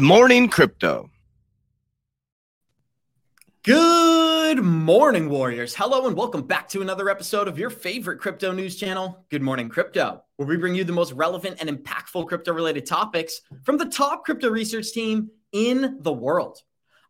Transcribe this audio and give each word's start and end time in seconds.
morning, 0.00 0.48
crypto. 0.48 1.10
Good 3.62 4.62
morning, 4.62 5.28
Warriors. 5.28 5.74
Hello, 5.74 6.06
and 6.06 6.16
welcome 6.16 6.42
back 6.42 6.68
to 6.70 6.80
another 6.80 7.10
episode 7.10 7.46
of 7.46 7.58
your 7.58 7.70
favorite 7.70 8.18
crypto 8.18 8.52
news 8.52 8.76
channel, 8.76 9.24
Good 9.28 9.42
Morning 9.42 9.68
Crypto, 9.68 10.22
where 10.36 10.48
we 10.48 10.56
bring 10.56 10.74
you 10.74 10.84
the 10.84 10.92
most 10.92 11.12
relevant 11.12 11.58
and 11.60 11.68
impactful 11.68 12.26
crypto 12.26 12.52
related 12.52 12.86
topics 12.86 13.42
from 13.62 13.76
the 13.76 13.84
top 13.84 14.24
crypto 14.24 14.48
research 14.48 14.92
team 14.92 15.30
in 15.52 15.98
the 16.00 16.12
world. 16.12 16.62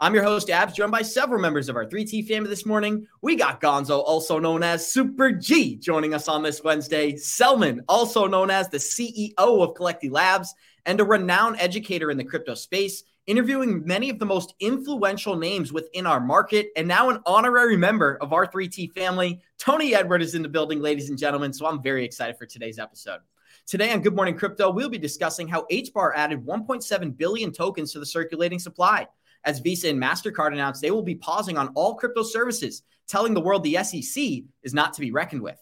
I'm 0.03 0.15
your 0.15 0.25
host, 0.25 0.49
Abs, 0.49 0.73
joined 0.73 0.93
by 0.93 1.03
several 1.03 1.43
members 1.43 1.69
of 1.69 1.77
our 1.77 1.85
3T 1.85 2.27
family 2.27 2.49
this 2.49 2.65
morning. 2.65 3.07
We 3.21 3.37
got 3.37 3.61
Gonzo, 3.61 4.03
also 4.03 4.39
known 4.39 4.63
as 4.63 4.91
Super 4.91 5.31
G, 5.31 5.77
joining 5.77 6.15
us 6.15 6.27
on 6.27 6.43
this 6.43 6.65
Wednesday, 6.65 7.17
Selman, 7.17 7.83
also 7.87 8.27
known 8.27 8.51
as 8.51 8.71
the 8.71 8.79
CEO 8.79 9.35
of 9.37 9.75
Collecti 9.75 10.11
Labs, 10.11 10.55
and 10.87 11.01
a 11.01 11.05
renowned 11.05 11.57
educator 11.59 12.11
in 12.11 12.17
the 12.17 12.25
crypto 12.25 12.55
space 12.55 13.05
interviewing 13.27 13.87
many 13.87 14.11
of 14.11 14.19
the 14.19 14.27
most 14.27 14.55
influential 14.59 15.37
names 15.37 15.73
within 15.73 16.05
our 16.05 16.19
market, 16.19 16.71
and 16.77 16.89
now 16.89 17.11
an 17.11 17.21
honorary 17.27 17.77
member 17.77 18.19
of 18.21 18.33
our 18.33 18.45
3T 18.45 18.91
family. 18.93 19.41
Tony 19.57 19.95
Edward 19.95 20.21
is 20.21 20.35
in 20.35 20.43
the 20.43 20.49
building, 20.49 20.81
ladies 20.81 21.11
and 21.11 21.19
gentlemen. 21.19 21.53
So 21.53 21.65
I'm 21.67 21.81
very 21.81 22.05
excited 22.05 22.37
for 22.37 22.47
today's 22.47 22.81
episode. 22.81 23.21
Today 23.67 23.93
on 23.93 24.01
Good 24.01 24.17
Morning 24.17 24.37
Crypto, 24.37 24.71
we'll 24.71 24.89
be 24.89 24.99
discussing 24.99 25.47
how 25.47 25.65
HBAR 25.71 26.13
added 26.17 26.45
1.7 26.45 27.17
billion 27.17 27.53
tokens 27.53 27.93
to 27.93 28.01
the 28.01 28.07
circulating 28.07 28.59
supply. 28.59 29.07
As 29.45 29.61
Visa 29.61 29.89
and 29.89 30.03
MasterCard 30.03 30.53
announced 30.53 30.83
they 30.83 30.91
will 30.91 31.03
be 31.03 31.15
pausing 31.15 31.57
on 31.57 31.69
all 31.75 31.95
crypto 31.95 32.25
services, 32.25 32.83
telling 33.07 33.33
the 33.33 33.41
world 33.41 33.63
the 33.63 33.83
SEC 33.85 34.43
is 34.65 34.75
not 34.75 34.93
to 34.95 35.01
be 35.01 35.13
reckoned 35.13 35.43
with. 35.43 35.59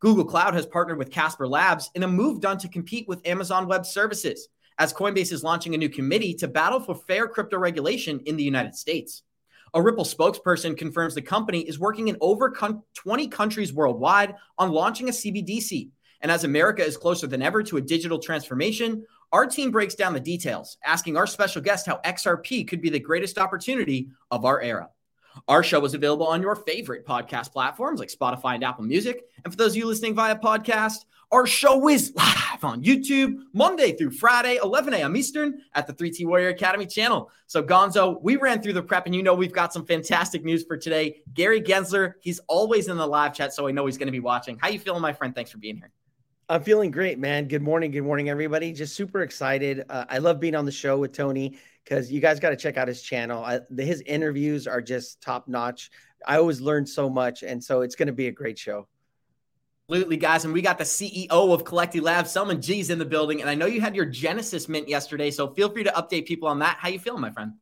Google 0.00 0.26
Cloud 0.26 0.52
has 0.52 0.66
partnered 0.66 0.98
with 0.98 1.10
Casper 1.10 1.48
Labs 1.48 1.90
in 1.94 2.02
a 2.02 2.08
move 2.08 2.40
done 2.42 2.58
to 2.58 2.68
compete 2.68 3.08
with 3.08 3.26
Amazon 3.26 3.66
Web 3.66 3.86
Services 3.86 4.48
as 4.78 4.92
Coinbase 4.92 5.32
is 5.32 5.44
launching 5.44 5.74
a 5.74 5.78
new 5.78 5.88
committee 5.88 6.34
to 6.34 6.48
battle 6.48 6.80
for 6.80 6.94
fair 6.94 7.28
crypto 7.28 7.58
regulation 7.58 8.20
in 8.26 8.36
the 8.36 8.44
United 8.44 8.74
States. 8.74 9.22
A 9.74 9.82
Ripple 9.82 10.04
spokesperson 10.04 10.76
confirms 10.76 11.14
the 11.14 11.22
company 11.22 11.60
is 11.60 11.78
working 11.78 12.08
in 12.08 12.16
over 12.20 12.54
20 12.94 13.28
countries 13.28 13.72
worldwide 13.72 14.34
on 14.58 14.72
launching 14.72 15.08
a 15.08 15.12
CBDC. 15.12 15.90
And 16.22 16.32
as 16.32 16.44
America 16.44 16.84
is 16.84 16.96
closer 16.96 17.26
than 17.26 17.42
ever 17.42 17.62
to 17.64 17.76
a 17.76 17.82
digital 17.82 18.18
transformation, 18.18 19.04
our 19.32 19.46
team 19.46 19.70
breaks 19.70 19.94
down 19.94 20.14
the 20.14 20.20
details, 20.20 20.78
asking 20.84 21.16
our 21.16 21.26
special 21.26 21.60
guest 21.60 21.86
how 21.86 22.00
XRP 22.04 22.66
could 22.66 22.80
be 22.80 22.90
the 22.90 23.00
greatest 23.00 23.38
opportunity 23.38 24.08
of 24.30 24.44
our 24.44 24.60
era. 24.62 24.88
Our 25.48 25.62
show 25.62 25.84
is 25.84 25.92
available 25.92 26.26
on 26.26 26.40
your 26.40 26.56
favorite 26.56 27.04
podcast 27.04 27.52
platforms 27.52 28.00
like 28.00 28.08
Spotify 28.08 28.54
and 28.54 28.64
Apple 28.64 28.84
Music. 28.84 29.24
And 29.44 29.52
for 29.52 29.56
those 29.58 29.72
of 29.72 29.76
you 29.76 29.86
listening 29.86 30.14
via 30.14 30.38
podcast, 30.38 31.04
our 31.32 31.46
show 31.46 31.88
is 31.88 32.12
live 32.14 32.62
on 32.62 32.82
YouTube 32.82 33.38
Monday 33.52 33.92
through 33.92 34.12
Friday, 34.12 34.58
11 34.62 34.94
a.m. 34.94 35.16
Eastern 35.16 35.60
at 35.74 35.86
the 35.86 35.92
3T 35.92 36.24
Warrior 36.26 36.48
Academy 36.50 36.86
channel. 36.86 37.30
So, 37.46 37.62
Gonzo, 37.62 38.22
we 38.22 38.36
ran 38.36 38.62
through 38.62 38.74
the 38.74 38.82
prep, 38.82 39.06
and 39.06 39.14
you 39.14 39.22
know 39.22 39.34
we've 39.34 39.52
got 39.52 39.72
some 39.72 39.84
fantastic 39.84 40.44
news 40.44 40.64
for 40.64 40.76
today. 40.76 41.22
Gary 41.34 41.60
Gensler, 41.60 42.14
he's 42.20 42.38
always 42.46 42.88
in 42.88 42.96
the 42.96 43.06
live 43.06 43.34
chat, 43.34 43.52
so 43.52 43.66
I 43.66 43.72
know 43.72 43.86
he's 43.86 43.98
going 43.98 44.06
to 44.06 44.12
be 44.12 44.20
watching. 44.20 44.56
How 44.60 44.68
you 44.68 44.78
feeling, 44.78 45.02
my 45.02 45.12
friend? 45.12 45.34
Thanks 45.34 45.50
for 45.50 45.58
being 45.58 45.76
here. 45.76 45.90
I'm 46.48 46.62
feeling 46.62 46.92
great, 46.92 47.18
man. 47.18 47.48
Good 47.48 47.62
morning. 47.62 47.90
Good 47.90 48.04
morning, 48.04 48.28
everybody. 48.28 48.72
Just 48.72 48.94
super 48.94 49.22
excited. 49.22 49.84
Uh, 49.88 50.04
I 50.08 50.18
love 50.18 50.38
being 50.38 50.54
on 50.54 50.64
the 50.64 50.70
show 50.70 50.96
with 50.96 51.12
Tony 51.12 51.58
because 51.82 52.12
you 52.12 52.20
guys 52.20 52.38
got 52.38 52.50
to 52.50 52.56
check 52.56 52.76
out 52.76 52.86
his 52.86 53.02
channel. 53.02 53.44
I, 53.44 53.60
his 53.76 54.00
interviews 54.02 54.68
are 54.68 54.80
just 54.80 55.20
top 55.20 55.48
notch. 55.48 55.90
I 56.24 56.36
always 56.36 56.60
learn 56.60 56.86
so 56.86 57.10
much. 57.10 57.42
And 57.42 57.62
so 57.62 57.80
it's 57.80 57.96
going 57.96 58.06
to 58.06 58.12
be 58.12 58.28
a 58.28 58.32
great 58.32 58.58
show. 58.60 58.86
Absolutely, 59.88 60.16
guys. 60.16 60.44
And 60.44 60.52
we 60.52 60.62
got 60.62 60.78
the 60.78 60.84
CEO 60.84 61.28
of 61.30 61.62
Collecti 61.62 62.02
Labs, 62.02 62.32
Selman 62.32 62.60
G's 62.60 62.90
in 62.90 62.98
the 62.98 63.04
building. 63.04 63.40
And 63.40 63.48
I 63.48 63.54
know 63.54 63.66
you 63.66 63.80
had 63.80 63.94
your 63.94 64.04
Genesis 64.04 64.68
mint 64.68 64.88
yesterday. 64.88 65.30
So 65.30 65.54
feel 65.54 65.68
free 65.68 65.84
to 65.84 65.92
update 65.92 66.26
people 66.26 66.48
on 66.48 66.58
that. 66.58 66.78
How 66.80 66.88
you 66.88 66.98
feeling, 66.98 67.20
my 67.20 67.30
friend? 67.30 67.52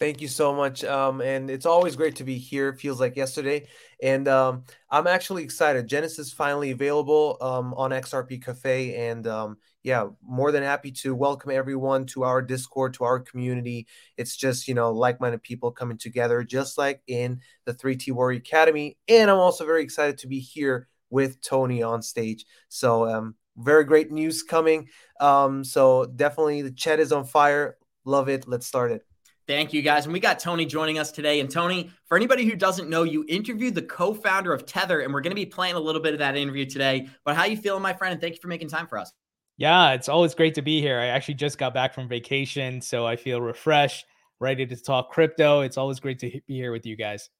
Thank 0.00 0.20
you 0.20 0.26
so 0.26 0.52
much. 0.52 0.82
Um, 0.82 1.20
and 1.20 1.48
it's 1.48 1.66
always 1.66 1.94
great 1.94 2.16
to 2.16 2.24
be 2.24 2.36
here. 2.36 2.70
It 2.70 2.80
feels 2.80 2.98
like 2.98 3.14
yesterday. 3.14 3.68
And 4.02 4.26
um, 4.26 4.64
I'm 4.90 5.06
actually 5.06 5.44
excited. 5.44 5.86
Genesis 5.86 6.32
finally 6.32 6.72
available 6.72 7.36
um, 7.40 7.72
on 7.74 7.92
XRP 7.92 8.44
Cafe. 8.44 9.08
And 9.08 9.28
um, 9.28 9.56
yeah, 9.84 10.08
more 10.20 10.50
than 10.50 10.64
happy 10.64 10.90
to 10.90 11.14
welcome 11.14 11.52
everyone 11.52 12.06
to 12.06 12.24
our 12.24 12.42
Discord, 12.42 12.94
to 12.94 13.04
our 13.04 13.20
community. 13.20 13.86
It's 14.16 14.34
just, 14.34 14.66
you 14.66 14.74
know, 14.74 14.90
like 14.90 15.20
minded 15.20 15.44
people 15.44 15.70
coming 15.70 15.96
together, 15.98 16.42
just 16.42 16.76
like 16.76 17.02
in 17.06 17.40
the 17.66 17.74
3T 17.74 18.10
Warrior 18.10 18.38
Academy. 18.38 18.98
And 19.06 19.30
I'm 19.30 19.38
also 19.38 19.64
very 19.64 19.84
excited 19.84 20.18
to 20.18 20.26
be 20.26 20.40
here 20.40 20.88
with 21.10 21.40
Tony 21.40 21.82
on 21.82 22.02
stage. 22.02 22.44
So, 22.68 23.08
um, 23.08 23.34
very 23.56 23.84
great 23.84 24.12
news 24.12 24.42
coming. 24.42 24.88
Um, 25.20 25.64
so, 25.64 26.06
definitely 26.06 26.62
the 26.62 26.70
chat 26.70 27.00
is 27.00 27.12
on 27.12 27.24
fire. 27.24 27.76
Love 28.04 28.28
it. 28.28 28.48
Let's 28.48 28.66
start 28.66 28.92
it. 28.92 29.02
Thank 29.48 29.72
you, 29.72 29.80
guys. 29.80 30.04
And 30.04 30.12
we 30.12 30.20
got 30.20 30.38
Tony 30.38 30.66
joining 30.66 30.98
us 30.98 31.10
today. 31.10 31.40
And 31.40 31.50
Tony, 31.50 31.90
for 32.04 32.18
anybody 32.18 32.44
who 32.44 32.54
doesn't 32.54 32.90
know, 32.90 33.04
you 33.04 33.24
interviewed 33.28 33.74
the 33.74 33.82
co-founder 33.82 34.52
of 34.52 34.66
Tether, 34.66 35.00
and 35.00 35.12
we're 35.12 35.22
going 35.22 35.30
to 35.30 35.34
be 35.34 35.46
playing 35.46 35.74
a 35.74 35.80
little 35.80 36.02
bit 36.02 36.12
of 36.12 36.18
that 36.18 36.36
interview 36.36 36.66
today. 36.66 37.08
But 37.24 37.34
how 37.34 37.46
you 37.46 37.56
feeling, 37.56 37.82
my 37.82 37.94
friend? 37.94 38.12
And 38.12 38.20
thank 38.20 38.34
you 38.34 38.40
for 38.42 38.48
making 38.48 38.68
time 38.68 38.86
for 38.86 38.98
us. 38.98 39.10
Yeah, 39.56 39.92
it's 39.92 40.10
always 40.10 40.34
great 40.34 40.54
to 40.56 40.62
be 40.62 40.82
here. 40.82 41.00
I 41.00 41.06
actually 41.06 41.34
just 41.34 41.56
got 41.56 41.72
back 41.72 41.94
from 41.94 42.08
vacation, 42.08 42.82
so 42.82 43.06
I 43.06 43.16
feel 43.16 43.40
refreshed, 43.40 44.04
ready 44.38 44.66
to 44.66 44.76
talk 44.76 45.10
crypto. 45.10 45.62
It's 45.62 45.78
always 45.78 45.98
great 45.98 46.18
to 46.18 46.30
be 46.46 46.54
here 46.54 46.70
with 46.70 46.84
you 46.84 46.94
guys. 46.94 47.30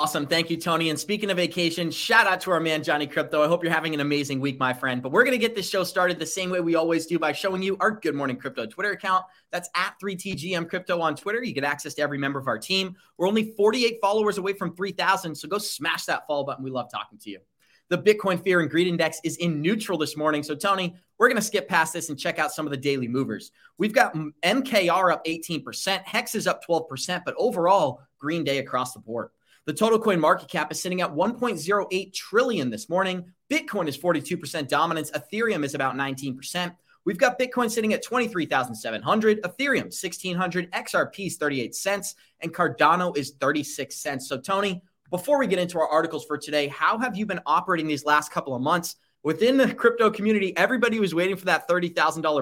Awesome. 0.00 0.28
Thank 0.28 0.48
you, 0.48 0.56
Tony. 0.56 0.90
And 0.90 1.00
speaking 1.00 1.28
of 1.28 1.38
vacation, 1.38 1.90
shout 1.90 2.28
out 2.28 2.40
to 2.42 2.52
our 2.52 2.60
man, 2.60 2.84
Johnny 2.84 3.04
Krypto. 3.04 3.44
I 3.44 3.48
hope 3.48 3.64
you're 3.64 3.72
having 3.72 3.94
an 3.94 4.00
amazing 4.00 4.38
week, 4.38 4.56
my 4.56 4.72
friend. 4.72 5.02
But 5.02 5.10
we're 5.10 5.24
going 5.24 5.32
to 5.32 5.44
get 5.44 5.56
this 5.56 5.68
show 5.68 5.82
started 5.82 6.20
the 6.20 6.26
same 6.26 6.50
way 6.50 6.60
we 6.60 6.76
always 6.76 7.04
do 7.06 7.18
by 7.18 7.32
showing 7.32 7.64
you 7.64 7.76
our 7.80 7.90
Good 7.90 8.14
Morning 8.14 8.36
Crypto 8.36 8.64
Twitter 8.64 8.92
account. 8.92 9.24
That's 9.50 9.68
at 9.74 9.94
3TGM 10.00 10.68
Crypto 10.68 11.00
on 11.00 11.16
Twitter. 11.16 11.42
You 11.42 11.52
get 11.52 11.64
access 11.64 11.94
to 11.94 12.02
every 12.02 12.16
member 12.16 12.38
of 12.38 12.46
our 12.46 12.58
team. 12.58 12.94
We're 13.16 13.26
only 13.26 13.52
48 13.56 13.98
followers 14.00 14.38
away 14.38 14.52
from 14.52 14.76
3,000. 14.76 15.34
So 15.34 15.48
go 15.48 15.58
smash 15.58 16.04
that 16.04 16.28
follow 16.28 16.44
button. 16.44 16.62
We 16.62 16.70
love 16.70 16.88
talking 16.92 17.18
to 17.18 17.30
you. 17.30 17.40
The 17.88 17.98
Bitcoin 17.98 18.40
Fear 18.40 18.60
and 18.60 18.70
Greed 18.70 18.86
Index 18.86 19.18
is 19.24 19.36
in 19.38 19.60
neutral 19.60 19.98
this 19.98 20.16
morning. 20.16 20.44
So, 20.44 20.54
Tony, 20.54 20.94
we're 21.18 21.26
going 21.26 21.40
to 21.40 21.42
skip 21.42 21.66
past 21.66 21.92
this 21.92 22.08
and 22.08 22.16
check 22.16 22.38
out 22.38 22.52
some 22.52 22.68
of 22.68 22.70
the 22.70 22.76
daily 22.76 23.08
movers. 23.08 23.50
We've 23.78 23.94
got 23.94 24.14
MKR 24.14 25.12
up 25.12 25.24
18%, 25.24 26.02
Hex 26.04 26.36
is 26.36 26.46
up 26.46 26.64
12%, 26.64 27.22
but 27.24 27.34
overall, 27.36 28.02
green 28.20 28.44
day 28.44 28.58
across 28.58 28.92
the 28.92 29.00
board. 29.00 29.30
The 29.68 29.74
total 29.74 29.98
coin 29.98 30.18
market 30.18 30.48
cap 30.48 30.72
is 30.72 30.80
sitting 30.80 31.02
at 31.02 31.14
1.08 31.14 32.14
trillion 32.14 32.70
this 32.70 32.88
morning. 32.88 33.26
Bitcoin 33.50 33.86
is 33.86 33.98
42% 33.98 34.66
dominance. 34.66 35.10
Ethereum 35.10 35.62
is 35.62 35.74
about 35.74 35.94
19%. 35.94 36.74
We've 37.04 37.18
got 37.18 37.38
Bitcoin 37.38 37.70
sitting 37.70 37.92
at 37.92 38.02
23,700, 38.02 39.42
Ethereum 39.42 39.92
1600, 39.92 40.72
XRP 40.72 41.26
is 41.26 41.36
38 41.36 41.74
cents, 41.74 42.14
and 42.40 42.54
Cardano 42.54 43.14
is 43.14 43.32
36 43.32 43.94
cents. 43.94 44.26
So, 44.26 44.38
Tony, 44.38 44.82
before 45.10 45.38
we 45.38 45.46
get 45.46 45.58
into 45.58 45.78
our 45.78 45.88
articles 45.88 46.24
for 46.24 46.38
today, 46.38 46.68
how 46.68 46.96
have 46.98 47.14
you 47.14 47.26
been 47.26 47.40
operating 47.44 47.86
these 47.86 48.06
last 48.06 48.32
couple 48.32 48.54
of 48.54 48.62
months? 48.62 48.96
Within 49.22 49.58
the 49.58 49.74
crypto 49.74 50.10
community, 50.10 50.56
everybody 50.56 50.98
was 50.98 51.14
waiting 51.14 51.36
for 51.36 51.44
that 51.44 51.68
$30,000 51.68 51.92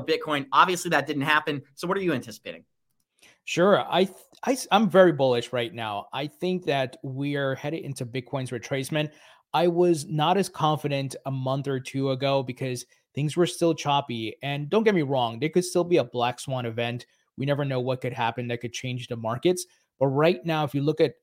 Bitcoin. 0.07 0.47
Obviously, 0.53 0.91
that 0.91 1.09
didn't 1.09 1.23
happen. 1.23 1.63
So, 1.75 1.89
what 1.89 1.97
are 1.97 2.03
you 2.03 2.13
anticipating? 2.13 2.63
Sure. 3.47 3.81
I, 3.81 4.09
I, 4.45 4.57
I'm 4.73 4.91
very 4.91 5.13
bullish 5.13 5.53
right 5.53 5.73
now. 5.73 6.09
I 6.13 6.27
think 6.27 6.65
that 6.65 6.97
we 7.05 7.37
are 7.37 7.55
headed 7.55 7.85
into 7.85 8.05
Bitcoin's 8.05 8.51
retracement. 8.51 9.11
I 9.55 9.69
was 9.69 10.05
not 10.07 10.37
as 10.37 10.49
confident 10.49 11.15
a 11.27 11.31
month 11.31 11.69
or 11.69 11.79
two 11.79 12.11
ago 12.11 12.43
because 12.43 12.85
things 13.15 13.37
were 13.37 13.47
still 13.47 13.73
choppy. 13.73 14.37
And 14.43 14.69
don't 14.69 14.83
get 14.83 14.97
me 14.97 15.03
wrong, 15.03 15.39
there 15.39 15.49
could 15.49 15.65
still 15.65 15.85
be 15.85 15.99
a 15.99 16.05
black 16.05 16.41
swan 16.41 16.67
event. 16.67 17.07
We 17.39 17.47
never 17.47 17.65
know 17.65 17.79
what 17.79 18.01
could 18.01 18.13
happen 18.13 18.49
that 18.49 18.61
could 18.61 18.73
change 18.73 19.07
the 19.07 19.17
markets. 19.17 19.65
But 20.01 20.09
right 20.09 20.45
now, 20.45 20.65
if 20.65 20.75
you 20.75 20.83
look 20.83 21.01
at 21.01 21.15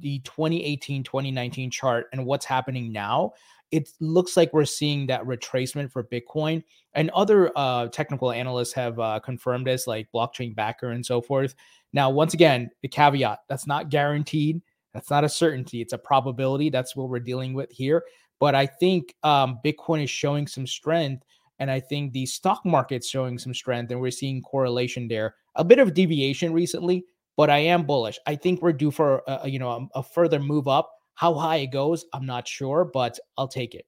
the 0.00 0.18
2018 0.18 1.02
2019 1.02 1.70
chart 1.70 2.08
and 2.12 2.26
what's 2.26 2.44
happening 2.44 2.92
now, 2.92 3.32
it 3.70 3.90
looks 4.00 4.36
like 4.36 4.52
we're 4.52 4.64
seeing 4.64 5.06
that 5.06 5.24
retracement 5.24 5.90
for 5.92 6.04
Bitcoin. 6.04 6.62
And 6.94 7.10
other 7.10 7.52
uh, 7.54 7.86
technical 7.88 8.32
analysts 8.32 8.72
have 8.72 8.98
uh, 8.98 9.20
confirmed 9.20 9.66
this, 9.66 9.86
like 9.86 10.08
blockchain 10.12 10.54
backer 10.54 10.90
and 10.90 11.06
so 11.06 11.20
forth. 11.20 11.54
Now, 11.92 12.10
once 12.10 12.34
again, 12.34 12.70
the 12.82 12.88
caveat 12.88 13.40
that's 13.48 13.66
not 13.66 13.90
guaranteed. 13.90 14.60
That's 14.92 15.10
not 15.10 15.24
a 15.24 15.28
certainty. 15.28 15.80
It's 15.80 15.92
a 15.92 15.98
probability. 15.98 16.68
That's 16.68 16.96
what 16.96 17.08
we're 17.08 17.20
dealing 17.20 17.54
with 17.54 17.70
here. 17.70 18.04
But 18.40 18.54
I 18.54 18.66
think 18.66 19.14
um, 19.22 19.60
Bitcoin 19.64 20.02
is 20.02 20.10
showing 20.10 20.46
some 20.46 20.66
strength. 20.66 21.24
And 21.60 21.70
I 21.70 21.78
think 21.78 22.12
the 22.12 22.26
stock 22.26 22.64
market's 22.64 23.08
showing 23.08 23.38
some 23.38 23.54
strength. 23.54 23.92
And 23.92 24.00
we're 24.00 24.10
seeing 24.10 24.42
correlation 24.42 25.06
there. 25.06 25.36
A 25.54 25.64
bit 25.64 25.78
of 25.78 25.94
deviation 25.94 26.52
recently, 26.52 27.04
but 27.36 27.50
I 27.50 27.58
am 27.58 27.84
bullish. 27.84 28.18
I 28.26 28.34
think 28.34 28.62
we're 28.62 28.72
due 28.72 28.90
for 28.90 29.22
a, 29.26 29.48
you 29.48 29.58
know 29.58 29.88
a, 29.94 29.98
a 29.98 30.02
further 30.02 30.40
move 30.40 30.68
up 30.68 30.90
how 31.20 31.34
high 31.34 31.56
it 31.56 31.66
goes, 31.66 32.06
I'm 32.14 32.24
not 32.24 32.48
sure, 32.48 32.82
but 32.82 33.18
I'll 33.36 33.46
take 33.46 33.74
it. 33.74 33.84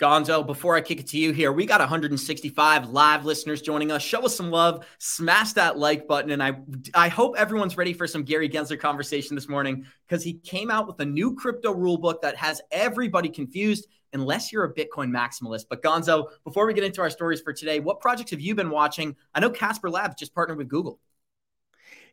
Gonzo, 0.00 0.46
before 0.46 0.76
I 0.76 0.80
kick 0.82 1.00
it 1.00 1.08
to 1.08 1.18
you 1.18 1.32
here, 1.32 1.50
we 1.50 1.66
got 1.66 1.80
165 1.80 2.90
live 2.90 3.24
listeners 3.24 3.60
joining 3.60 3.90
us. 3.90 4.02
Show 4.02 4.24
us 4.24 4.36
some 4.36 4.52
love, 4.52 4.86
smash 5.00 5.54
that 5.54 5.76
like 5.76 6.06
button, 6.06 6.30
and 6.30 6.40
I 6.40 6.58
I 6.94 7.08
hope 7.08 7.34
everyone's 7.36 7.76
ready 7.76 7.92
for 7.92 8.06
some 8.06 8.22
Gary 8.22 8.48
Gensler 8.48 8.78
conversation 8.78 9.34
this 9.34 9.48
morning 9.48 9.84
because 10.06 10.22
he 10.22 10.34
came 10.34 10.70
out 10.70 10.86
with 10.86 11.00
a 11.00 11.04
new 11.04 11.34
crypto 11.34 11.72
rule 11.72 11.98
book 11.98 12.22
that 12.22 12.36
has 12.36 12.62
everybody 12.70 13.30
confused 13.30 13.88
unless 14.12 14.52
you're 14.52 14.62
a 14.62 14.72
Bitcoin 14.72 15.10
maximalist. 15.10 15.64
But 15.68 15.82
Gonzo, 15.82 16.26
before 16.44 16.68
we 16.68 16.74
get 16.74 16.84
into 16.84 17.00
our 17.00 17.10
stories 17.10 17.40
for 17.40 17.52
today, 17.52 17.80
what 17.80 17.98
projects 17.98 18.30
have 18.30 18.40
you 18.40 18.54
been 18.54 18.70
watching? 18.70 19.16
I 19.34 19.40
know 19.40 19.50
Casper 19.50 19.90
Labs 19.90 20.14
just 20.14 20.32
partnered 20.32 20.58
with 20.58 20.68
Google. 20.68 21.00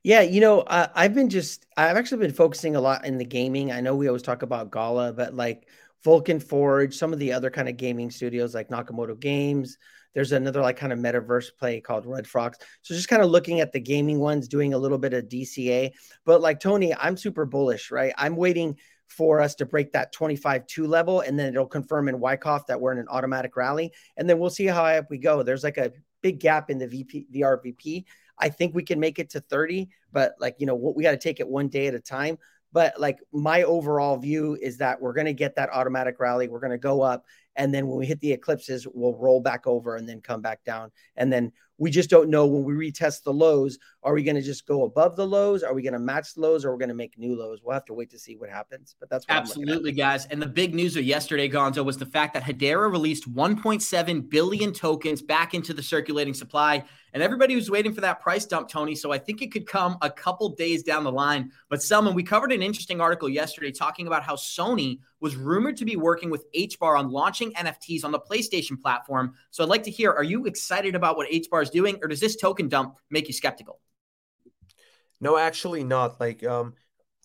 Yeah, 0.03 0.21
you 0.21 0.41
know, 0.41 0.61
uh, 0.61 0.87
I've 0.93 1.13
been 1.13 1.29
just 1.29 1.65
I've 1.77 1.95
actually 1.95 2.19
been 2.19 2.33
focusing 2.33 2.75
a 2.75 2.81
lot 2.81 3.05
in 3.05 3.17
the 3.17 3.25
gaming. 3.25 3.71
I 3.71 3.79
know 3.79 3.95
we 3.95 4.07
always 4.07 4.21
talk 4.21 4.41
about 4.41 4.69
Gala, 4.71 5.13
but 5.13 5.33
like 5.33 5.67
Vulcan 6.03 6.41
Forge, 6.41 6.93
some 6.93 7.13
of 7.13 7.19
the 7.19 7.31
other 7.31 7.49
kind 7.49 7.69
of 7.69 7.77
gaming 7.77 8.11
studios 8.11 8.53
like 8.53 8.67
Nakamoto 8.69 9.17
Games. 9.17 9.77
There's 10.13 10.33
another 10.33 10.61
like 10.61 10.75
kind 10.77 10.91
of 10.91 10.99
metaverse 10.99 11.51
play 11.57 11.79
called 11.79 12.05
Red 12.05 12.27
Fox. 12.27 12.57
So 12.81 12.93
just 12.93 13.07
kind 13.07 13.21
of 13.21 13.31
looking 13.31 13.61
at 13.61 13.71
the 13.71 13.79
gaming 13.79 14.19
ones, 14.19 14.47
doing 14.49 14.73
a 14.73 14.77
little 14.77 14.97
bit 14.97 15.13
of 15.13 15.29
DCA. 15.29 15.93
But 16.25 16.41
like 16.41 16.59
Tony, 16.59 16.93
I'm 16.93 17.15
super 17.15 17.45
bullish, 17.45 17.89
right? 17.89 18.13
I'm 18.17 18.35
waiting 18.35 18.77
for 19.07 19.39
us 19.39 19.55
to 19.55 19.65
break 19.65 19.93
that 19.93 20.13
25-2 20.13 20.85
level, 20.87 21.21
and 21.21 21.39
then 21.39 21.47
it'll 21.47 21.65
confirm 21.65 22.09
in 22.09 22.19
Wyckoff 22.19 22.67
that 22.67 22.81
we're 22.81 22.91
in 22.91 22.99
an 22.99 23.07
automatic 23.09 23.55
rally, 23.55 23.93
and 24.17 24.29
then 24.29 24.37
we'll 24.37 24.49
see 24.49 24.65
how 24.65 24.81
high 24.81 24.97
up 24.97 25.09
we 25.09 25.17
go. 25.17 25.43
There's 25.43 25.63
like 25.63 25.77
a 25.77 25.93
big 26.21 26.39
gap 26.39 26.69
in 26.69 26.77
the 26.77 26.87
VP 26.87 27.27
VRVP. 27.33 28.05
I 28.37 28.49
think 28.49 28.73
we 28.73 28.83
can 28.83 28.99
make 28.99 29.19
it 29.19 29.29
to 29.31 29.39
30, 29.39 29.89
but 30.11 30.35
like 30.39 30.55
you 30.59 30.65
know, 30.65 30.75
we 30.75 31.03
got 31.03 31.11
to 31.11 31.17
take 31.17 31.39
it 31.39 31.47
one 31.47 31.67
day 31.67 31.87
at 31.87 31.93
a 31.93 31.99
time. 31.99 32.37
But 32.71 32.99
like 32.99 33.19
my 33.31 33.63
overall 33.63 34.17
view 34.17 34.57
is 34.59 34.77
that 34.77 34.99
we're 34.99 35.13
going 35.13 35.27
to 35.27 35.33
get 35.33 35.55
that 35.55 35.69
automatic 35.71 36.19
rally. 36.19 36.47
We're 36.47 36.59
going 36.59 36.71
to 36.71 36.77
go 36.77 37.01
up. 37.01 37.25
And 37.55 37.71
then 37.71 37.87
when 37.87 37.99
we 37.99 38.07
hit 38.07 38.19
the 38.19 38.31
eclipses, 38.31 38.87
we'll 38.91 39.15
roll 39.15 39.39
back 39.39 39.67
over 39.67 39.95
and 39.95 40.09
then 40.09 40.21
come 40.21 40.41
back 40.41 40.63
down. 40.63 40.91
And 41.15 41.31
then 41.31 41.51
we 41.77 41.89
just 41.89 42.09
don't 42.09 42.29
know 42.29 42.45
when 42.45 42.63
we 42.63 42.73
retest 42.73 43.23
the 43.23 43.33
lows. 43.33 43.79
Are 44.03 44.13
we 44.13 44.23
going 44.23 44.35
to 44.35 44.41
just 44.41 44.67
go 44.67 44.83
above 44.83 45.15
the 45.15 45.25
lows? 45.25 45.63
Are 45.63 45.73
we 45.73 45.81
going 45.81 45.93
to 45.93 45.99
match 45.99 46.33
the 46.33 46.41
lows? 46.41 46.63
Or 46.63 46.69
are 46.69 46.73
we 46.73 46.79
going 46.79 46.89
to 46.89 46.95
make 46.95 47.17
new 47.17 47.35
lows? 47.35 47.61
We'll 47.63 47.73
have 47.73 47.85
to 47.85 47.93
wait 47.93 48.11
to 48.11 48.19
see 48.19 48.35
what 48.35 48.49
happens. 48.49 48.95
But 48.99 49.09
that's 49.09 49.27
what 49.27 49.35
absolutely, 49.35 49.91
guys. 49.91 50.25
And 50.27 50.41
the 50.41 50.47
big 50.47 50.75
news 50.75 50.95
of 50.97 51.03
yesterday, 51.03 51.49
Gonzo, 51.49 51.83
was 51.83 51.97
the 51.97 52.05
fact 52.05 52.33
that 52.35 52.43
Hedera 52.43 52.91
released 52.91 53.33
1.7 53.33 54.29
billion 54.29 54.71
tokens 54.71 55.21
back 55.21 55.53
into 55.53 55.73
the 55.73 55.83
circulating 55.83 56.33
supply. 56.33 56.83
And 57.13 57.21
everybody 57.21 57.55
was 57.55 57.69
waiting 57.69 57.93
for 57.93 58.01
that 58.01 58.21
price 58.21 58.45
dump, 58.45 58.69
Tony. 58.69 58.95
So 58.95 59.11
I 59.11 59.17
think 59.17 59.41
it 59.41 59.51
could 59.51 59.67
come 59.67 59.97
a 60.01 60.09
couple 60.09 60.49
days 60.49 60.83
down 60.83 61.03
the 61.03 61.11
line. 61.11 61.51
But 61.69 61.81
Selman, 61.81 62.13
we 62.13 62.23
covered 62.23 62.51
an 62.51 62.61
interesting 62.61 63.01
article 63.01 63.29
yesterday 63.29 63.71
talking 63.71 64.07
about 64.07 64.23
how 64.23 64.35
Sony 64.35 64.99
was 65.23 65.37
rumored 65.37 65.77
to 65.77 65.85
be 65.85 65.95
working 65.95 66.29
with 66.29 66.45
HBAR 66.51 66.99
on 66.99 67.09
launching 67.09 67.53
NFTs 67.53 68.03
on 68.03 68.11
the 68.11 68.19
PlayStation 68.19 68.77
platform. 68.79 69.35
So 69.51 69.63
I'd 69.63 69.69
like 69.69 69.83
to 69.83 69.89
hear 69.89 70.11
are 70.11 70.23
you 70.23 70.45
excited 70.45 70.95
about 70.95 71.15
what 71.15 71.31
HBAR 71.31 71.63
is 71.63 71.69
doing, 71.69 71.97
or 72.01 72.09
does 72.09 72.19
this 72.19 72.35
token 72.35 72.67
dump 72.67 72.97
make 73.09 73.27
you 73.27 73.33
skeptical? 73.33 73.79
No, 75.21 75.37
actually 75.37 75.85
not. 75.85 76.19
Like, 76.19 76.43
um, 76.43 76.73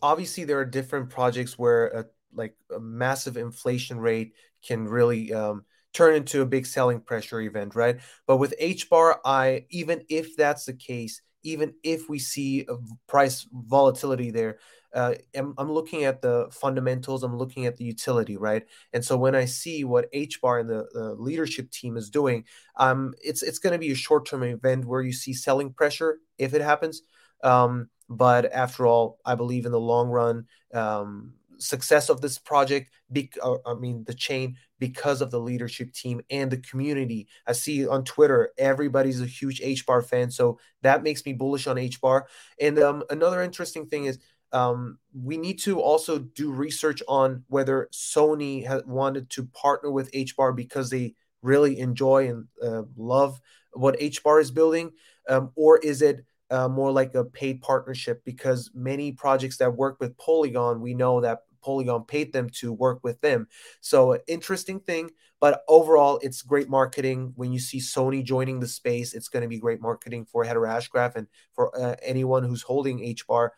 obviously 0.00 0.44
there 0.44 0.60
are 0.60 0.64
different 0.64 1.10
projects 1.10 1.58
where 1.58 1.86
a 1.88 2.04
like 2.32 2.54
a 2.74 2.78
massive 2.78 3.36
inflation 3.36 3.98
rate 3.98 4.34
can 4.64 4.86
really 4.86 5.32
um, 5.32 5.64
turn 5.92 6.14
into 6.14 6.40
a 6.42 6.46
big 6.46 6.66
selling 6.66 7.00
pressure 7.00 7.40
event, 7.40 7.74
right? 7.74 7.98
But 8.28 8.36
with 8.36 8.54
HBAR, 8.62 9.16
I 9.24 9.66
even 9.70 10.04
if 10.08 10.36
that's 10.36 10.66
the 10.66 10.74
case, 10.74 11.20
even 11.42 11.74
if 11.82 12.08
we 12.08 12.20
see 12.20 12.64
a 12.68 12.76
price 13.08 13.44
volatility 13.52 14.30
there, 14.30 14.58
uh, 14.94 15.14
I'm, 15.36 15.54
I'm, 15.58 15.70
looking 15.70 16.04
at 16.04 16.22
the 16.22 16.48
fundamentals. 16.50 17.22
I'm 17.22 17.36
looking 17.36 17.66
at 17.66 17.76
the 17.76 17.84
utility, 17.84 18.36
right? 18.36 18.64
And 18.92 19.04
so 19.04 19.16
when 19.16 19.34
I 19.34 19.44
see 19.44 19.84
what 19.84 20.10
HBAR 20.12 20.60
and 20.60 20.70
the, 20.70 20.88
the 20.92 21.14
leadership 21.14 21.70
team 21.70 21.96
is 21.96 22.08
doing, 22.08 22.44
um, 22.76 23.14
it's 23.22 23.42
it's 23.42 23.58
going 23.58 23.74
to 23.74 23.78
be 23.78 23.92
a 23.92 23.96
short 23.96 24.26
term 24.26 24.42
event 24.42 24.86
where 24.86 25.02
you 25.02 25.12
see 25.12 25.34
selling 25.34 25.72
pressure 25.72 26.18
if 26.38 26.54
it 26.54 26.62
happens. 26.62 27.02
Um, 27.42 27.88
but 28.08 28.50
after 28.52 28.86
all, 28.86 29.18
I 29.24 29.34
believe 29.34 29.66
in 29.66 29.72
the 29.72 29.80
long 29.80 30.08
run 30.08 30.46
um, 30.72 31.34
success 31.58 32.08
of 32.08 32.20
this 32.20 32.38
project. 32.38 32.90
Be, 33.12 33.30
uh, 33.42 33.56
I 33.66 33.74
mean, 33.74 34.04
the 34.04 34.14
chain 34.14 34.56
because 34.78 35.20
of 35.20 35.30
the 35.30 35.40
leadership 35.40 35.92
team 35.92 36.20
and 36.30 36.50
the 36.50 36.56
community. 36.58 37.28
I 37.46 37.52
see 37.52 37.86
on 37.86 38.04
Twitter 38.04 38.50
everybody's 38.56 39.20
a 39.20 39.26
huge 39.26 39.60
HBAR 39.60 40.06
fan, 40.06 40.30
so 40.30 40.58
that 40.82 41.02
makes 41.02 41.24
me 41.26 41.32
bullish 41.32 41.66
on 41.66 41.76
HBAR. 41.76 42.22
And 42.60 42.78
um, 42.78 43.04
another 43.10 43.42
interesting 43.42 43.86
thing 43.86 44.06
is 44.06 44.18
um, 44.52 44.98
we 45.12 45.36
need 45.36 45.58
to 45.60 45.80
also 45.80 46.18
do 46.18 46.50
research 46.50 47.02
on 47.08 47.44
whether 47.48 47.88
Sony 47.92 48.66
has 48.66 48.82
wanted 48.86 49.30
to 49.30 49.44
partner 49.46 49.90
with 49.90 50.10
HBAR 50.12 50.54
because 50.54 50.90
they 50.90 51.14
really 51.42 51.78
enjoy 51.78 52.28
and 52.28 52.46
uh, 52.62 52.82
love 52.96 53.40
what 53.72 53.98
HBAR 53.98 54.40
is 54.40 54.50
building, 54.50 54.92
um, 55.28 55.52
or 55.54 55.78
is 55.78 56.02
it 56.02 56.24
uh, 56.50 56.68
more 56.68 56.90
like 56.90 57.14
a 57.14 57.24
paid 57.24 57.60
partnership? 57.60 58.22
Because 58.24 58.70
many 58.74 59.12
projects 59.12 59.58
that 59.58 59.76
work 59.76 59.98
with 60.00 60.16
Polygon, 60.16 60.80
we 60.80 60.94
know 60.94 61.20
that 61.20 61.40
Polygon 61.62 62.04
paid 62.04 62.32
them 62.32 62.48
to 62.50 62.72
work 62.72 63.00
with 63.02 63.20
them. 63.20 63.46
So 63.80 64.18
interesting 64.26 64.80
thing, 64.80 65.10
but 65.40 65.62
overall, 65.68 66.18
it's 66.22 66.42
great 66.42 66.68
marketing. 66.68 67.32
When 67.36 67.52
you 67.52 67.58
see 67.58 67.78
Sony 67.78 68.24
joining 68.24 68.60
the 68.60 68.66
space, 68.66 69.12
it's 69.14 69.28
going 69.28 69.42
to 69.42 69.48
be 69.48 69.58
great 69.58 69.80
marketing 69.80 70.24
for 70.24 70.44
Hedera 70.44 70.68
Hashgraph 70.68 71.16
and 71.16 71.26
for 71.52 71.76
uh, 71.78 71.96
anyone 72.02 72.44
who's 72.44 72.62
holding 72.62 72.98
HBAR 73.00 73.50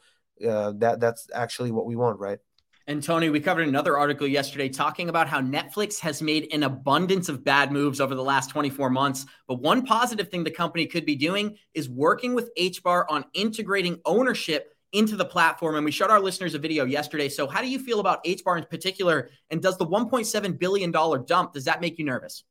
uh, 0.46 0.72
that 0.78 1.00
that's 1.00 1.28
actually 1.34 1.70
what 1.70 1.86
we 1.86 1.96
want, 1.96 2.18
right? 2.18 2.38
And 2.86 3.02
Tony, 3.02 3.30
we 3.30 3.38
covered 3.38 3.68
another 3.68 3.96
article 3.96 4.26
yesterday 4.26 4.68
talking 4.68 5.08
about 5.08 5.28
how 5.28 5.40
Netflix 5.40 6.00
has 6.00 6.20
made 6.20 6.52
an 6.52 6.64
abundance 6.64 7.28
of 7.28 7.44
bad 7.44 7.70
moves 7.70 8.00
over 8.00 8.16
the 8.16 8.24
last 8.24 8.50
24 8.50 8.90
months. 8.90 9.26
But 9.46 9.60
one 9.60 9.86
positive 9.86 10.28
thing 10.28 10.42
the 10.42 10.50
company 10.50 10.86
could 10.86 11.06
be 11.06 11.14
doing 11.14 11.56
is 11.72 11.88
working 11.88 12.34
with 12.34 12.50
HBAR 12.58 13.04
on 13.08 13.24
integrating 13.32 14.00
ownership 14.04 14.74
into 14.92 15.14
the 15.14 15.24
platform. 15.24 15.76
And 15.76 15.84
we 15.84 15.92
showed 15.92 16.10
our 16.10 16.18
listeners 16.18 16.54
a 16.54 16.58
video 16.58 16.84
yesterday. 16.84 17.28
So, 17.28 17.46
how 17.46 17.60
do 17.60 17.68
you 17.68 17.78
feel 17.78 18.00
about 18.00 18.24
HBAR 18.24 18.58
in 18.58 18.64
particular? 18.64 19.30
And 19.50 19.62
does 19.62 19.78
the 19.78 19.86
$1.7 19.86 20.58
billion 20.58 20.90
dump, 20.90 21.52
does 21.52 21.66
that 21.66 21.80
make 21.80 21.96
you 21.98 22.04
nervous? 22.04 22.42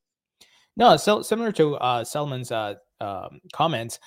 No, 0.78 0.96
so 0.96 1.22
similar 1.22 1.52
to 1.54 1.76
uh, 1.76 2.04
Selman's 2.06 2.52
uh, 2.52 2.76
um, 3.02 3.42
comments, 3.52 4.00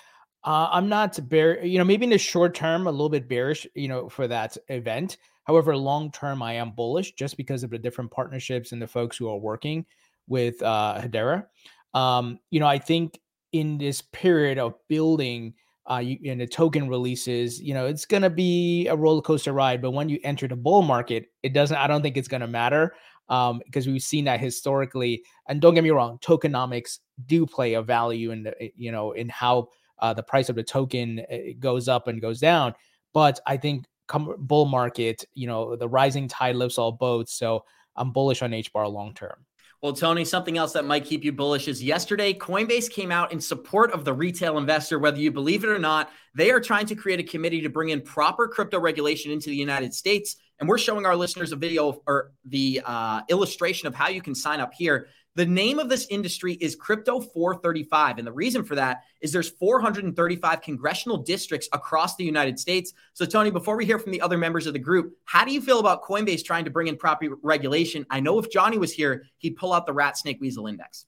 uh, 0.44 0.68
I'm 0.70 0.88
not 0.88 1.28
bear, 1.28 1.64
you 1.64 1.78
know, 1.78 1.84
maybe 1.84 2.04
in 2.04 2.10
the 2.10 2.18
short 2.18 2.54
term, 2.54 2.86
a 2.86 2.90
little 2.90 3.08
bit 3.08 3.28
bearish, 3.28 3.66
you 3.74 3.88
know, 3.88 4.08
for 4.08 4.26
that 4.28 4.56
event. 4.68 5.18
However, 5.44 5.76
long 5.76 6.10
term, 6.12 6.42
I 6.42 6.54
am 6.54 6.72
bullish 6.72 7.12
just 7.12 7.36
because 7.36 7.62
of 7.62 7.70
the 7.70 7.78
different 7.78 8.10
partnerships 8.10 8.72
and 8.72 8.80
the 8.80 8.86
folks 8.86 9.16
who 9.16 9.28
are 9.28 9.38
working 9.38 9.84
with 10.28 10.62
uh, 10.62 11.00
Hedera. 11.00 11.46
Um, 11.94 12.38
you 12.50 12.60
know, 12.60 12.66
I 12.66 12.78
think 12.78 13.20
in 13.52 13.78
this 13.78 14.02
period 14.02 14.58
of 14.58 14.74
building 14.88 15.54
uh, 15.90 15.98
you, 15.98 16.18
in 16.22 16.38
the 16.38 16.46
token 16.46 16.88
releases, 16.88 17.60
you 17.60 17.74
know, 17.74 17.86
it's 17.86 18.06
going 18.06 18.22
to 18.22 18.30
be 18.30 18.86
a 18.86 18.96
roller 18.96 19.20
coaster 19.20 19.52
ride. 19.52 19.82
But 19.82 19.90
when 19.90 20.08
you 20.08 20.18
enter 20.24 20.48
the 20.48 20.56
bull 20.56 20.82
market, 20.82 21.26
it 21.42 21.52
doesn't, 21.52 21.76
I 21.76 21.86
don't 21.86 22.02
think 22.02 22.16
it's 22.16 22.28
going 22.28 22.40
to 22.40 22.46
matter 22.46 22.94
um, 23.28 23.60
because 23.64 23.86
we've 23.86 24.02
seen 24.02 24.24
that 24.26 24.40
historically. 24.40 25.24
And 25.48 25.60
don't 25.60 25.74
get 25.74 25.84
me 25.84 25.90
wrong, 25.90 26.18
tokenomics 26.18 26.98
do 27.26 27.46
play 27.46 27.74
a 27.74 27.82
value 27.82 28.30
in 28.30 28.44
the, 28.44 28.54
you 28.76 28.92
know, 28.92 29.12
in 29.12 29.28
how 29.28 29.68
uh, 30.02 30.12
the 30.12 30.22
price 30.22 30.50
of 30.50 30.56
the 30.56 30.62
token 30.62 31.20
eh, 31.30 31.52
goes 31.58 31.88
up 31.88 32.08
and 32.08 32.20
goes 32.20 32.40
down. 32.40 32.74
But 33.14 33.40
I 33.46 33.56
think 33.56 33.86
come 34.08 34.34
bull 34.38 34.66
market, 34.66 35.24
you 35.32 35.46
know, 35.46 35.76
the 35.76 35.88
rising 35.88 36.28
tide 36.28 36.56
lifts 36.56 36.76
all 36.76 36.92
boats. 36.92 37.32
So 37.32 37.64
I'm 37.96 38.12
bullish 38.12 38.42
on 38.42 38.50
HBAR 38.50 38.92
long 38.92 39.14
term. 39.14 39.46
Well, 39.82 39.92
Tony, 39.92 40.24
something 40.24 40.56
else 40.56 40.72
that 40.74 40.84
might 40.84 41.04
keep 41.04 41.24
you 41.24 41.32
bullish 41.32 41.66
is 41.66 41.82
yesterday, 41.82 42.32
Coinbase 42.32 42.88
came 42.88 43.10
out 43.10 43.32
in 43.32 43.40
support 43.40 43.90
of 43.90 44.04
the 44.04 44.12
retail 44.12 44.56
investor. 44.58 45.00
Whether 45.00 45.18
you 45.18 45.32
believe 45.32 45.64
it 45.64 45.70
or 45.70 45.78
not, 45.78 46.10
they 46.36 46.52
are 46.52 46.60
trying 46.60 46.86
to 46.86 46.94
create 46.94 47.18
a 47.18 47.24
committee 47.24 47.60
to 47.62 47.68
bring 47.68 47.88
in 47.88 48.00
proper 48.00 48.46
crypto 48.46 48.78
regulation 48.78 49.32
into 49.32 49.50
the 49.50 49.56
United 49.56 49.92
States. 49.92 50.36
And 50.60 50.68
we're 50.68 50.78
showing 50.78 51.04
our 51.04 51.16
listeners 51.16 51.50
a 51.50 51.56
video 51.56 52.00
or 52.06 52.30
the 52.44 52.80
uh, 52.84 53.22
illustration 53.28 53.88
of 53.88 53.94
how 53.96 54.08
you 54.08 54.22
can 54.22 54.36
sign 54.36 54.60
up 54.60 54.72
here. 54.72 55.08
The 55.34 55.46
name 55.46 55.78
of 55.78 55.88
this 55.88 56.06
industry 56.10 56.54
is 56.54 56.76
Crypto 56.76 57.18
435. 57.18 58.18
And 58.18 58.26
the 58.26 58.32
reason 58.32 58.64
for 58.64 58.74
that 58.74 59.04
is 59.22 59.32
there's 59.32 59.48
435 59.48 60.60
congressional 60.60 61.16
districts 61.16 61.68
across 61.72 62.16
the 62.16 62.24
United 62.24 62.58
States. 62.58 62.92
So, 63.14 63.24
Tony, 63.24 63.50
before 63.50 63.76
we 63.76 63.86
hear 63.86 63.98
from 63.98 64.12
the 64.12 64.20
other 64.20 64.36
members 64.36 64.66
of 64.66 64.74
the 64.74 64.78
group, 64.78 65.16
how 65.24 65.46
do 65.46 65.52
you 65.52 65.62
feel 65.62 65.80
about 65.80 66.02
Coinbase 66.02 66.44
trying 66.44 66.66
to 66.66 66.70
bring 66.70 66.88
in 66.88 66.98
proper 66.98 67.28
regulation? 67.42 68.04
I 68.10 68.20
know 68.20 68.38
if 68.38 68.50
Johnny 68.50 68.76
was 68.76 68.92
here, 68.92 69.24
he'd 69.38 69.56
pull 69.56 69.72
out 69.72 69.86
the 69.86 69.94
rat 69.94 70.18
snake 70.18 70.38
weasel 70.38 70.66
index. 70.66 71.06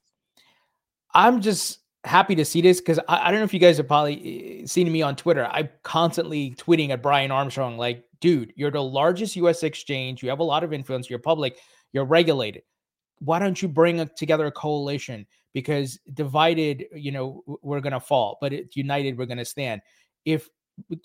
I'm 1.13 1.39
just 1.39 1.79
happy 2.03 2.33
to 2.35 2.45
see 2.45 2.61
this 2.61 2.79
because 2.79 2.99
I, 3.07 3.27
I, 3.27 3.31
don't 3.31 3.39
know 3.39 3.45
if 3.45 3.53
you 3.53 3.59
guys 3.59 3.77
have 3.77 3.87
probably 3.87 4.61
eh, 4.63 4.65
seen 4.65 4.91
me 4.91 5.03
on 5.03 5.15
Twitter. 5.15 5.47
I'm 5.51 5.69
constantly 5.83 6.55
tweeting 6.55 6.89
at 6.89 7.01
Brian 7.01 7.31
Armstrong, 7.31 7.77
like, 7.77 8.03
dude, 8.21 8.53
you're 8.55 8.71
the 8.71 8.83
largest 8.83 9.35
US 9.35 9.61
exchange. 9.61 10.23
You 10.23 10.29
have 10.29 10.39
a 10.39 10.43
lot 10.43 10.63
of 10.63 10.73
influence. 10.73 11.09
You're 11.09 11.19
public. 11.19 11.57
You're 11.93 12.05
regulated 12.05 12.63
why 13.19 13.39
don't 13.39 13.61
you 13.61 13.67
bring 13.67 13.99
a, 13.99 14.05
together 14.05 14.47
a 14.47 14.51
coalition? 14.51 15.25
Because 15.53 15.99
divided, 16.13 16.85
you 16.93 17.11
know, 17.11 17.43
we're 17.61 17.79
going 17.79 17.93
to 17.93 17.99
fall, 17.99 18.37
but 18.41 18.53
it, 18.53 18.75
united, 18.75 19.17
we're 19.17 19.25
going 19.25 19.37
to 19.37 19.45
stand. 19.45 19.81
If 20.25 20.49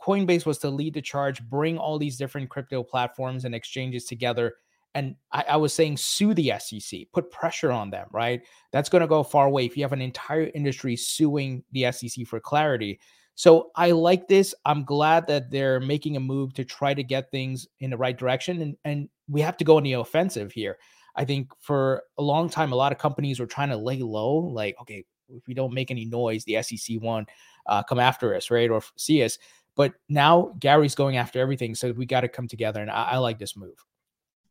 Coinbase 0.02 0.47
was 0.47 0.59
to 0.59 0.71
lead 0.71 0.95
the 0.95 1.02
charge, 1.02 1.43
bring 1.49 1.79
all 1.79 1.99
these 1.99 2.17
different 2.17 2.50
crypto 2.50 2.83
platforms 2.83 3.45
and 3.45 3.55
exchanges 3.55 4.05
together. 4.05 4.55
And 4.95 5.14
I, 5.31 5.45
I 5.50 5.57
was 5.57 5.73
saying, 5.73 5.99
sue 5.99 6.35
the 6.35 6.52
SEC, 6.59 7.00
put 7.12 7.31
pressure 7.31 7.71
on 7.71 7.90
them, 7.90 8.09
right? 8.12 8.43
That's 8.73 8.88
going 8.88 9.02
to 9.02 9.07
go 9.07 9.23
far 9.23 9.47
away 9.47 9.64
if 9.67 9.76
you 9.76 9.85
have 9.85 9.93
an 9.93 10.02
entire 10.02 10.50
industry 10.55 10.97
suing 10.97 11.62
the 11.71 11.93
SEC 11.93 12.26
for 12.26 12.40
clarity. 12.40 12.99
So 13.37 13.71
I 13.76 13.93
like 13.93 14.26
this. 14.26 14.55
I'm 14.64 14.85
glad 14.85 15.26
that 15.29 15.50
they're 15.50 15.81
making 15.81 16.17
a 16.17 16.21
move 16.21 16.52
to 16.55 16.64
try 16.64 16.93
to 16.93 17.02
get 17.02 17.31
things 17.31 17.69
in 17.79 17.90
the 17.90 17.97
right 17.97 18.19
direction. 18.19 18.61
And, 18.61 18.76
and 18.85 19.09
we 19.29 19.40
have 19.40 19.57
to 19.59 19.64
go 19.64 19.76
on 19.76 19.85
the 19.85 19.95
offensive 19.95 20.52
here. 20.52 20.76
I 21.17 21.25
think 21.25 21.50
for 21.61 22.02
a 22.19 22.23
long 22.23 22.49
time, 22.49 22.73
a 22.73 22.76
lot 22.76 22.93
of 22.93 22.99
companies 22.99 23.40
were 23.40 23.47
trying 23.47 23.71
to 23.71 23.76
lay 23.76 23.99
low, 23.99 24.37
like, 24.37 24.76
okay, 24.83 25.05
if 25.29 25.47
we 25.47 25.55
don't 25.55 25.73
make 25.75 25.90
any 25.90 26.05
noise, 26.05 26.45
the 26.45 26.62
SEC 26.62 26.97
won't 27.00 27.29
uh, 27.67 27.83
come 27.83 28.00
after 28.00 28.35
us, 28.35 28.50
right? 28.50 28.71
Or 28.71 28.83
see 28.97 29.23
us. 29.23 29.38
But 29.76 29.95
now 30.09 30.55
Gary's 30.59 30.95
going 30.95 31.17
after 31.17 31.40
everything. 31.40 31.75
So 31.75 31.93
we 31.93 32.07
got 32.07 32.23
to 32.23 32.29
come 32.29 32.49
together. 32.49 32.81
And 32.81 32.90
I, 32.90 33.11
I 33.12 33.17
like 33.19 33.38
this 33.38 33.57
move. 33.57 33.76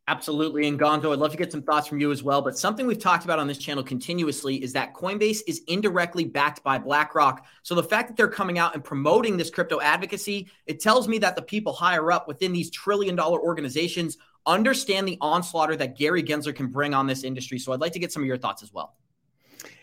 Absolutely. 0.08 0.66
And 0.66 0.76
Gonzo, 0.76 1.12
I'd 1.12 1.20
love 1.20 1.30
to 1.30 1.36
get 1.36 1.52
some 1.52 1.62
thoughts 1.62 1.86
from 1.86 2.00
you 2.00 2.10
as 2.10 2.20
well. 2.20 2.42
But 2.42 2.58
something 2.58 2.84
we've 2.84 2.98
talked 2.98 3.24
about 3.24 3.38
on 3.38 3.46
this 3.46 3.58
channel 3.58 3.84
continuously 3.84 4.60
is 4.60 4.72
that 4.72 4.92
Coinbase 4.92 5.38
is 5.46 5.62
indirectly 5.68 6.24
backed 6.24 6.64
by 6.64 6.78
BlackRock. 6.78 7.46
So 7.62 7.76
the 7.76 7.84
fact 7.84 8.08
that 8.08 8.16
they're 8.16 8.26
coming 8.26 8.58
out 8.58 8.74
and 8.74 8.82
promoting 8.82 9.36
this 9.36 9.50
crypto 9.50 9.80
advocacy, 9.80 10.50
it 10.66 10.80
tells 10.80 11.06
me 11.06 11.18
that 11.18 11.36
the 11.36 11.42
people 11.42 11.72
higher 11.72 12.10
up 12.10 12.26
within 12.26 12.52
these 12.52 12.70
trillion 12.70 13.14
dollar 13.14 13.38
organizations 13.38 14.18
understand 14.46 15.06
the 15.06 15.18
onslaught 15.20 15.76
that 15.78 15.96
Gary 15.96 16.22
Gensler 16.22 16.54
can 16.54 16.68
bring 16.68 16.94
on 16.94 17.06
this 17.06 17.24
industry. 17.24 17.58
So 17.58 17.72
I'd 17.72 17.80
like 17.80 17.92
to 17.92 17.98
get 17.98 18.12
some 18.12 18.22
of 18.22 18.26
your 18.26 18.38
thoughts 18.38 18.62
as 18.62 18.72
well. 18.72 18.96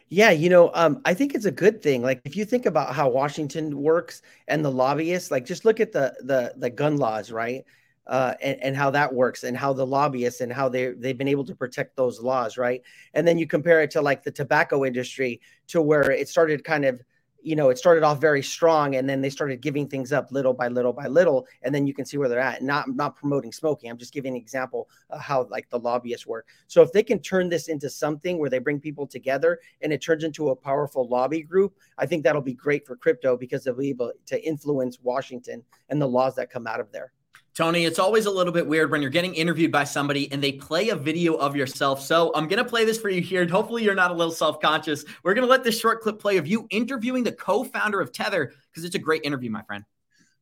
Yeah, 0.10 0.32
you 0.32 0.50
know, 0.50 0.72
um, 0.74 1.02
I 1.04 1.14
think 1.14 1.36
it's 1.36 1.46
a 1.46 1.52
good 1.52 1.82
thing. 1.82 2.02
Like 2.02 2.22
if 2.24 2.36
you 2.36 2.46
think 2.46 2.66
about 2.66 2.96
how 2.96 3.10
Washington 3.10 3.78
works 3.78 4.22
and 4.48 4.64
the 4.64 4.72
lobbyists, 4.72 5.32
like 5.32 5.46
just 5.46 5.66
look 5.66 5.80
at 5.80 5.92
the 5.92 6.16
the 6.22 6.54
the 6.56 6.70
gun 6.70 6.98
laws, 6.98 7.32
right? 7.32 7.66
uh, 8.08 8.34
and, 8.42 8.58
and, 8.64 8.76
how 8.76 8.90
that 8.90 9.14
works 9.14 9.44
and 9.44 9.56
how 9.56 9.74
the 9.74 9.86
lobbyists 9.86 10.42
and 10.42 10.52
how 10.52 10.70
they 10.70 10.94
they've 10.94 11.18
been 11.18 11.28
able 11.28 11.44
to 11.44 11.56
protect 11.56 11.96
those 11.96 12.22
laws, 12.22 12.58
right? 12.58 12.82
And 13.14 13.28
then 13.28 13.38
you 13.38 13.46
compare 13.46 13.82
it 13.82 13.92
to 13.92 14.02
like 14.02 14.24
the 14.24 14.32
tobacco 14.32 14.86
industry 14.86 15.42
to 15.68 15.82
where 15.82 16.10
it 16.10 16.30
started 16.30 16.64
kind 16.64 16.86
of, 16.86 17.02
you 17.48 17.56
know, 17.56 17.70
it 17.70 17.78
started 17.78 18.04
off 18.04 18.20
very 18.20 18.44
strong 18.44 18.96
and 18.96 19.10
then 19.10 19.22
they 19.22 19.30
started 19.30 19.62
giving 19.62 19.88
things 19.88 20.12
up 20.12 20.34
little 20.34 20.54
by 20.54 20.68
little 20.68 20.92
by 20.92 21.08
little, 21.08 21.48
and 21.64 21.74
then 21.74 21.88
you 21.88 21.94
can 21.94 22.06
see 22.06 22.18
where 22.18 22.28
they're 22.28 22.42
at. 22.42 22.62
Not 22.62 22.90
not 22.90 23.16
promoting 23.16 23.54
smoking. 23.54 23.90
I'm 23.90 23.98
just 23.98 24.14
giving 24.14 24.34
an 24.34 24.42
example 24.42 24.90
of 25.10 25.22
how 25.22 25.48
like 25.50 25.70
the 25.70 25.80
lobbyists 25.80 26.28
work. 26.28 26.48
So 26.68 26.82
if 26.82 26.92
they 26.92 27.04
can 27.04 27.20
turn 27.20 27.48
this 27.48 27.70
into 27.70 27.90
something 27.90 28.38
where 28.38 28.50
they 28.50 28.60
bring 28.60 28.82
people 28.82 29.08
together 29.08 29.60
and 29.82 29.94
it 29.94 30.02
turns 30.02 30.26
into 30.26 30.50
a 30.50 30.56
powerful 30.58 31.08
lobby 31.08 31.42
group, 31.42 31.78
I 31.98 32.06
think 32.06 32.26
that'll 32.26 32.42
be 32.42 32.54
great 32.54 32.86
for 32.86 32.98
crypto 32.98 33.38
because 33.38 33.64
they'll 33.64 33.76
be 33.76 33.90
able 33.90 34.12
to 34.26 34.46
influence 34.46 35.00
Washington 35.02 35.64
and 35.88 36.02
the 36.02 36.08
laws 36.08 36.36
that 36.36 36.52
come 36.52 36.68
out 36.68 36.82
of 36.82 36.92
there. 36.92 37.14
Tony, 37.58 37.86
it's 37.86 37.98
always 37.98 38.28
a 38.28 38.30
little 38.30 38.54
bit 38.54 38.68
weird 38.68 38.92
when 38.92 39.02
you're 39.02 39.10
getting 39.10 39.34
interviewed 39.34 39.72
by 39.72 39.84
somebody 39.84 40.32
and 40.32 40.44
they 40.44 40.52
play 40.52 40.90
a 40.90 40.96
video 40.96 41.34
of 41.34 41.56
yourself. 41.56 42.00
So 42.00 42.32
I'm 42.36 42.48
going 42.48 42.64
to 42.64 42.70
play 42.70 42.86
this 42.86 43.02
for 43.02 43.10
you 43.10 43.20
here. 43.20 43.48
Hopefully, 43.48 43.84
you're 43.84 43.96
not 43.96 44.12
a 44.12 44.14
little 44.14 44.32
self 44.32 44.62
conscious. 44.62 45.04
We're 45.24 45.34
going 45.34 45.46
to 45.48 45.50
let 45.50 45.64
this 45.64 45.80
short 45.80 46.02
clip 46.02 46.20
play 46.20 46.38
of 46.38 46.46
you 46.46 46.68
interviewing 46.70 47.24
the 47.24 47.32
co 47.32 47.64
founder 47.64 48.00
of 48.00 48.14
Tether 48.14 48.54
because 48.70 48.86
it's 48.86 48.94
a 48.94 49.00
great 49.00 49.24
interview, 49.24 49.50
my 49.50 49.64
friend. 49.64 49.84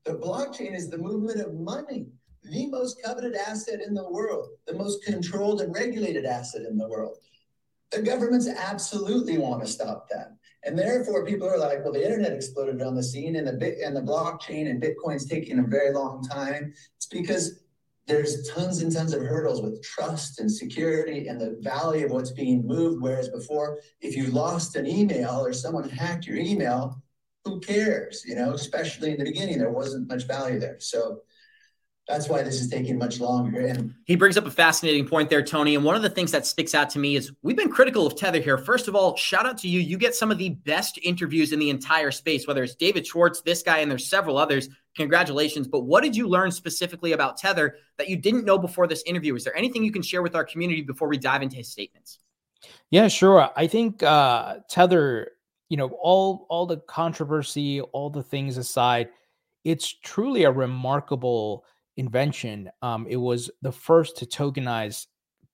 The 0.04 0.16
blockchain 0.16 0.76
is 0.76 0.90
the 0.90 0.98
movement 0.98 1.40
of 1.40 1.54
money, 1.54 2.08
the 2.44 2.68
most 2.68 3.02
coveted 3.02 3.34
asset 3.34 3.80
in 3.80 3.94
the 3.94 4.10
world, 4.10 4.50
the 4.68 4.74
most 4.74 5.06
controlled 5.06 5.62
and 5.62 5.74
regulated 5.74 6.26
asset 6.26 6.64
in 6.70 6.78
the 6.78 6.90
world. 6.90 7.20
The 7.92 8.02
governments 8.02 8.50
absolutely 8.50 9.38
want 9.38 9.64
to 9.64 9.72
stop 9.72 10.10
that. 10.10 10.36
And 10.66 10.78
therefore, 10.78 11.26
people 11.26 11.48
are 11.48 11.60
like, 11.60 11.84
well, 11.84 11.94
the 11.94 12.04
internet 12.04 12.34
exploded 12.34 12.82
on 12.82 12.96
the 12.96 13.04
scene 13.04 13.36
and 13.36 13.48
the 13.48 13.54
bit 13.54 13.78
and 13.84 13.96
the 13.96 14.02
blockchain 14.02 14.70
and 14.70 14.82
Bitcoin's 14.82 15.28
taking 15.28 15.60
a 15.60 15.64
very 15.64 15.94
long 15.94 16.24
time. 16.24 16.74
It's 16.98 17.06
because 17.06 17.60
there's 18.08 18.50
tons 18.50 18.82
and 18.82 18.92
tons 18.92 19.14
of 19.14 19.22
hurdles 19.22 19.62
with 19.62 19.82
trust 19.84 20.40
and 20.40 20.52
security 20.52 21.28
and 21.28 21.40
the 21.40 21.58
value 21.62 22.06
of 22.06 22.12
what's 22.12 22.32
being 22.32 22.66
moved. 22.66 23.02
Whereas 23.02 23.30
before, 23.30 23.80
if 24.02 24.16
you 24.16 24.28
lost 24.28 24.76
an 24.76 24.88
email 24.88 25.46
or 25.46 25.54
someone 25.54 25.88
hacked 25.88 26.26
your 26.26 26.38
email, 26.38 27.02
who 27.44 27.60
cares? 27.60 28.24
You 28.26 28.36
know, 28.36 28.54
especially 28.54 29.12
in 29.12 29.18
the 29.18 29.24
beginning, 29.24 29.60
there 29.60 29.72
wasn't 29.72 30.08
much 30.08 30.28
value 30.28 30.60
there. 30.60 30.80
So 30.80 31.22
that's 32.08 32.30
why 32.30 32.44
this 32.44 32.62
is 32.62 32.70
taking 32.70 33.00
much 33.00 33.20
longer. 33.20 33.62
And 33.62 33.94
he 34.06 34.16
brings 34.16 34.38
up 34.38 34.46
a 34.46 34.52
fascinating 34.52 35.08
point 35.08 35.30
there, 35.30 35.42
Tony. 35.42 35.74
And 35.74 35.84
one 35.84 35.96
of 35.96 36.04
the 36.04 36.10
things 36.10 36.32
that 36.32 36.46
sticks 36.46 36.76
out 36.76 36.90
to 36.92 37.00
me 37.00 37.16
is 37.16 37.32
we've 37.42 37.58
been 37.58 37.72
critical 37.72 38.06
of 38.06 38.16
Tether 38.16 38.40
here. 38.40 38.60
First 38.60 38.88
of 38.88 38.96
all, 38.96 39.16
shout 39.16 39.48
out 39.48 39.58
to 39.60 39.68
you. 39.68 39.80
You 39.80 39.98
get 39.98 40.14
some 40.14 40.30
of 40.30 40.38
the 40.38 40.50
best 40.50 41.00
interviews 41.02 41.52
in 41.52 41.58
the 41.58 41.72
entire 41.72 42.12
space, 42.12 42.46
whether 42.46 42.64
it's 42.64 42.76
David 42.76 43.08
Schwartz, 43.08 43.42
this 43.42 43.64
guy, 43.64 43.80
and 43.80 43.90
there's 43.90 44.08
several 44.08 44.38
others. 44.38 44.70
Congratulations. 44.96 45.68
But 45.68 45.82
what 45.82 46.04
did 46.04 46.16
you 46.16 46.28
learn 46.28 46.52
specifically 46.52 47.14
about 47.14 47.38
Tether 47.38 47.78
that 47.98 48.08
you 48.08 48.18
didn't 48.18 48.46
know 48.46 48.60
before 48.60 48.86
this 48.86 49.04
interview? 49.08 49.36
Is 49.36 49.44
there 49.44 49.58
anything 49.58 49.84
you 49.84 49.92
can 49.92 50.04
share 50.04 50.22
with 50.22 50.36
our 50.36 50.46
community 50.46 50.84
before 50.84 51.08
we 51.08 51.18
dive 51.18 51.42
into 51.42 51.56
his 51.56 51.70
statements? 51.70 52.20
Yeah, 52.92 53.08
sure. 53.08 53.50
I 53.56 53.66
think 53.66 54.04
uh, 54.04 54.58
Tether, 54.70 55.32
you 55.70 55.78
know, 55.78 55.90
all 56.02 56.46
all 56.50 56.68
the 56.68 56.78
controversy, 56.78 57.82
all 57.82 58.12
the 58.12 58.24
things 58.24 58.58
aside, 58.58 59.10
it's 59.64 59.92
truly 59.92 60.44
a 60.44 60.52
remarkable 60.52 61.66
invention. 61.98 62.70
Um, 62.82 63.06
it 63.10 63.18
was 63.18 63.50
the 63.62 63.72
first 63.72 64.18
to 64.18 64.26
tokenize, 64.26 65.08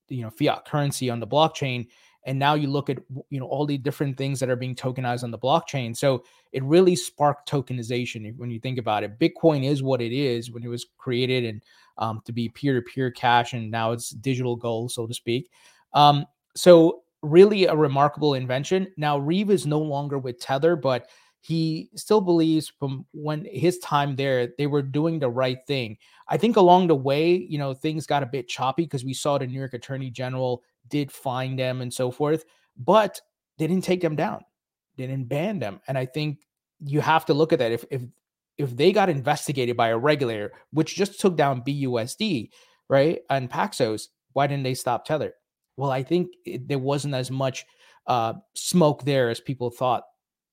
you 0.09 0.23
know, 0.23 0.29
fiat 0.29 0.65
currency 0.65 1.09
on 1.09 1.19
the 1.19 1.27
blockchain. 1.27 1.87
And 2.25 2.37
now 2.37 2.53
you 2.53 2.67
look 2.67 2.89
at 2.89 2.99
you 3.29 3.39
know 3.39 3.47
all 3.47 3.65
the 3.65 3.77
different 3.77 4.15
things 4.15 4.39
that 4.39 4.49
are 4.49 4.55
being 4.55 4.75
tokenized 4.75 5.23
on 5.23 5.31
the 5.31 5.39
blockchain. 5.39 5.97
So 5.97 6.23
it 6.51 6.63
really 6.63 6.95
sparked 6.95 7.49
tokenization 7.49 8.35
when 8.37 8.51
you 8.51 8.59
think 8.59 8.77
about 8.77 9.03
it. 9.03 9.17
Bitcoin 9.17 9.63
is 9.63 9.81
what 9.81 10.01
it 10.01 10.13
is 10.13 10.51
when 10.51 10.63
it 10.63 10.67
was 10.67 10.85
created 10.97 11.45
and 11.45 11.63
um, 11.97 12.21
to 12.25 12.31
be 12.31 12.49
peer-to-peer 12.49 13.11
cash, 13.11 13.53
and 13.53 13.71
now 13.71 13.91
it's 13.91 14.11
digital 14.11 14.55
gold, 14.55 14.91
so 14.91 15.07
to 15.07 15.13
speak. 15.13 15.49
Um, 15.93 16.25
so 16.55 17.01
really 17.23 17.65
a 17.65 17.75
remarkable 17.75 18.33
invention. 18.35 18.87
Now 18.97 19.17
Reeve 19.17 19.49
is 19.49 19.65
no 19.65 19.79
longer 19.79 20.17
with 20.17 20.39
Tether, 20.39 20.75
but 20.75 21.07
he 21.41 21.89
still 21.95 22.21
believes 22.21 22.71
from 22.79 23.05
when 23.13 23.47
his 23.51 23.79
time 23.79 24.15
there, 24.15 24.49
they 24.57 24.67
were 24.67 24.83
doing 24.83 25.17
the 25.17 25.29
right 25.29 25.57
thing. 25.65 25.97
I 26.29 26.37
think 26.37 26.55
along 26.55 26.87
the 26.87 26.95
way, 26.95 27.33
you 27.33 27.57
know, 27.57 27.73
things 27.73 28.05
got 28.05 28.21
a 28.21 28.27
bit 28.27 28.47
choppy 28.47 28.83
because 28.83 29.03
we 29.03 29.15
saw 29.15 29.37
the 29.37 29.47
New 29.47 29.57
York 29.57 29.73
Attorney 29.73 30.11
General 30.11 30.61
did 30.87 31.11
find 31.11 31.57
them 31.57 31.81
and 31.81 31.91
so 31.91 32.11
forth, 32.11 32.45
but 32.77 33.19
they 33.57 33.65
didn't 33.65 33.83
take 33.83 34.01
them 34.01 34.15
down. 34.15 34.43
They 34.97 35.07
didn't 35.07 35.29
ban 35.29 35.57
them. 35.57 35.81
And 35.87 35.97
I 35.97 36.05
think 36.05 36.41
you 36.79 37.01
have 37.01 37.25
to 37.25 37.33
look 37.33 37.53
at 37.53 37.59
that. 37.59 37.71
If 37.71 37.85
if 37.89 38.03
if 38.57 38.77
they 38.77 38.91
got 38.91 39.09
investigated 39.09 39.75
by 39.75 39.87
a 39.87 39.97
regulator, 39.97 40.51
which 40.71 40.95
just 40.95 41.19
took 41.19 41.35
down 41.35 41.63
BUSD, 41.63 42.49
right, 42.87 43.19
and 43.31 43.49
Paxos, 43.49 44.09
why 44.33 44.45
didn't 44.45 44.63
they 44.63 44.75
stop 44.75 45.05
Tether? 45.05 45.33
Well, 45.77 45.89
I 45.89 46.03
think 46.03 46.33
it, 46.45 46.67
there 46.67 46.77
wasn't 46.77 47.15
as 47.15 47.31
much 47.31 47.65
uh, 48.05 48.33
smoke 48.53 49.03
there 49.03 49.29
as 49.29 49.39
people 49.39 49.71
thought 49.71 50.03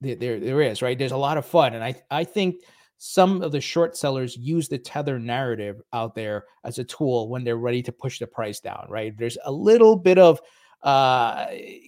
there, 0.00 0.16
there, 0.16 0.40
there 0.40 0.62
is, 0.62 0.82
right? 0.82 0.98
There's 0.98 1.12
a 1.12 1.16
lot 1.16 1.38
of 1.38 1.46
fun. 1.46 1.74
And 1.74 1.84
I, 1.84 1.94
I 2.10 2.24
think 2.24 2.62
some 2.98 3.42
of 3.42 3.52
the 3.52 3.60
short 3.60 3.96
sellers 3.96 4.36
use 4.36 4.68
the 4.68 4.78
tether 4.78 5.18
narrative 5.18 5.80
out 5.92 6.14
there 6.14 6.44
as 6.64 6.78
a 6.78 6.84
tool 6.84 7.28
when 7.28 7.44
they're 7.44 7.56
ready 7.56 7.82
to 7.82 7.92
push 7.92 8.18
the 8.18 8.26
price 8.26 8.60
down, 8.60 8.86
right? 8.88 9.16
There's 9.16 9.38
a 9.44 9.52
little 9.52 9.96
bit 9.96 10.18
of 10.18 10.40
uh 10.84 11.46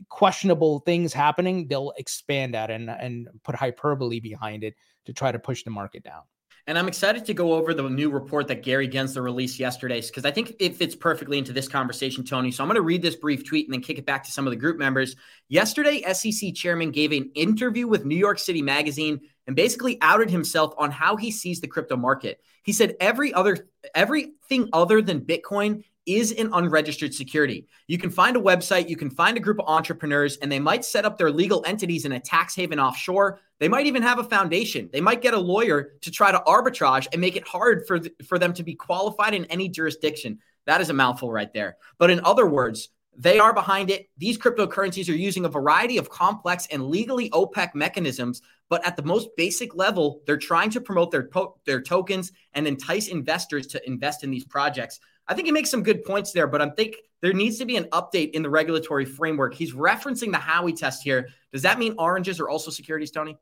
questionable 0.08 0.80
things 0.80 1.12
happening 1.12 1.68
they'll 1.68 1.92
expand 1.96 2.52
that 2.52 2.72
and 2.72 2.90
and 2.90 3.28
put 3.44 3.54
hyperbole 3.54 4.18
behind 4.18 4.64
it 4.64 4.74
to 5.04 5.12
try 5.12 5.30
to 5.30 5.38
push 5.38 5.62
the 5.62 5.70
market 5.70 6.02
down 6.02 6.22
and 6.66 6.78
I'm 6.78 6.88
excited 6.88 7.24
to 7.26 7.34
go 7.34 7.54
over 7.54 7.74
the 7.74 7.88
new 7.88 8.10
report 8.10 8.48
that 8.48 8.62
Gary 8.62 8.88
Gensler 8.88 9.22
released 9.22 9.58
yesterday 9.58 10.00
because 10.00 10.24
I 10.24 10.30
think 10.30 10.54
it 10.60 10.76
fits 10.76 10.94
perfectly 10.94 11.38
into 11.38 11.52
this 11.52 11.68
conversation, 11.68 12.24
Tony. 12.24 12.50
So 12.50 12.62
I'm 12.62 12.68
going 12.68 12.76
to 12.76 12.82
read 12.82 13.02
this 13.02 13.16
brief 13.16 13.44
tweet 13.44 13.66
and 13.66 13.74
then 13.74 13.82
kick 13.82 13.98
it 13.98 14.06
back 14.06 14.24
to 14.24 14.32
some 14.32 14.46
of 14.46 14.50
the 14.50 14.56
group 14.56 14.78
members. 14.78 15.16
Yesterday, 15.48 16.02
SEC 16.12 16.54
chairman 16.54 16.90
gave 16.90 17.12
an 17.12 17.30
interview 17.34 17.86
with 17.86 18.04
New 18.04 18.16
York 18.16 18.38
City 18.38 18.62
Magazine 18.62 19.20
and 19.46 19.56
basically 19.56 19.98
outed 20.00 20.30
himself 20.30 20.74
on 20.78 20.90
how 20.90 21.16
he 21.16 21.30
sees 21.30 21.60
the 21.60 21.66
crypto 21.66 21.96
market. 21.96 22.40
He 22.62 22.72
said 22.72 22.96
every 23.00 23.32
other 23.34 23.68
everything 23.94 24.68
other 24.72 25.02
than 25.02 25.22
Bitcoin 25.22 25.84
is 26.06 26.32
an 26.32 26.50
unregistered 26.52 27.14
security. 27.14 27.66
You 27.86 27.98
can 27.98 28.10
find 28.10 28.36
a 28.36 28.40
website, 28.40 28.88
you 28.88 28.96
can 28.96 29.10
find 29.10 29.36
a 29.36 29.40
group 29.40 29.60
of 29.60 29.68
entrepreneurs, 29.68 30.36
and 30.38 30.50
they 30.50 30.58
might 30.58 30.84
set 30.84 31.04
up 31.04 31.18
their 31.18 31.30
legal 31.30 31.64
entities 31.66 32.04
in 32.04 32.12
a 32.12 32.20
tax 32.20 32.54
haven 32.54 32.80
offshore. 32.80 33.40
They 33.60 33.68
might 33.68 33.86
even 33.86 34.02
have 34.02 34.18
a 34.18 34.24
foundation. 34.24 34.88
They 34.90 35.02
might 35.02 35.20
get 35.20 35.34
a 35.34 35.38
lawyer 35.38 35.92
to 36.00 36.10
try 36.10 36.32
to 36.32 36.42
arbitrage 36.46 37.06
and 37.12 37.20
make 37.20 37.36
it 37.36 37.46
hard 37.46 37.86
for, 37.86 38.00
th- 38.00 38.14
for 38.26 38.38
them 38.38 38.54
to 38.54 38.62
be 38.62 38.74
qualified 38.74 39.34
in 39.34 39.44
any 39.44 39.68
jurisdiction. 39.68 40.38
That 40.66 40.80
is 40.80 40.88
a 40.88 40.94
mouthful 40.94 41.30
right 41.30 41.52
there. 41.52 41.76
But 41.98 42.10
in 42.10 42.20
other 42.24 42.46
words, 42.46 42.88
they 43.16 43.38
are 43.38 43.52
behind 43.52 43.90
it. 43.90 44.08
These 44.16 44.38
cryptocurrencies 44.38 45.10
are 45.10 45.16
using 45.16 45.44
a 45.44 45.50
variety 45.50 45.98
of 45.98 46.08
complex 46.08 46.66
and 46.70 46.88
legally 46.88 47.28
opaque 47.34 47.74
mechanisms, 47.74 48.40
but 48.70 48.86
at 48.86 48.96
the 48.96 49.02
most 49.02 49.28
basic 49.36 49.74
level, 49.74 50.22
they're 50.26 50.38
trying 50.38 50.70
to 50.70 50.80
promote 50.80 51.10
their 51.10 51.24
po- 51.24 51.58
their 51.66 51.82
tokens 51.82 52.32
and 52.54 52.66
entice 52.66 53.08
investors 53.08 53.66
to 53.68 53.86
invest 53.86 54.24
in 54.24 54.30
these 54.30 54.44
projects. 54.44 55.00
I 55.28 55.34
think 55.34 55.46
he 55.46 55.52
makes 55.52 55.70
some 55.70 55.82
good 55.82 56.02
points 56.02 56.32
there, 56.32 56.46
but 56.46 56.62
I 56.62 56.70
think 56.70 56.96
there 57.20 57.34
needs 57.34 57.58
to 57.58 57.66
be 57.66 57.76
an 57.76 57.84
update 57.92 58.30
in 58.30 58.42
the 58.42 58.48
regulatory 58.48 59.04
framework. 59.04 59.54
He's 59.54 59.74
referencing 59.74 60.32
the 60.32 60.38
Howey 60.38 60.74
test 60.74 61.02
here. 61.02 61.28
Does 61.52 61.62
that 61.62 61.78
mean 61.78 61.94
oranges 61.98 62.40
are 62.40 62.48
also 62.48 62.70
securities, 62.70 63.10
Tony? 63.10 63.36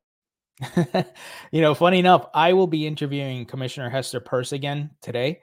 you 1.52 1.60
know, 1.60 1.74
funny 1.74 1.98
enough, 1.98 2.26
I 2.34 2.52
will 2.52 2.66
be 2.66 2.86
interviewing 2.86 3.46
Commissioner 3.46 3.88
Hester 3.88 4.20
Peirce 4.20 4.52
again 4.52 4.90
today. 5.02 5.40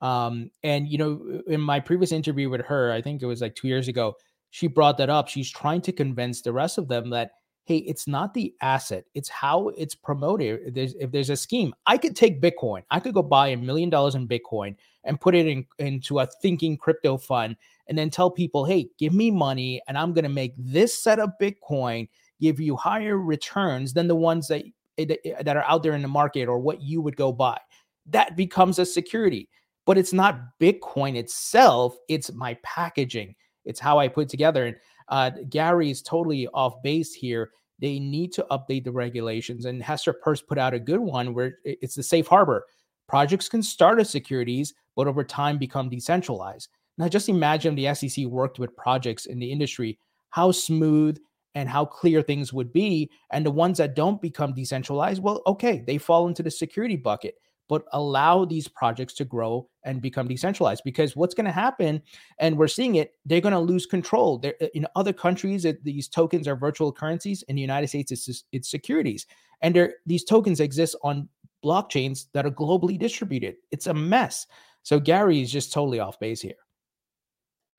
Um, 0.00 0.50
and 0.62 0.88
you 0.88 0.98
know, 0.98 1.42
in 1.46 1.60
my 1.60 1.80
previous 1.80 2.12
interview 2.12 2.50
with 2.50 2.60
her, 2.62 2.92
I 2.92 3.02
think 3.02 3.22
it 3.22 3.26
was 3.26 3.40
like 3.40 3.54
two 3.54 3.68
years 3.68 3.88
ago, 3.88 4.14
she 4.50 4.66
brought 4.66 4.98
that 4.98 5.10
up. 5.10 5.28
She's 5.28 5.50
trying 5.50 5.82
to 5.82 5.92
convince 5.92 6.42
the 6.42 6.52
rest 6.52 6.78
of 6.78 6.88
them 6.88 7.10
that 7.10 7.32
hey, 7.68 7.78
it's 7.78 8.08
not 8.08 8.32
the 8.32 8.54
asset, 8.62 9.04
it's 9.14 9.28
how 9.28 9.68
it's 9.76 9.94
promoted. 9.94 10.58
If 10.64 10.74
there's, 10.74 10.94
if 10.94 11.10
there's 11.12 11.28
a 11.28 11.36
scheme, 11.36 11.74
I 11.86 11.98
could 11.98 12.16
take 12.16 12.40
Bitcoin, 12.40 12.82
I 12.90 12.98
could 12.98 13.12
go 13.12 13.22
buy 13.22 13.48
a 13.48 13.58
million 13.58 13.90
dollars 13.90 14.14
in 14.14 14.26
Bitcoin 14.26 14.74
and 15.04 15.20
put 15.20 15.34
it 15.34 15.46
in, 15.46 15.66
into 15.78 16.18
a 16.18 16.26
thinking 16.40 16.78
crypto 16.78 17.18
fund 17.18 17.56
and 17.86 17.98
then 17.98 18.08
tell 18.08 18.30
people, 18.30 18.64
hey, 18.64 18.88
give 18.98 19.12
me 19.12 19.30
money 19.30 19.82
and 19.86 19.98
I'm 19.98 20.14
going 20.14 20.22
to 20.22 20.30
make 20.30 20.54
this 20.56 20.98
set 20.98 21.18
of 21.18 21.32
Bitcoin 21.38 22.08
give 22.40 22.60
you 22.60 22.76
higher 22.76 23.18
returns 23.18 23.92
than 23.92 24.08
the 24.08 24.14
ones 24.14 24.48
that 24.48 24.64
that 24.96 25.56
are 25.56 25.64
out 25.64 25.82
there 25.82 25.94
in 25.94 26.02
the 26.02 26.08
market 26.08 26.48
or 26.48 26.58
what 26.58 26.82
you 26.82 27.00
would 27.00 27.16
go 27.16 27.32
buy. 27.32 27.58
That 28.06 28.36
becomes 28.36 28.78
a 28.78 28.86
security, 28.86 29.48
but 29.86 29.96
it's 29.96 30.12
not 30.12 30.40
Bitcoin 30.60 31.16
itself. 31.16 31.96
It's 32.08 32.32
my 32.32 32.54
packaging. 32.62 33.34
It's 33.64 33.78
how 33.78 33.98
I 33.98 34.08
put 34.08 34.28
together. 34.28 34.66
And 34.66 34.76
uh, 35.08 35.30
Gary 35.48 35.90
is 35.90 36.02
totally 36.02 36.48
off 36.48 36.82
base 36.82 37.14
here. 37.14 37.50
They 37.80 38.00
need 38.00 38.32
to 38.32 38.46
update 38.50 38.84
the 38.84 38.92
regulations. 38.92 39.66
And 39.66 39.82
Hester 39.82 40.12
Peirce 40.12 40.42
put 40.42 40.58
out 40.58 40.74
a 40.74 40.80
good 40.80 41.00
one 41.00 41.32
where 41.32 41.58
it's 41.64 41.94
the 41.94 42.02
safe 42.02 42.26
harbor. 42.26 42.64
Projects 43.06 43.48
can 43.48 43.62
start 43.62 44.00
as 44.00 44.10
securities, 44.10 44.74
but 44.96 45.06
over 45.06 45.22
time 45.22 45.58
become 45.58 45.88
decentralized. 45.88 46.68
Now, 46.98 47.08
just 47.08 47.28
imagine 47.28 47.74
the 47.74 47.94
SEC 47.94 48.24
worked 48.26 48.58
with 48.58 48.76
projects 48.76 49.26
in 49.26 49.38
the 49.38 49.50
industry, 49.50 49.98
how 50.30 50.50
smooth 50.50 51.18
and 51.58 51.68
how 51.68 51.84
clear 51.84 52.22
things 52.22 52.52
would 52.52 52.72
be. 52.72 53.10
And 53.32 53.44
the 53.44 53.50
ones 53.50 53.78
that 53.78 53.96
don't 53.96 54.22
become 54.22 54.54
decentralized, 54.54 55.20
well, 55.20 55.42
okay, 55.44 55.82
they 55.84 55.98
fall 55.98 56.28
into 56.28 56.44
the 56.44 56.52
security 56.52 56.94
bucket, 56.94 57.34
but 57.68 57.82
allow 57.92 58.44
these 58.44 58.68
projects 58.68 59.12
to 59.14 59.24
grow 59.24 59.68
and 59.82 60.00
become 60.00 60.28
decentralized. 60.28 60.82
Because 60.84 61.16
what's 61.16 61.34
going 61.34 61.46
to 61.46 61.50
happen, 61.50 62.00
and 62.38 62.56
we're 62.56 62.68
seeing 62.68 62.94
it, 62.94 63.14
they're 63.26 63.40
going 63.40 63.52
to 63.54 63.58
lose 63.58 63.86
control. 63.86 64.38
They're, 64.38 64.54
uh, 64.62 64.68
in 64.74 64.86
other 64.94 65.12
countries, 65.12 65.64
it, 65.64 65.82
these 65.82 66.06
tokens 66.06 66.46
are 66.46 66.54
virtual 66.54 66.92
currencies. 66.92 67.42
In 67.48 67.56
the 67.56 67.62
United 67.62 67.88
States, 67.88 68.12
it's, 68.12 68.44
it's 68.52 68.70
securities. 68.70 69.26
And 69.60 69.90
these 70.06 70.22
tokens 70.22 70.60
exist 70.60 70.94
on 71.02 71.28
blockchains 71.64 72.26
that 72.34 72.46
are 72.46 72.52
globally 72.52 72.96
distributed. 72.96 73.56
It's 73.72 73.88
a 73.88 73.94
mess. 73.94 74.46
So 74.84 75.00
Gary 75.00 75.42
is 75.42 75.50
just 75.50 75.72
totally 75.72 75.98
off 75.98 76.20
base 76.20 76.40
here. 76.40 76.54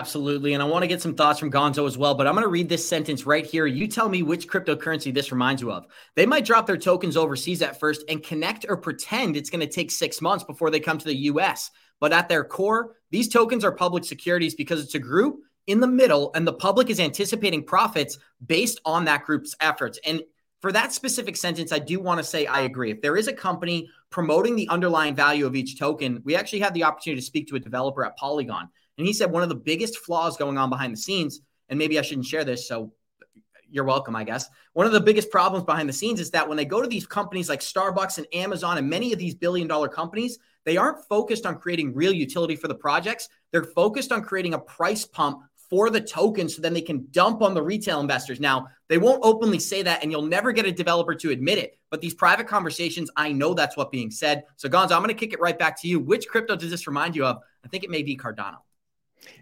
Absolutely. 0.02 0.54
And 0.54 0.64
I 0.64 0.66
want 0.66 0.84
to 0.84 0.88
get 0.88 1.02
some 1.02 1.14
thoughts 1.14 1.40
from 1.40 1.52
Gonzo 1.52 1.86
as 1.86 1.98
well, 1.98 2.16
but 2.16 2.26
I'm 2.26 2.34
going 2.34 2.44
to 2.44 2.50
read 2.50 2.70
this 2.70 2.88
sentence 2.88 3.26
right 3.26 3.46
here. 3.46 3.66
You 3.66 3.86
tell 3.86 4.08
me 4.08 4.24
which 4.24 4.48
cryptocurrency 4.48 5.14
this 5.14 5.34
reminds 5.34 5.62
you 5.62 5.74
of. 5.74 5.88
They 6.16 6.26
might 6.26 6.46
drop 6.46 6.66
their 6.66 6.78
tokens 6.78 7.18
overseas 7.18 7.62
at 7.62 7.82
first 7.82 8.06
and 8.08 8.24
connect 8.24 8.66
or 8.70 8.78
pretend 8.78 9.36
it's 9.36 9.50
going 9.50 9.60
to 9.60 9.68
take 9.68 9.92
six 9.92 10.22
months 10.22 10.46
before 10.46 10.72
they 10.72 10.80
come 10.80 10.98
to 10.98 11.06
the 11.06 11.18
US. 11.18 11.70
But 12.00 12.14
at 12.14 12.30
their 12.30 12.46
core, 12.46 12.96
these 13.12 13.28
tokens 13.28 13.66
are 13.66 13.74
public 13.74 14.06
securities 14.06 14.56
because 14.56 14.82
it's 14.82 14.96
a 14.96 15.00
group 15.00 15.42
in 15.68 15.82
the 15.82 15.88
middle 15.88 16.32
and 16.34 16.48
the 16.48 16.54
public 16.54 16.90
is 16.90 17.02
anticipating 17.02 17.66
profits 17.66 18.18
based 18.46 18.80
on 18.86 19.04
that 19.04 19.26
group's 19.26 19.54
efforts. 19.60 20.00
And 20.06 20.22
for 20.62 20.72
that 20.72 20.94
specific 20.94 21.36
sentence, 21.36 21.74
I 21.74 21.80
do 21.80 22.00
want 22.00 22.20
to 22.20 22.24
say 22.24 22.46
I 22.46 22.62
agree. 22.62 22.92
If 22.92 23.02
there 23.02 23.18
is 23.18 23.28
a 23.28 23.34
company 23.34 23.90
promoting 24.12 24.56
the 24.56 24.70
underlying 24.70 25.14
value 25.14 25.46
of 25.46 25.58
each 25.58 25.78
token, 25.78 26.22
we 26.24 26.38
actually 26.38 26.60
had 26.62 26.74
the 26.74 26.86
opportunity 26.86 27.20
to 27.20 27.26
speak 27.26 27.50
to 27.50 27.58
a 27.58 27.60
developer 27.60 28.06
at 28.06 28.16
Polygon 28.16 28.70
and 29.00 29.08
he 29.08 29.14
said 29.14 29.32
one 29.32 29.44
of 29.44 29.50
the 29.50 29.56
biggest 29.56 29.98
flaws 29.98 30.38
going 30.38 30.58
on 30.58 30.70
behind 30.70 30.94
the 30.94 30.98
scenes, 30.98 31.42
and 31.70 31.80
maybe 31.80 31.98
I 31.98 32.02
shouldn't 32.02 32.28
share 32.28 32.44
this, 32.44 32.68
so 32.68 32.92
you're 33.72 33.86
welcome, 33.86 34.16
I 34.16 34.24
guess. 34.24 34.50
One 34.74 34.86
of 34.86 34.92
the 34.92 35.00
biggest 35.00 35.32
problems 35.32 35.66
behind 35.66 35.88
the 35.88 35.94
scenes 35.94 36.20
is 36.20 36.32
that 36.32 36.48
when 36.48 36.58
they 36.58 36.66
go 36.66 36.82
to 36.82 36.88
these 36.88 37.08
companies 37.08 37.50
like 37.50 37.62
Starbucks 37.62 38.18
and 38.18 38.28
Amazon 38.34 38.78
and 38.78 38.90
many 38.90 39.14
of 39.14 39.20
these 39.20 39.36
billion 39.36 39.68
dollar 39.68 39.88
companies, 39.88 40.38
they 40.66 40.76
aren't 40.76 41.06
focused 41.08 41.46
on 41.46 41.58
creating 41.58 41.94
real 41.94 42.12
utility 42.12 42.56
for 42.56 42.68
the 42.68 42.76
projects. 42.76 43.30
They're 43.52 43.64
focused 43.64 44.12
on 44.12 44.22
creating 44.22 44.54
a 44.54 44.60
price 44.60 45.06
pump 45.06 45.44
for 45.70 45.90
the 45.90 46.02
token 46.02 46.50
so 46.50 46.62
then 46.62 46.74
they 46.74 46.82
can 46.82 47.08
dump 47.12 47.42
on 47.42 47.54
the 47.54 47.62
retail 47.62 48.02
investors. 48.02 48.40
Now, 48.40 48.68
they 48.88 48.98
won't 48.98 49.24
openly 49.24 49.60
say 49.60 49.84
that, 49.84 50.02
and 50.02 50.12
you'll 50.12 50.24
never 50.24 50.52
get 50.52 50.66
a 50.66 50.72
developer 50.72 51.14
to 51.14 51.30
admit 51.30 51.60
it. 51.60 51.78
But 51.92 52.02
these 52.02 52.16
private 52.16 52.48
conversations, 52.48 53.10
I 53.16 53.32
know 53.32 53.54
that's 53.54 53.78
what 53.78 53.92
being 53.92 54.10
said. 54.10 54.46
So, 54.58 54.68
Gonzo, 54.68 54.92
I'm 54.92 55.04
going 55.04 55.10
to 55.10 55.14
kick 55.14 55.32
it 55.32 55.40
right 55.40 55.58
back 55.58 55.80
to 55.82 55.88
you. 55.88 56.00
Which 56.00 56.28
crypto 56.28 56.56
does 56.56 56.72
this 56.72 56.88
remind 56.88 57.16
you 57.16 57.26
of? 57.26 57.38
I 57.64 57.68
think 57.68 57.84
it 57.84 57.92
may 57.92 58.04
be 58.04 58.18
Cardano. 58.18 58.58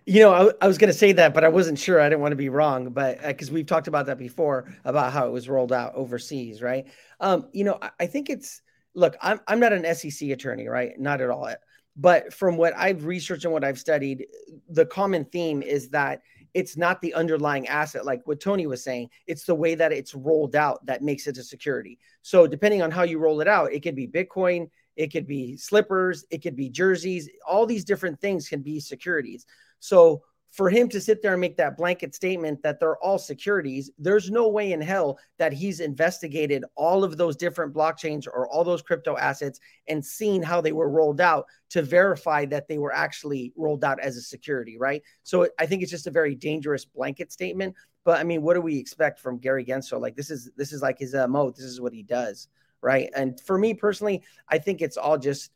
You 0.05 0.21
know, 0.21 0.33
I, 0.33 0.65
I 0.65 0.67
was 0.67 0.77
going 0.77 0.91
to 0.91 0.97
say 0.97 1.11
that, 1.13 1.33
but 1.33 1.43
I 1.43 1.49
wasn't 1.49 1.77
sure. 1.77 1.99
I 1.99 2.09
didn't 2.09 2.21
want 2.21 2.31
to 2.31 2.37
be 2.37 2.49
wrong, 2.49 2.89
but 2.89 3.21
because 3.21 3.49
uh, 3.49 3.53
we've 3.53 3.65
talked 3.65 3.87
about 3.87 4.05
that 4.05 4.17
before 4.17 4.73
about 4.85 5.11
how 5.11 5.27
it 5.27 5.31
was 5.31 5.49
rolled 5.49 5.73
out 5.73 5.93
overseas, 5.95 6.61
right? 6.61 6.87
Um, 7.19 7.47
you 7.51 7.63
know, 7.63 7.77
I, 7.81 7.89
I 8.01 8.05
think 8.07 8.29
it's 8.29 8.61
look. 8.93 9.15
I'm 9.21 9.39
I'm 9.47 9.59
not 9.59 9.73
an 9.73 9.93
SEC 9.95 10.29
attorney, 10.29 10.67
right? 10.67 10.97
Not 10.99 11.21
at 11.21 11.29
all. 11.29 11.49
But 11.97 12.33
from 12.33 12.57
what 12.57 12.75
I've 12.77 13.05
researched 13.05 13.43
and 13.43 13.53
what 13.53 13.63
I've 13.63 13.79
studied, 13.79 14.27
the 14.69 14.85
common 14.85 15.25
theme 15.25 15.63
is 15.63 15.89
that 15.89 16.21
it's 16.53 16.77
not 16.77 17.01
the 17.01 17.13
underlying 17.13 17.67
asset, 17.67 18.05
like 18.05 18.21
what 18.25 18.39
Tony 18.39 18.67
was 18.67 18.83
saying. 18.83 19.09
It's 19.25 19.43
the 19.43 19.55
way 19.55 19.75
that 19.75 19.91
it's 19.91 20.15
rolled 20.15 20.55
out 20.55 20.85
that 20.85 21.03
makes 21.03 21.27
it 21.27 21.37
a 21.37 21.43
security. 21.43 21.99
So 22.21 22.47
depending 22.47 22.81
on 22.81 22.91
how 22.91 23.03
you 23.03 23.19
roll 23.19 23.41
it 23.41 23.47
out, 23.47 23.73
it 23.73 23.81
could 23.81 23.95
be 23.95 24.07
Bitcoin, 24.07 24.69
it 24.95 25.11
could 25.11 25.27
be 25.27 25.57
slippers, 25.57 26.25
it 26.31 26.41
could 26.41 26.55
be 26.55 26.69
jerseys. 26.69 27.29
All 27.47 27.65
these 27.65 27.83
different 27.83 28.19
things 28.19 28.47
can 28.47 28.61
be 28.61 28.79
securities. 28.79 29.45
So 29.79 30.23
for 30.57 30.69
him 30.69 30.89
to 30.89 30.99
sit 30.99 31.21
there 31.21 31.33
and 31.33 31.41
make 31.41 31.57
that 31.57 31.77
blanket 31.77 32.15
statement 32.15 32.63
that 32.63 32.79
they're 32.79 32.97
all 32.97 33.19
securities, 33.19 33.91
there's 33.99 34.31
no 34.31 34.47
way 34.47 34.71
in 34.71 34.81
hell 34.81 35.19
that 35.37 35.53
he's 35.53 35.81
investigated 35.81 36.63
all 36.75 37.03
of 37.03 37.17
those 37.17 37.35
different 37.35 37.75
blockchains 37.75 38.25
or 38.27 38.47
all 38.47 38.63
those 38.63 38.81
crypto 38.81 39.15
assets 39.17 39.59
and 39.87 40.03
seen 40.03 40.41
how 40.41 40.59
they 40.59 40.71
were 40.71 40.89
rolled 40.89 41.21
out 41.21 41.45
to 41.69 41.81
verify 41.81 42.45
that 42.45 42.67
they 42.67 42.79
were 42.79 42.93
actually 42.93 43.53
rolled 43.55 43.83
out 43.83 43.99
as 43.99 44.17
a 44.17 44.21
security, 44.21 44.77
right? 44.79 45.03
So 45.21 45.47
I 45.59 45.65
think 45.65 45.83
it's 45.83 45.91
just 45.91 46.07
a 46.07 46.11
very 46.11 46.33
dangerous 46.33 46.85
blanket 46.85 47.31
statement. 47.31 47.75
But 48.03 48.19
I 48.19 48.23
mean, 48.23 48.41
what 48.41 48.53
do 48.53 48.61
we 48.61 48.77
expect 48.77 49.19
from 49.19 49.37
Gary 49.37 49.65
Gensler? 49.65 50.01
Like 50.01 50.15
this 50.15 50.31
is 50.31 50.49
this 50.55 50.71
is 50.71 50.81
like 50.81 50.97
his 50.97 51.13
mode. 51.13 51.55
This 51.55 51.65
is 51.65 51.81
what 51.81 51.93
he 51.93 52.03
does, 52.03 52.47
right? 52.81 53.09
And 53.15 53.39
for 53.41 53.57
me 53.57 53.73
personally, 53.73 54.23
I 54.49 54.57
think 54.57 54.81
it's 54.81 54.97
all 54.97 55.17
just 55.17 55.51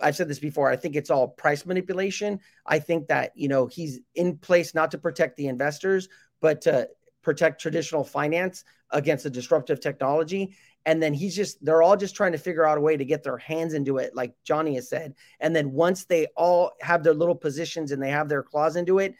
I've 0.00 0.16
said 0.16 0.28
this 0.28 0.38
before. 0.38 0.70
I 0.70 0.76
think 0.76 0.96
it's 0.96 1.10
all 1.10 1.28
price 1.28 1.66
manipulation. 1.66 2.40
I 2.66 2.78
think 2.78 3.08
that, 3.08 3.32
you 3.34 3.48
know, 3.48 3.66
he's 3.66 4.00
in 4.14 4.38
place 4.38 4.74
not 4.74 4.90
to 4.92 4.98
protect 4.98 5.36
the 5.36 5.48
investors, 5.48 6.08
but 6.40 6.60
to 6.62 6.88
protect 7.22 7.60
traditional 7.60 8.04
finance 8.04 8.64
against 8.90 9.24
the 9.24 9.30
disruptive 9.30 9.80
technology. 9.80 10.54
And 10.84 11.02
then 11.02 11.14
he's 11.14 11.34
just, 11.34 11.64
they're 11.64 11.82
all 11.82 11.96
just 11.96 12.16
trying 12.16 12.32
to 12.32 12.38
figure 12.38 12.66
out 12.66 12.78
a 12.78 12.80
way 12.80 12.96
to 12.96 13.04
get 13.04 13.22
their 13.22 13.38
hands 13.38 13.74
into 13.74 13.98
it, 13.98 14.14
like 14.14 14.34
Johnny 14.44 14.74
has 14.74 14.88
said. 14.88 15.14
And 15.40 15.54
then 15.54 15.72
once 15.72 16.04
they 16.04 16.26
all 16.36 16.72
have 16.80 17.04
their 17.04 17.14
little 17.14 17.36
positions 17.36 17.92
and 17.92 18.02
they 18.02 18.10
have 18.10 18.28
their 18.28 18.42
claws 18.42 18.76
into 18.76 18.98
it, 18.98 19.14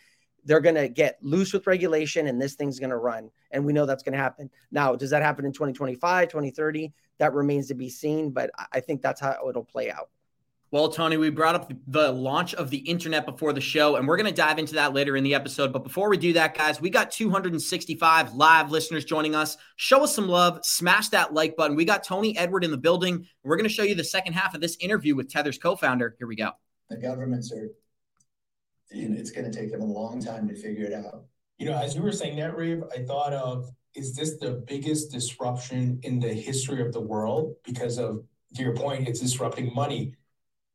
they're 0.45 0.61
going 0.61 0.75
to 0.75 0.89
get 0.89 1.19
loose 1.23 1.53
with 1.53 1.69
regulation 1.69 2.27
and 2.27 2.43
this 2.43 2.55
thing's 2.55 2.81
going 2.81 2.91
to 2.91 2.97
run. 2.97 3.31
And 3.53 3.65
we 3.65 3.73
know 3.73 3.87
that's 3.87 4.03
going 4.03 4.15
to 4.15 4.19
happen. 4.19 4.51
Now, 4.73 4.97
does 4.97 5.11
that 5.11 5.23
happen 5.23 5.45
in 5.45 5.53
2025, 5.53 6.29
2030? 6.29 6.93
That 7.19 7.33
remains 7.33 7.69
to 7.69 7.75
be 7.75 7.89
seen, 7.89 8.31
but 8.31 8.51
I 8.73 8.81
think 8.81 9.01
that's 9.01 9.21
how 9.21 9.49
it'll 9.49 9.65
play 9.65 9.91
out. 9.91 10.11
Well, 10.73 10.89
Tony, 10.89 11.19
we 11.19 11.29
brought 11.29 11.55
up 11.55 11.71
the 11.87 12.11
launch 12.11 12.55
of 12.55 12.71
the 12.71 12.79
internet 12.79 13.27
before 13.27 13.53
the 13.53 13.61
show, 13.61 13.97
and 13.97 14.09
we're 14.09 14.17
going 14.17 14.31
to 14.31 14.33
dive 14.35 14.59
into 14.59 14.73
that 14.77 14.95
later 14.95 15.19
in 15.19 15.23
the 15.23 15.35
episode. 15.35 15.71
But 15.71 15.85
before 15.85 16.09
we 16.09 16.17
do 16.17 16.33
that, 16.33 16.57
guys, 16.57 16.81
we 16.81 16.89
got 16.89 17.11
265 17.11 18.33
live 18.33 18.71
listeners 18.71 19.05
joining 19.05 19.35
us. 19.35 19.59
Show 19.77 20.03
us 20.03 20.15
some 20.15 20.29
love, 20.29 20.65
smash 20.65 21.11
that 21.11 21.35
like 21.35 21.57
button. 21.57 21.77
We 21.77 21.85
got 21.85 22.05
Tony 22.05 22.39
Edward 22.39 22.65
in 22.65 22.71
the 22.71 22.79
building. 22.79 23.27
We're 23.45 23.57
going 23.57 23.69
to 23.69 23.75
show 23.75 23.83
you 23.83 23.95
the 23.95 24.03
second 24.03 24.33
half 24.33 24.55
of 24.55 24.63
this 24.63 24.79
interview 24.81 25.15
with 25.15 25.29
Tether's 25.29 25.59
co 25.59 25.77
founder. 25.77 26.17
Here 26.19 26.27
we 26.27 26.37
go. 26.37 26.53
The 26.89 26.97
governments 26.97 27.53
are, 27.53 27.69
know, 28.95 29.19
it's 29.19 29.31
going 29.31 29.51
to 29.51 29.55
take 29.55 29.73
them 29.73 29.83
a 29.83 29.85
long 29.85 30.23
time 30.23 30.49
to 30.49 30.55
figure 30.55 30.87
it 30.87 30.95
out. 30.95 31.25
You 31.59 31.67
know, 31.67 31.77
as 31.77 31.95
you 31.95 32.01
were 32.01 32.13
saying 32.13 32.39
that, 32.39 32.57
Rave, 32.57 32.83
I 32.97 33.03
thought 33.03 33.35
of 33.35 33.71
is 33.95 34.17
this 34.17 34.39
the 34.39 34.65
biggest 34.67 35.13
disruption 35.13 36.01
in 36.03 36.19
the 36.19 36.33
history 36.33 36.81
of 36.81 36.95
the 36.95 37.01
world? 37.03 37.57
Because 37.63 37.99
of, 37.99 38.25
to 38.55 38.63
your 38.63 38.75
point, 38.75 39.07
it's 39.07 39.21
disrupting 39.21 39.71
money 39.75 40.15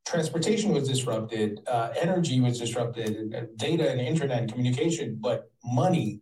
transportation 0.08 0.72
was 0.72 0.88
disrupted, 0.88 1.60
uh, 1.66 1.90
energy 2.00 2.40
was 2.40 2.58
disrupted, 2.58 3.34
uh, 3.34 3.42
data 3.56 3.90
and 3.90 4.00
internet 4.00 4.40
and 4.40 4.50
communication, 4.50 5.18
but 5.20 5.50
money 5.64 6.20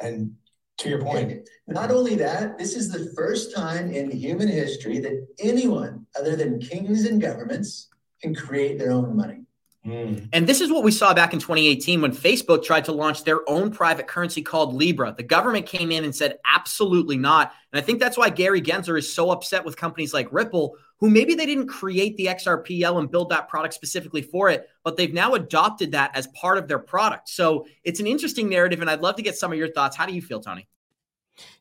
and 0.00 0.34
to 0.78 0.88
your 0.88 1.02
point. 1.02 1.48
Not 1.66 1.90
only 1.90 2.16
that, 2.16 2.58
this 2.58 2.74
is 2.74 2.90
the 2.90 3.12
first 3.14 3.54
time 3.54 3.92
in 3.92 4.10
human 4.10 4.48
history 4.48 4.98
that 5.00 5.26
anyone 5.38 6.06
other 6.18 6.34
than 6.36 6.60
kings 6.60 7.04
and 7.04 7.20
governments 7.20 7.88
can 8.20 8.34
create 8.34 8.78
their 8.78 8.92
own 8.92 9.14
money. 9.14 9.41
Mm. 9.86 10.28
And 10.32 10.46
this 10.46 10.60
is 10.60 10.70
what 10.70 10.84
we 10.84 10.92
saw 10.92 11.12
back 11.12 11.32
in 11.32 11.40
2018 11.40 12.00
when 12.00 12.12
Facebook 12.12 12.64
tried 12.64 12.84
to 12.84 12.92
launch 12.92 13.24
their 13.24 13.48
own 13.50 13.72
private 13.72 14.06
currency 14.06 14.40
called 14.40 14.74
Libra. 14.74 15.12
The 15.16 15.24
government 15.24 15.66
came 15.66 15.90
in 15.90 16.04
and 16.04 16.14
said, 16.14 16.38
absolutely 16.44 17.16
not. 17.16 17.52
And 17.72 17.82
I 17.82 17.84
think 17.84 17.98
that's 17.98 18.16
why 18.16 18.30
Gary 18.30 18.62
Gensler 18.62 18.96
is 18.96 19.12
so 19.12 19.30
upset 19.30 19.64
with 19.64 19.76
companies 19.76 20.14
like 20.14 20.32
Ripple, 20.32 20.76
who 20.98 21.10
maybe 21.10 21.34
they 21.34 21.46
didn't 21.46 21.66
create 21.66 22.16
the 22.16 22.26
XRPL 22.26 23.00
and 23.00 23.10
build 23.10 23.30
that 23.30 23.48
product 23.48 23.74
specifically 23.74 24.22
for 24.22 24.48
it, 24.50 24.68
but 24.84 24.96
they've 24.96 25.12
now 25.12 25.34
adopted 25.34 25.90
that 25.92 26.16
as 26.16 26.28
part 26.28 26.58
of 26.58 26.68
their 26.68 26.78
product. 26.78 27.28
So 27.28 27.66
it's 27.82 27.98
an 27.98 28.06
interesting 28.06 28.48
narrative. 28.48 28.80
And 28.80 28.88
I'd 28.88 29.00
love 29.00 29.16
to 29.16 29.22
get 29.22 29.36
some 29.36 29.50
of 29.50 29.58
your 29.58 29.72
thoughts. 29.72 29.96
How 29.96 30.06
do 30.06 30.14
you 30.14 30.22
feel, 30.22 30.40
Tony? 30.40 30.68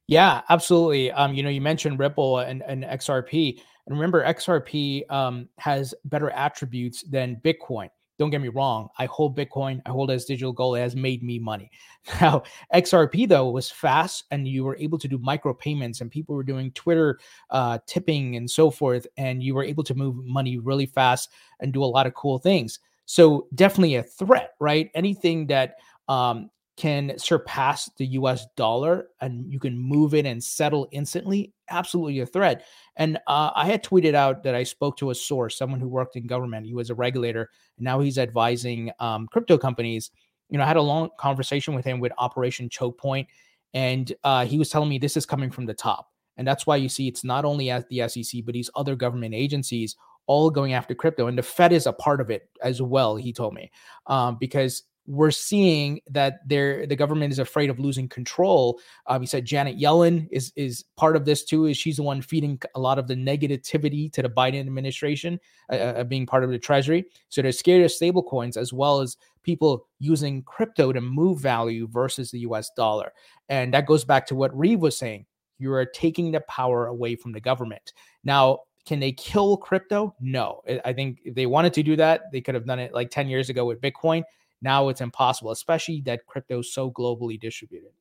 Yeah, 0.05 0.41
absolutely. 0.49 1.11
Um, 1.11 1.33
you 1.33 1.41
know, 1.41 1.49
you 1.49 1.61
mentioned 1.61 1.97
Ripple 1.97 2.39
and, 2.39 2.61
and 2.61 2.83
XRP. 2.83 3.59
And 3.87 3.95
remember, 3.95 4.23
XRP 4.23 5.09
um, 5.11 5.49
has 5.57 5.95
better 6.05 6.29
attributes 6.29 7.01
than 7.01 7.37
Bitcoin. 7.43 7.89
Don't 8.21 8.29
get 8.29 8.39
me 8.39 8.49
wrong. 8.49 8.89
I 8.99 9.07
hold 9.07 9.35
Bitcoin. 9.35 9.81
I 9.83 9.89
hold 9.89 10.11
as 10.11 10.25
digital 10.25 10.53
gold. 10.53 10.77
It 10.77 10.81
has 10.81 10.95
made 10.95 11.23
me 11.23 11.39
money. 11.39 11.71
Now, 12.21 12.43
XRP 12.71 13.27
though 13.27 13.49
was 13.49 13.71
fast, 13.71 14.25
and 14.29 14.47
you 14.47 14.63
were 14.63 14.77
able 14.77 14.99
to 14.99 15.07
do 15.07 15.17
micro 15.17 15.55
payments, 15.55 16.01
and 16.01 16.11
people 16.11 16.35
were 16.35 16.43
doing 16.43 16.71
Twitter 16.73 17.17
uh, 17.49 17.79
tipping 17.87 18.35
and 18.35 18.47
so 18.47 18.69
forth, 18.69 19.07
and 19.17 19.41
you 19.41 19.55
were 19.55 19.63
able 19.63 19.83
to 19.85 19.95
move 19.95 20.23
money 20.23 20.59
really 20.59 20.85
fast 20.85 21.31
and 21.61 21.73
do 21.73 21.83
a 21.83 21.85
lot 21.85 22.05
of 22.05 22.13
cool 22.13 22.37
things. 22.37 22.77
So 23.05 23.47
definitely 23.55 23.95
a 23.95 24.03
threat, 24.03 24.51
right? 24.59 24.91
Anything 24.93 25.47
that 25.47 25.77
um, 26.07 26.51
can 26.81 27.15
surpass 27.19 27.91
the 27.97 28.07
US 28.07 28.47
dollar 28.55 29.09
and 29.19 29.53
you 29.53 29.59
can 29.59 29.77
move 29.77 30.15
it 30.15 30.25
and 30.25 30.43
settle 30.43 30.87
instantly, 30.91 31.53
absolutely 31.69 32.21
a 32.21 32.25
threat. 32.25 32.65
And 32.95 33.17
uh, 33.27 33.51
I 33.55 33.67
had 33.67 33.83
tweeted 33.83 34.15
out 34.15 34.41
that 34.41 34.55
I 34.55 34.63
spoke 34.63 34.97
to 34.97 35.11
a 35.11 35.15
source, 35.15 35.55
someone 35.55 35.79
who 35.79 35.87
worked 35.87 36.15
in 36.15 36.25
government. 36.25 36.65
He 36.65 36.73
was 36.73 36.89
a 36.89 36.95
regulator. 36.95 37.51
And 37.77 37.83
now 37.83 37.99
he's 37.99 38.17
advising 38.17 38.89
um, 38.97 39.27
crypto 39.27 39.59
companies. 39.59 40.09
You 40.49 40.57
know, 40.57 40.63
I 40.63 40.67
had 40.67 40.75
a 40.75 40.81
long 40.81 41.09
conversation 41.19 41.75
with 41.75 41.85
him 41.85 41.99
with 41.99 42.13
Operation 42.17 42.67
Choke 42.67 42.97
Point, 42.97 43.27
and 43.75 44.11
uh, 44.23 44.45
he 44.47 44.57
was 44.57 44.69
telling 44.69 44.89
me 44.89 44.97
this 44.97 45.15
is 45.15 45.25
coming 45.27 45.51
from 45.51 45.67
the 45.67 45.75
top. 45.75 46.09
And 46.37 46.47
that's 46.47 46.65
why 46.65 46.77
you 46.77 46.89
see 46.89 47.07
it's 47.07 47.23
not 47.23 47.45
only 47.45 47.69
at 47.69 47.87
the 47.89 48.09
SEC, 48.09 48.41
but 48.43 48.55
these 48.55 48.71
other 48.73 48.95
government 48.95 49.35
agencies 49.35 49.95
all 50.25 50.49
going 50.49 50.73
after 50.73 50.95
crypto. 50.95 51.27
And 51.27 51.37
the 51.37 51.43
Fed 51.43 51.71
is 51.71 51.85
a 51.85 51.93
part 51.93 52.21
of 52.21 52.31
it 52.31 52.49
as 52.63 52.81
well, 52.81 53.15
he 53.17 53.31
told 53.31 53.53
me, 53.53 53.69
um, 54.07 54.37
because 54.39 54.81
we're 55.07 55.31
seeing 55.31 55.99
that 56.09 56.47
the 56.47 56.95
government 56.97 57.31
is 57.31 57.39
afraid 57.39 57.69
of 57.69 57.79
losing 57.79 58.07
control. 58.07 58.79
Um, 59.07 59.21
he 59.21 59.27
said 59.27 59.45
Janet 59.45 59.77
Yellen 59.77 60.27
is 60.31 60.53
is 60.55 60.85
part 60.95 61.15
of 61.15 61.25
this 61.25 61.43
too. 61.43 61.65
Is 61.65 61.77
she's 61.77 61.97
the 61.97 62.03
one 62.03 62.21
feeding 62.21 62.59
a 62.75 62.79
lot 62.79 62.99
of 62.99 63.07
the 63.07 63.15
negativity 63.15 64.11
to 64.13 64.21
the 64.21 64.29
Biden 64.29 64.59
administration, 64.59 65.39
uh, 65.71 65.75
uh, 65.75 66.03
being 66.03 66.25
part 66.25 66.43
of 66.43 66.51
the 66.51 66.59
Treasury. 66.59 67.05
So 67.29 67.41
they're 67.41 67.51
scared 67.51 67.83
of 67.83 67.91
stablecoins 67.91 68.57
as 68.57 68.71
well 68.71 69.01
as 69.01 69.17
people 69.43 69.87
using 69.99 70.43
crypto 70.43 70.91
to 70.91 71.01
move 71.01 71.39
value 71.39 71.87
versus 71.87 72.31
the 72.31 72.39
U.S. 72.39 72.69
dollar. 72.75 73.11
And 73.49 73.73
that 73.73 73.87
goes 73.87 74.05
back 74.05 74.27
to 74.27 74.35
what 74.35 74.57
Reeve 74.57 74.79
was 74.79 74.97
saying. 74.97 75.25
You 75.57 75.73
are 75.73 75.85
taking 75.85 76.31
the 76.31 76.41
power 76.41 76.87
away 76.87 77.15
from 77.15 77.31
the 77.31 77.41
government. 77.41 77.93
Now, 78.23 78.59
can 78.85 78.99
they 78.99 79.11
kill 79.11 79.57
crypto? 79.57 80.15
No. 80.19 80.61
I 80.85 80.93
think 80.93 81.19
if 81.23 81.35
they 81.35 81.45
wanted 81.45 81.73
to 81.73 81.83
do 81.83 81.95
that, 81.97 82.31
they 82.31 82.41
could 82.41 82.55
have 82.55 82.65
done 82.65 82.79
it 82.79 82.93
like 82.93 83.11
10 83.11 83.27
years 83.29 83.49
ago 83.49 83.65
with 83.65 83.79
Bitcoin. 83.79 84.23
Now 84.61 84.89
it's 84.89 85.01
impossible, 85.01 85.51
especially 85.51 86.01
that 86.05 86.25
crypto 86.25 86.59
is 86.59 86.73
so 86.73 86.91
globally 86.91 87.39
distributed. 87.39 87.91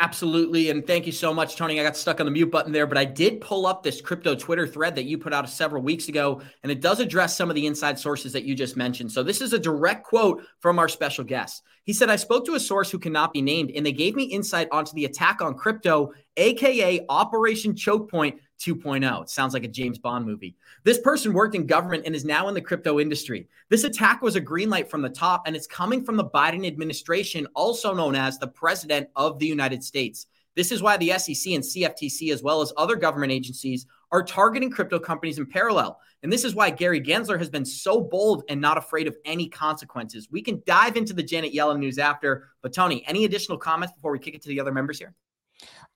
Absolutely. 0.00 0.70
And 0.70 0.86
thank 0.86 1.06
you 1.06 1.12
so 1.12 1.34
much, 1.34 1.56
Tony. 1.56 1.80
I 1.80 1.82
got 1.82 1.96
stuck 1.96 2.20
on 2.20 2.26
the 2.26 2.30
mute 2.30 2.52
button 2.52 2.70
there, 2.70 2.86
but 2.86 2.96
I 2.96 3.04
did 3.04 3.40
pull 3.40 3.66
up 3.66 3.82
this 3.82 4.00
crypto 4.00 4.36
Twitter 4.36 4.64
thread 4.64 4.94
that 4.94 5.06
you 5.06 5.18
put 5.18 5.34
out 5.34 5.48
several 5.50 5.82
weeks 5.82 6.06
ago, 6.06 6.40
and 6.62 6.70
it 6.70 6.80
does 6.80 7.00
address 7.00 7.36
some 7.36 7.50
of 7.50 7.56
the 7.56 7.66
inside 7.66 7.98
sources 7.98 8.32
that 8.34 8.44
you 8.44 8.54
just 8.54 8.76
mentioned. 8.76 9.10
So, 9.10 9.24
this 9.24 9.40
is 9.40 9.52
a 9.52 9.58
direct 9.58 10.06
quote 10.06 10.44
from 10.60 10.78
our 10.78 10.88
special 10.88 11.24
guest. 11.24 11.64
He 11.82 11.92
said, 11.92 12.10
I 12.10 12.16
spoke 12.16 12.46
to 12.46 12.54
a 12.54 12.60
source 12.60 12.92
who 12.92 13.00
cannot 13.00 13.32
be 13.32 13.42
named, 13.42 13.72
and 13.74 13.84
they 13.84 13.90
gave 13.90 14.14
me 14.14 14.22
insight 14.22 14.68
onto 14.70 14.92
the 14.94 15.04
attack 15.04 15.42
on 15.42 15.54
crypto, 15.54 16.12
AKA 16.38 17.04
Operation 17.08 17.74
Choke 17.74 18.10
Point 18.10 18.40
2.0. 18.60 19.22
It 19.22 19.28
sounds 19.28 19.52
like 19.52 19.64
a 19.64 19.68
James 19.68 19.98
Bond 19.98 20.24
movie. 20.24 20.56
This 20.84 20.98
person 20.98 21.32
worked 21.32 21.54
in 21.54 21.66
government 21.66 22.04
and 22.06 22.14
is 22.14 22.24
now 22.24 22.48
in 22.48 22.54
the 22.54 22.60
crypto 22.60 23.00
industry. 23.00 23.48
This 23.68 23.84
attack 23.84 24.22
was 24.22 24.36
a 24.36 24.40
green 24.40 24.70
light 24.70 24.90
from 24.90 25.02
the 25.02 25.10
top, 25.10 25.42
and 25.46 25.54
it's 25.54 25.66
coming 25.66 26.04
from 26.04 26.16
the 26.16 26.24
Biden 26.24 26.66
administration, 26.66 27.46
also 27.54 27.92
known 27.92 28.14
as 28.14 28.38
the 28.38 28.48
President 28.48 29.08
of 29.16 29.38
the 29.38 29.46
United 29.46 29.82
States. 29.84 30.26
This 30.54 30.72
is 30.72 30.82
why 30.82 30.96
the 30.96 31.10
SEC 31.18 31.52
and 31.52 31.62
CFTC, 31.62 32.32
as 32.32 32.42
well 32.42 32.60
as 32.60 32.72
other 32.76 32.96
government 32.96 33.30
agencies, 33.30 33.86
are 34.10 34.22
targeting 34.22 34.70
crypto 34.70 34.98
companies 34.98 35.38
in 35.38 35.46
parallel. 35.46 36.00
And 36.22 36.32
this 36.32 36.44
is 36.44 36.54
why 36.54 36.70
Gary 36.70 37.00
Gensler 37.00 37.38
has 37.38 37.50
been 37.50 37.64
so 37.64 38.00
bold 38.00 38.42
and 38.48 38.60
not 38.60 38.78
afraid 38.78 39.06
of 39.06 39.16
any 39.24 39.48
consequences. 39.48 40.28
We 40.30 40.42
can 40.42 40.62
dive 40.66 40.96
into 40.96 41.12
the 41.12 41.22
Janet 41.22 41.52
Yellen 41.52 41.78
news 41.78 41.98
after, 41.98 42.48
but 42.62 42.72
Tony, 42.72 43.04
any 43.06 43.24
additional 43.24 43.58
comments 43.58 43.94
before 43.94 44.10
we 44.10 44.18
kick 44.18 44.34
it 44.34 44.42
to 44.42 44.48
the 44.48 44.58
other 44.58 44.72
members 44.72 44.98
here? 44.98 45.14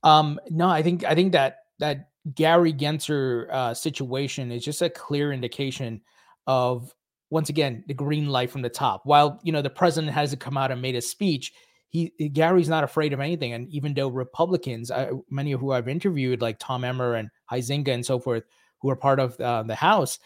Um, 0.03 0.41
no, 0.51 0.69
I 0.69 0.83
think 0.83 1.05
I 1.05 1.15
think 1.15 1.33
that 1.33 1.59
that 1.79 2.11
Gary 2.35 2.73
Gensler 2.73 3.51
uh, 3.51 3.75
situation 3.75 4.51
is 4.53 4.65
just 4.65 4.83
a 4.83 4.91
clear 4.91 5.33
indication 5.33 6.01
of 6.47 6.95
once 7.31 7.49
again 7.49 7.85
the 7.87 7.95
green 7.95 8.29
light 8.29 8.51
from 8.51 8.63
the 8.63 8.69
top. 8.69 9.03
While 9.05 9.41
you 9.43 9.53
know 9.53 9.63
the 9.63 9.71
president 9.71 10.13
hasn't 10.13 10.41
come 10.41 10.57
out 10.57 10.71
and 10.71 10.83
made 10.83 10.97
a 10.97 11.01
speech, 11.01 11.53
he 11.89 12.11
Gary's 12.33 12.69
not 12.69 12.85
afraid 12.85 13.13
of 13.13 13.21
anything. 13.21 13.53
And 13.53 13.69
even 13.69 13.95
though 13.95 14.09
Republicans, 14.09 14.91
uh, 14.91 15.13
many 15.31 15.53
of 15.53 15.61
who 15.61 15.73
I've 15.73 15.89
interviewed, 15.89 16.41
like 16.41 16.59
Tom 16.59 16.85
Emmer 16.85 17.15
and 17.15 17.31
Huizenga 17.51 17.89
and 17.89 18.05
so 18.05 18.19
forth, 18.19 18.45
who 18.81 18.91
are 18.91 18.97
part 18.97 19.21
of 19.21 19.39
uh, 19.41 19.63
the 19.63 19.75
House, 19.75 20.19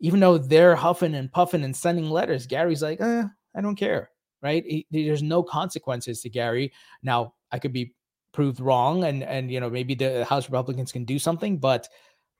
even 0.00 0.20
though 0.20 0.38
they're 0.38 0.76
huffing 0.76 1.14
and 1.14 1.30
puffing 1.32 1.64
and 1.64 1.76
sending 1.76 2.08
letters, 2.08 2.46
Gary's 2.46 2.82
like, 2.82 3.00
eh, 3.00 3.24
I 3.54 3.60
don't 3.60 3.76
care, 3.76 4.10
right? 4.42 4.64
He, 4.64 4.86
there's 4.90 5.22
no 5.22 5.42
consequences 5.42 6.22
to 6.22 6.30
Gary. 6.30 6.72
Now 7.02 7.34
I 7.50 7.58
could 7.58 7.72
be 7.72 7.94
proved 8.32 8.60
wrong 8.60 9.04
and 9.04 9.22
and 9.22 9.50
you 9.50 9.60
know 9.60 9.70
maybe 9.70 9.94
the 9.94 10.24
house 10.24 10.46
republicans 10.46 10.92
can 10.92 11.04
do 11.04 11.18
something 11.18 11.58
but 11.58 11.88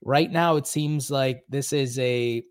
right 0.03 0.31
now 0.31 0.57
it 0.57 0.67
seems 0.67 1.11
like 1.11 1.43
this 1.49 1.73
is 1.73 1.99
a 1.99 2.43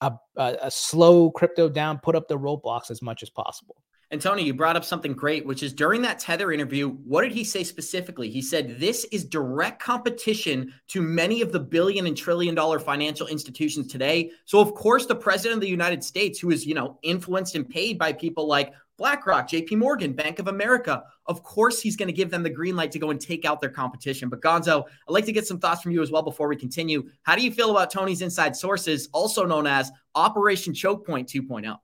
a, 0.00 0.12
a 0.36 0.70
slow 0.70 1.30
crypto 1.30 1.68
down 1.68 1.98
put 1.98 2.14
up 2.14 2.28
the 2.28 2.38
roadblocks 2.38 2.90
as 2.90 3.02
much 3.02 3.22
as 3.22 3.30
possible 3.30 3.76
and 4.10 4.22
Tony, 4.22 4.42
you 4.42 4.54
brought 4.54 4.76
up 4.76 4.86
something 4.86 5.12
great, 5.12 5.44
which 5.44 5.62
is 5.62 5.74
during 5.74 6.00
that 6.02 6.18
Tether 6.18 6.50
interview, 6.50 6.88
what 6.88 7.22
did 7.22 7.32
he 7.32 7.44
say 7.44 7.62
specifically? 7.62 8.30
He 8.30 8.40
said 8.40 8.80
this 8.80 9.04
is 9.12 9.22
direct 9.22 9.82
competition 9.82 10.72
to 10.88 11.02
many 11.02 11.42
of 11.42 11.52
the 11.52 11.60
billion 11.60 12.06
and 12.06 12.16
trillion 12.16 12.54
dollar 12.54 12.78
financial 12.78 13.26
institutions 13.26 13.86
today. 13.86 14.30
So 14.46 14.60
of 14.60 14.72
course, 14.72 15.04
the 15.04 15.14
president 15.14 15.58
of 15.58 15.60
the 15.60 15.68
United 15.68 16.02
States, 16.02 16.40
who 16.40 16.50
is, 16.50 16.64
you 16.64 16.74
know, 16.74 16.98
influenced 17.02 17.54
and 17.54 17.68
paid 17.68 17.98
by 17.98 18.14
people 18.14 18.46
like 18.46 18.72
BlackRock, 18.98 19.48
JP 19.48 19.78
Morgan, 19.78 20.12
Bank 20.12 20.40
of 20.40 20.48
America. 20.48 21.04
Of 21.26 21.42
course, 21.42 21.80
he's 21.80 21.96
going 21.96 22.08
to 22.08 22.12
give 22.12 22.30
them 22.30 22.42
the 22.42 22.50
green 22.50 22.76
light 22.76 22.90
to 22.92 22.98
go 22.98 23.10
and 23.10 23.20
take 23.20 23.44
out 23.44 23.60
their 23.60 23.70
competition. 23.70 24.28
But 24.28 24.42
Gonzo, 24.42 24.84
I'd 24.84 25.12
like 25.12 25.24
to 25.26 25.32
get 25.32 25.46
some 25.46 25.60
thoughts 25.60 25.82
from 25.82 25.92
you 25.92 26.02
as 26.02 26.10
well 26.10 26.22
before 26.22 26.48
we 26.48 26.56
continue. 26.56 27.08
How 27.22 27.36
do 27.36 27.42
you 27.42 27.52
feel 27.52 27.70
about 27.70 27.90
Tony's 27.90 28.22
inside 28.22 28.56
sources, 28.56 29.08
also 29.12 29.46
known 29.46 29.66
as 29.66 29.90
Operation 30.14 30.74
Choke 30.74 31.06
Point 31.06 31.28
2.0? 31.28 31.78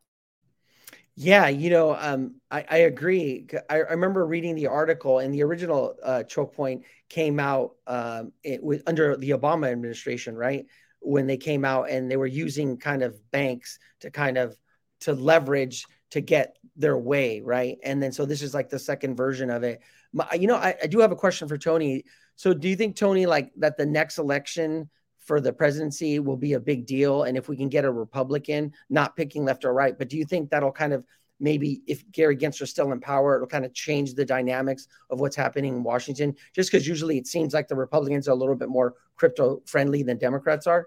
Yeah, 1.16 1.46
you 1.46 1.70
know, 1.70 1.94
um, 1.94 2.40
I, 2.50 2.64
I, 2.68 2.76
agree. 2.78 3.46
I, 3.70 3.76
I, 3.76 3.92
remember 3.92 4.26
reading 4.26 4.56
the 4.56 4.66
article, 4.66 5.20
and 5.20 5.32
the 5.32 5.44
original 5.44 5.94
uh, 6.02 6.24
choke 6.24 6.56
point 6.56 6.82
came 7.08 7.38
out 7.38 7.76
um, 7.86 8.32
it 8.42 8.60
was 8.60 8.82
under 8.88 9.16
the 9.16 9.30
Obama 9.30 9.70
administration, 9.70 10.34
right? 10.34 10.66
When 10.98 11.28
they 11.28 11.36
came 11.36 11.64
out 11.64 11.88
and 11.88 12.10
they 12.10 12.16
were 12.16 12.26
using 12.26 12.78
kind 12.78 13.02
of 13.02 13.16
banks 13.30 13.78
to 14.00 14.10
kind 14.10 14.36
of 14.36 14.58
to 15.02 15.12
leverage 15.12 15.86
to 16.14 16.20
get 16.20 16.58
their 16.76 16.96
way, 16.96 17.40
right? 17.40 17.76
And 17.82 18.00
then 18.00 18.12
so 18.12 18.24
this 18.24 18.40
is 18.40 18.54
like 18.54 18.68
the 18.68 18.78
second 18.78 19.16
version 19.16 19.50
of 19.50 19.64
it. 19.64 19.80
You 20.38 20.46
know, 20.46 20.54
I, 20.54 20.76
I 20.80 20.86
do 20.86 21.00
have 21.00 21.10
a 21.10 21.16
question 21.16 21.48
for 21.48 21.58
Tony. 21.58 22.04
So 22.36 22.54
do 22.54 22.68
you 22.68 22.76
think 22.76 22.94
Tony 22.94 23.26
like 23.26 23.50
that 23.56 23.76
the 23.76 23.84
next 23.84 24.18
election 24.18 24.88
for 25.18 25.40
the 25.40 25.52
presidency 25.52 26.20
will 26.20 26.36
be 26.36 26.52
a 26.52 26.60
big 26.60 26.86
deal 26.86 27.24
and 27.24 27.36
if 27.36 27.48
we 27.48 27.56
can 27.56 27.68
get 27.68 27.84
a 27.84 27.90
Republican 27.90 28.72
not 28.88 29.16
picking 29.16 29.44
left 29.44 29.64
or 29.64 29.74
right, 29.74 29.98
but 29.98 30.08
do 30.08 30.16
you 30.16 30.24
think 30.24 30.50
that'll 30.50 30.70
kind 30.70 30.92
of 30.92 31.04
maybe 31.40 31.82
if 31.88 32.08
Gary 32.12 32.36
Gensler's 32.36 32.70
still 32.70 32.92
in 32.92 33.00
power, 33.00 33.34
it'll 33.34 33.48
kind 33.48 33.64
of 33.64 33.74
change 33.74 34.14
the 34.14 34.24
dynamics 34.24 34.86
of 35.10 35.18
what's 35.18 35.34
happening 35.34 35.74
in 35.74 35.82
Washington? 35.82 36.36
Just 36.54 36.70
because 36.70 36.86
usually 36.86 37.18
it 37.18 37.26
seems 37.26 37.52
like 37.52 37.66
the 37.66 37.74
Republicans 37.74 38.28
are 38.28 38.32
a 38.32 38.36
little 38.36 38.54
bit 38.54 38.68
more 38.68 38.94
crypto 39.16 39.62
friendly 39.66 40.04
than 40.04 40.16
Democrats 40.16 40.68
are. 40.68 40.86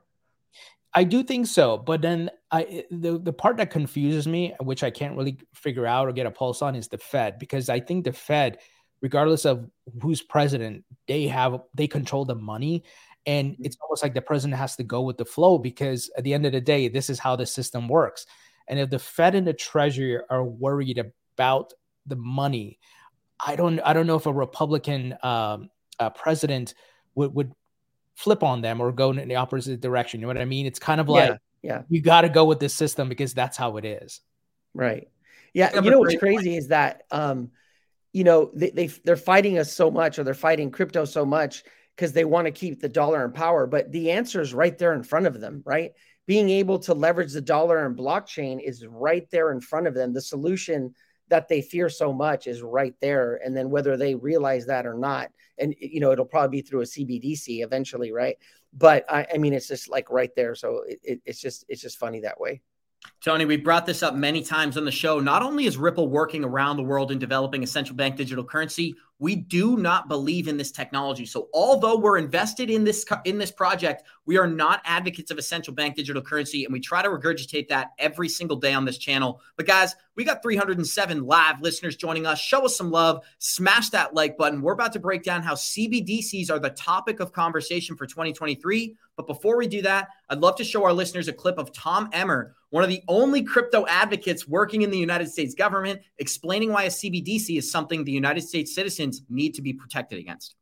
I 0.97 1.03
do 1.03 1.21
think 1.21 1.45
so, 1.45 1.77
but 1.77 2.01
then 2.01 2.31
I 2.49 2.63
eh, 2.63 2.81
the 2.89 3.19
the 3.19 3.31
part 3.31 3.57
that 3.57 3.69
confuses 3.69 4.27
me, 4.27 4.55
which 4.59 4.83
I 4.83 4.89
can't 4.89 5.15
really 5.15 5.37
figure 5.53 5.85
out 5.85 6.07
or 6.07 6.11
get 6.11 6.25
a 6.25 6.31
pulse 6.31 6.63
on, 6.63 6.73
is 6.73 6.87
the 6.87 6.97
Fed 6.97 7.37
because 7.37 7.69
I 7.69 7.79
think 7.79 8.03
the 8.03 8.13
Fed, 8.13 8.57
regardless 8.99 9.45
of 9.45 9.69
who's 10.01 10.23
president, 10.23 10.85
they 11.07 11.27
have 11.27 11.61
they 11.75 11.85
control 11.85 12.25
the 12.25 12.33
money, 12.33 12.83
and 13.27 13.51
mm-hmm. 13.51 13.63
it's 13.63 13.77
almost 13.79 14.01
like 14.01 14.15
the 14.15 14.23
president 14.23 14.57
has 14.57 14.75
to 14.77 14.83
go 14.83 15.03
with 15.03 15.19
the 15.19 15.25
flow 15.25 15.59
because 15.59 16.09
at 16.17 16.23
the 16.23 16.33
end 16.33 16.47
of 16.47 16.51
the 16.51 16.61
day, 16.61 16.87
this 16.87 17.11
is 17.11 17.19
how 17.19 17.35
the 17.35 17.45
system 17.45 17.87
works. 17.87 18.25
And 18.67 18.79
if 18.79 18.89
the 18.89 18.97
Fed 18.97 19.35
and 19.35 19.45
the 19.45 19.53
Treasury 19.53 20.19
are 20.31 20.43
worried 20.43 20.99
about 21.35 21.73
the 22.07 22.15
money, 22.15 22.79
I 23.45 23.55
don't 23.55 23.79
I 23.81 23.93
don't 23.93 24.07
know 24.07 24.15
if 24.15 24.25
a 24.25 24.33
Republican 24.33 25.15
um, 25.21 25.69
uh, 25.99 26.09
president 26.09 26.73
would 27.13 27.35
would 27.35 27.53
flip 28.17 28.41
on 28.41 28.61
them 28.61 28.81
or 28.81 28.91
go 28.91 29.11
in 29.11 29.27
the 29.27 29.35
opposite 29.35 29.79
direction. 29.79 30.19
You 30.19 30.23
know 30.23 30.33
what 30.33 30.41
I 30.41 30.45
mean? 30.45 30.65
It's 30.65 30.79
kind 30.79 30.99
of 30.99 31.07
like, 31.07 31.29
yeah, 31.29 31.37
yeah. 31.61 31.81
you 31.87 32.01
got 32.01 32.21
to 32.21 32.29
go 32.29 32.45
with 32.45 32.59
this 32.59 32.73
system 32.73 33.07
because 33.07 33.33
that's 33.33 33.55
how 33.55 33.77
it 33.77 33.85
is. 33.85 34.21
Right. 34.73 35.07
Yeah. 35.53 35.73
You 35.75 35.91
know 35.91 35.99
what's 35.99 36.17
crazy 36.17 36.49
point. 36.49 36.57
is 36.57 36.67
that, 36.69 37.03
um, 37.11 37.51
you 38.13 38.23
know, 38.23 38.51
they, 38.55 38.71
they 38.71 38.87
they're 38.87 39.15
fighting 39.15 39.59
us 39.59 39.71
so 39.71 39.91
much, 39.91 40.17
or 40.17 40.23
they're 40.23 40.33
fighting 40.33 40.71
crypto 40.71 41.05
so 41.05 41.25
much 41.25 41.63
because 41.95 42.13
they 42.13 42.25
want 42.25 42.45
to 42.45 42.51
keep 42.51 42.81
the 42.81 42.89
dollar 42.89 43.23
in 43.23 43.31
power. 43.31 43.67
But 43.67 43.91
the 43.91 44.11
answer 44.11 44.41
is 44.41 44.53
right 44.53 44.75
there 44.75 44.93
in 44.93 45.03
front 45.03 45.27
of 45.27 45.39
them, 45.39 45.61
right? 45.63 45.91
Being 46.25 46.49
able 46.49 46.79
to 46.79 46.95
leverage 46.95 47.33
the 47.33 47.41
dollar 47.41 47.85
and 47.85 47.95
blockchain 47.95 48.59
is 48.63 48.85
right 48.87 49.29
there 49.29 49.51
in 49.51 49.61
front 49.61 49.85
of 49.85 49.93
them. 49.93 50.13
The 50.13 50.21
solution 50.21 50.95
that 51.29 51.47
they 51.47 51.61
fear 51.61 51.89
so 51.89 52.13
much 52.13 52.47
is 52.47 52.61
right 52.61 52.95
there. 53.01 53.39
And 53.43 53.55
then 53.55 53.69
whether 53.69 53.97
they 53.97 54.15
realize 54.15 54.65
that 54.67 54.85
or 54.85 54.93
not, 54.93 55.29
and 55.57 55.75
you 55.79 55.99
know, 55.99 56.11
it'll 56.11 56.25
probably 56.25 56.61
be 56.61 56.67
through 56.67 56.81
a 56.81 56.85
CBDC 56.85 57.63
eventually, 57.63 58.11
right? 58.11 58.37
But 58.73 59.05
I, 59.09 59.25
I 59.33 59.37
mean, 59.37 59.53
it's 59.53 59.67
just 59.67 59.89
like 59.89 60.09
right 60.09 60.31
there. 60.35 60.55
So 60.55 60.83
it, 60.87 60.99
it, 61.03 61.21
it's 61.25 61.41
just 61.41 61.65
it's 61.67 61.81
just 61.81 61.97
funny 61.97 62.21
that 62.21 62.39
way. 62.39 62.61
Tony, 63.21 63.45
we 63.45 63.57
brought 63.57 63.85
this 63.85 64.03
up 64.03 64.15
many 64.15 64.41
times 64.41 64.77
on 64.77 64.85
the 64.85 64.91
show. 64.91 65.19
Not 65.19 65.41
only 65.41 65.65
is 65.65 65.77
Ripple 65.77 66.09
working 66.09 66.43
around 66.43 66.77
the 66.77 66.83
world 66.83 67.11
in 67.11 67.19
developing 67.19 67.63
a 67.63 67.67
central 67.67 67.95
bank 67.95 68.15
digital 68.15 68.43
currency, 68.43 68.95
we 69.19 69.35
do 69.35 69.77
not 69.77 70.07
believe 70.07 70.47
in 70.47 70.57
this 70.57 70.71
technology. 70.71 71.25
So 71.25 71.49
although 71.53 71.97
we're 71.97 72.17
invested 72.17 72.69
in 72.69 72.83
this 72.83 73.05
in 73.25 73.37
this 73.37 73.51
project, 73.51 74.03
we 74.25 74.37
are 74.37 74.47
not 74.47 74.81
advocates 74.85 75.31
of 75.31 75.37
a 75.37 75.41
central 75.41 75.73
bank 75.73 75.95
digital 75.95 76.21
currency 76.21 76.65
and 76.65 76.73
we 76.73 76.79
try 76.79 77.01
to 77.01 77.09
regurgitate 77.09 77.67
that 77.69 77.91
every 77.97 78.29
single 78.29 78.57
day 78.57 78.73
on 78.73 78.85
this 78.85 78.97
channel. 78.97 79.41
But 79.55 79.65
guys, 79.65 79.95
we 80.15 80.23
got 80.23 80.43
307 80.43 81.23
live 81.23 81.61
listeners 81.61 81.95
joining 81.95 82.25
us. 82.25 82.39
Show 82.39 82.65
us 82.65 82.77
some 82.77 82.91
love, 82.91 83.23
smash 83.39 83.89
that 83.89 84.13
like 84.13 84.37
button. 84.37 84.61
We're 84.61 84.73
about 84.73 84.93
to 84.93 84.99
break 84.99 85.23
down 85.23 85.41
how 85.41 85.55
CBDCs 85.55 86.51
are 86.51 86.59
the 86.59 86.71
topic 86.71 87.19
of 87.19 87.31
conversation 87.31 87.95
for 87.95 88.05
2023. 88.05 88.95
But 89.15 89.25
before 89.25 89.57
we 89.57 89.67
do 89.67 89.81
that, 89.81 90.09
I'd 90.29 90.39
love 90.39 90.57
to 90.57 90.63
show 90.63 90.83
our 90.83 90.93
listeners 90.93 91.27
a 91.27 91.33
clip 91.33 91.57
of 91.57 91.71
Tom 91.71 92.09
Emmer, 92.13 92.55
one 92.69 92.83
of 92.83 92.89
the 92.89 93.01
only 93.07 93.43
crypto 93.43 93.85
advocates 93.87 94.47
working 94.47 94.81
in 94.81 94.91
the 94.91 94.97
United 94.97 95.29
States 95.29 95.55
government, 95.55 96.01
explaining 96.17 96.71
why 96.71 96.83
a 96.83 96.89
CBDC 96.89 97.57
is 97.57 97.71
something 97.71 98.03
the 98.03 98.11
United 98.11 98.41
States 98.41 98.75
citizens 98.75 99.21
need 99.29 99.53
to 99.53 99.61
be 99.61 99.73
protected 99.73 100.19
against. 100.19 100.55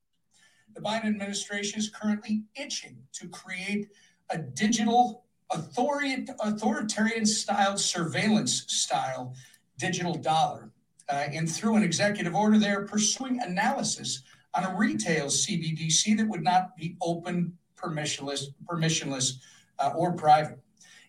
The 0.75 0.81
Biden 0.81 1.05
administration 1.05 1.79
is 1.79 1.89
currently 1.89 2.43
itching 2.55 2.97
to 3.13 3.27
create 3.29 3.87
a 4.29 4.37
digital 4.37 5.25
authoritarian 5.51 7.25
style 7.25 7.77
surveillance 7.77 8.65
style 8.67 9.33
digital 9.77 10.15
dollar. 10.15 10.71
Uh, 11.07 11.27
and 11.31 11.49
through 11.49 11.75
an 11.75 11.83
executive 11.83 12.35
order, 12.35 12.57
they're 12.57 12.85
pursuing 12.85 13.39
analysis 13.41 14.23
on 14.55 14.63
a 14.63 14.75
retail 14.75 15.27
CBDC 15.27 16.17
that 16.17 16.27
would 16.27 16.43
not 16.43 16.75
be 16.75 16.97
open, 17.01 17.53
permissionless, 17.77 18.45
permissionless, 18.65 19.33
uh, 19.79 19.91
or 19.95 20.13
private. 20.13 20.59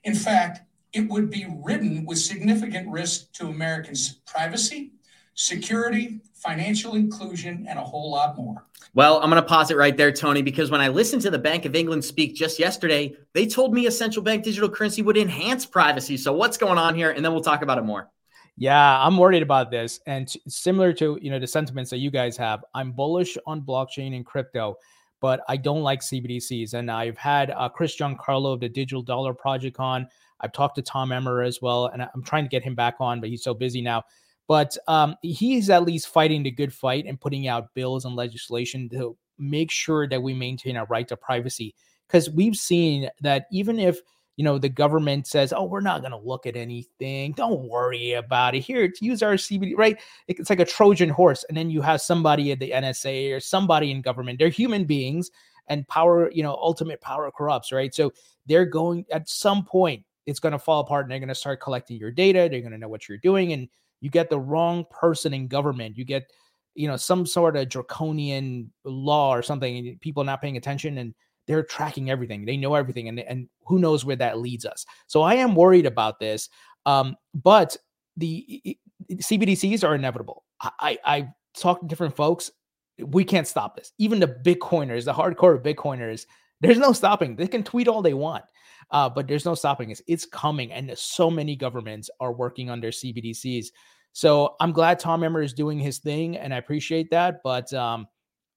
In 0.04 0.14
fact, 0.14 0.65
it 0.96 1.06
would 1.10 1.28
be 1.28 1.46
ridden 1.62 2.06
with 2.06 2.18
significant 2.18 2.88
risk 2.88 3.30
to 3.32 3.48
Americans' 3.48 4.14
privacy, 4.26 4.92
security, 5.34 6.20
financial 6.34 6.94
inclusion, 6.94 7.66
and 7.68 7.78
a 7.78 7.82
whole 7.82 8.10
lot 8.10 8.34
more. 8.38 8.64
Well, 8.94 9.18
I'm 9.18 9.28
going 9.28 9.42
to 9.42 9.46
pause 9.46 9.70
it 9.70 9.76
right 9.76 9.94
there, 9.94 10.10
Tony, 10.10 10.40
because 10.40 10.70
when 10.70 10.80
I 10.80 10.88
listened 10.88 11.20
to 11.22 11.30
the 11.30 11.38
Bank 11.38 11.66
of 11.66 11.76
England 11.76 12.02
speak 12.02 12.34
just 12.34 12.58
yesterday, 12.58 13.14
they 13.34 13.46
told 13.46 13.74
me 13.74 13.86
a 13.86 13.90
central 13.90 14.22
bank 14.22 14.42
digital 14.42 14.70
currency 14.70 15.02
would 15.02 15.18
enhance 15.18 15.66
privacy. 15.66 16.16
So, 16.16 16.32
what's 16.32 16.56
going 16.56 16.78
on 16.78 16.94
here? 16.94 17.10
And 17.10 17.22
then 17.22 17.32
we'll 17.32 17.42
talk 17.42 17.60
about 17.60 17.76
it 17.76 17.82
more. 17.82 18.10
Yeah, 18.56 18.98
I'm 18.98 19.18
worried 19.18 19.42
about 19.42 19.70
this. 19.70 20.00
And 20.06 20.32
similar 20.48 20.94
to, 20.94 21.18
you 21.20 21.30
know, 21.30 21.38
the 21.38 21.46
sentiments 21.46 21.90
that 21.90 21.98
you 21.98 22.10
guys 22.10 22.38
have, 22.38 22.64
I'm 22.72 22.92
bullish 22.92 23.36
on 23.46 23.60
blockchain 23.60 24.16
and 24.16 24.24
crypto, 24.24 24.78
but 25.20 25.42
I 25.46 25.58
don't 25.58 25.82
like 25.82 26.00
CBDCs. 26.00 26.72
And 26.72 26.90
I've 26.90 27.18
had 27.18 27.50
uh, 27.50 27.68
Chris 27.68 27.94
Giancarlo 27.98 28.54
of 28.54 28.60
the 28.60 28.68
Digital 28.70 29.02
Dollar 29.02 29.34
Project 29.34 29.78
on. 29.78 30.08
I've 30.40 30.52
talked 30.52 30.76
to 30.76 30.82
Tom 30.82 31.12
Emmer 31.12 31.42
as 31.42 31.62
well, 31.62 31.86
and 31.86 32.02
I'm 32.02 32.22
trying 32.22 32.44
to 32.44 32.50
get 32.50 32.62
him 32.62 32.74
back 32.74 32.96
on, 33.00 33.20
but 33.20 33.28
he's 33.28 33.42
so 33.42 33.54
busy 33.54 33.80
now. 33.80 34.04
But 34.48 34.76
um, 34.86 35.16
he's 35.22 35.70
at 35.70 35.84
least 35.84 36.08
fighting 36.08 36.42
the 36.42 36.50
good 36.50 36.72
fight 36.72 37.06
and 37.06 37.20
putting 37.20 37.48
out 37.48 37.74
bills 37.74 38.04
and 38.04 38.14
legislation 38.14 38.88
to 38.90 39.16
make 39.38 39.70
sure 39.70 40.08
that 40.08 40.22
we 40.22 40.34
maintain 40.34 40.76
our 40.76 40.86
right 40.86 41.06
to 41.08 41.16
privacy. 41.16 41.74
Because 42.06 42.30
we've 42.30 42.54
seen 42.54 43.10
that 43.20 43.46
even 43.50 43.80
if 43.80 44.00
you 44.36 44.44
know 44.44 44.58
the 44.58 44.68
government 44.68 45.26
says, 45.26 45.52
"Oh, 45.52 45.64
we're 45.64 45.80
not 45.80 46.02
going 46.02 46.12
to 46.12 46.18
look 46.18 46.46
at 46.46 46.56
anything. 46.56 47.32
Don't 47.32 47.68
worry 47.68 48.12
about 48.12 48.54
it. 48.54 48.60
Here, 48.60 48.86
to 48.86 49.04
use 49.04 49.22
our 49.22 49.34
CBD." 49.34 49.76
Right? 49.76 49.98
It's 50.28 50.50
like 50.50 50.60
a 50.60 50.64
Trojan 50.64 51.08
horse, 51.08 51.44
and 51.48 51.56
then 51.56 51.70
you 51.70 51.80
have 51.80 52.00
somebody 52.00 52.52
at 52.52 52.60
the 52.60 52.70
NSA 52.70 53.34
or 53.34 53.40
somebody 53.40 53.90
in 53.90 54.02
government. 54.02 54.38
They're 54.38 54.48
human 54.50 54.84
beings, 54.84 55.30
and 55.68 55.88
power. 55.88 56.30
You 56.30 56.42
know, 56.42 56.54
ultimate 56.54 57.00
power 57.00 57.30
corrupts. 57.30 57.72
Right? 57.72 57.94
So 57.94 58.12
they're 58.46 58.66
going 58.66 59.06
at 59.10 59.28
some 59.28 59.64
point. 59.64 60.04
It's 60.26 60.40
going 60.40 60.52
to 60.52 60.58
fall 60.58 60.80
apart, 60.80 61.04
and 61.04 61.12
they're 61.12 61.20
going 61.20 61.28
to 61.28 61.34
start 61.34 61.60
collecting 61.60 61.96
your 61.96 62.10
data. 62.10 62.48
They're 62.50 62.60
going 62.60 62.72
to 62.72 62.78
know 62.78 62.88
what 62.88 63.08
you're 63.08 63.18
doing, 63.18 63.52
and 63.52 63.68
you 64.00 64.10
get 64.10 64.28
the 64.28 64.38
wrong 64.38 64.84
person 64.90 65.32
in 65.32 65.48
government. 65.48 65.96
You 65.96 66.04
get, 66.04 66.30
you 66.74 66.88
know, 66.88 66.96
some 66.96 67.26
sort 67.26 67.56
of 67.56 67.68
draconian 67.68 68.72
law 68.84 69.34
or 69.34 69.42
something, 69.42 69.76
and 69.88 70.00
people 70.00 70.24
not 70.24 70.42
paying 70.42 70.56
attention 70.56 70.98
and 70.98 71.14
they're 71.46 71.62
tracking 71.62 72.10
everything. 72.10 72.44
They 72.44 72.56
know 72.56 72.74
everything, 72.74 73.08
and 73.08 73.20
and 73.20 73.48
who 73.64 73.78
knows 73.78 74.04
where 74.04 74.16
that 74.16 74.38
leads 74.38 74.64
us. 74.66 74.84
So 75.06 75.22
I 75.22 75.34
am 75.34 75.54
worried 75.54 75.86
about 75.86 76.18
this. 76.18 76.48
Um, 76.84 77.16
but 77.34 77.76
the 78.16 78.78
CBDCs 79.10 79.84
are 79.84 79.94
inevitable. 79.94 80.44
I 80.60 80.98
I 81.04 81.28
talked 81.56 81.82
to 81.82 81.88
different 81.88 82.16
folks. 82.16 82.50
We 82.98 83.24
can't 83.24 83.46
stop 83.46 83.76
this. 83.76 83.92
Even 83.98 84.20
the 84.20 84.28
Bitcoiners, 84.28 85.04
the 85.04 85.12
hardcore 85.12 85.62
Bitcoiners, 85.62 86.26
there's 86.60 86.78
no 86.78 86.92
stopping. 86.92 87.36
They 87.36 87.46
can 87.46 87.62
tweet 87.62 87.88
all 87.88 88.02
they 88.02 88.14
want 88.14 88.44
uh, 88.90 89.08
but 89.08 89.26
there's 89.26 89.44
no 89.44 89.54
stopping 89.54 89.90
it. 89.90 90.00
It's 90.06 90.26
coming, 90.26 90.72
and 90.72 90.96
so 90.96 91.30
many 91.30 91.56
governments 91.56 92.10
are 92.20 92.32
working 92.32 92.70
under 92.70 92.88
CBDCs. 92.88 93.66
So 94.12 94.56
I'm 94.60 94.72
glad 94.72 94.98
Tom 94.98 95.22
Emmer 95.24 95.42
is 95.42 95.52
doing 95.52 95.78
his 95.78 95.98
thing, 95.98 96.36
and 96.36 96.54
I 96.54 96.58
appreciate 96.58 97.10
that. 97.10 97.40
But 97.42 97.72
um, 97.74 98.06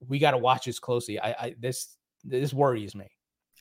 we 0.07 0.19
got 0.19 0.31
to 0.31 0.37
watch 0.37 0.65
this 0.65 0.79
closely. 0.79 1.19
I, 1.19 1.31
I 1.31 1.55
this 1.59 1.97
this 2.23 2.53
worries 2.53 2.95
me. 2.95 3.07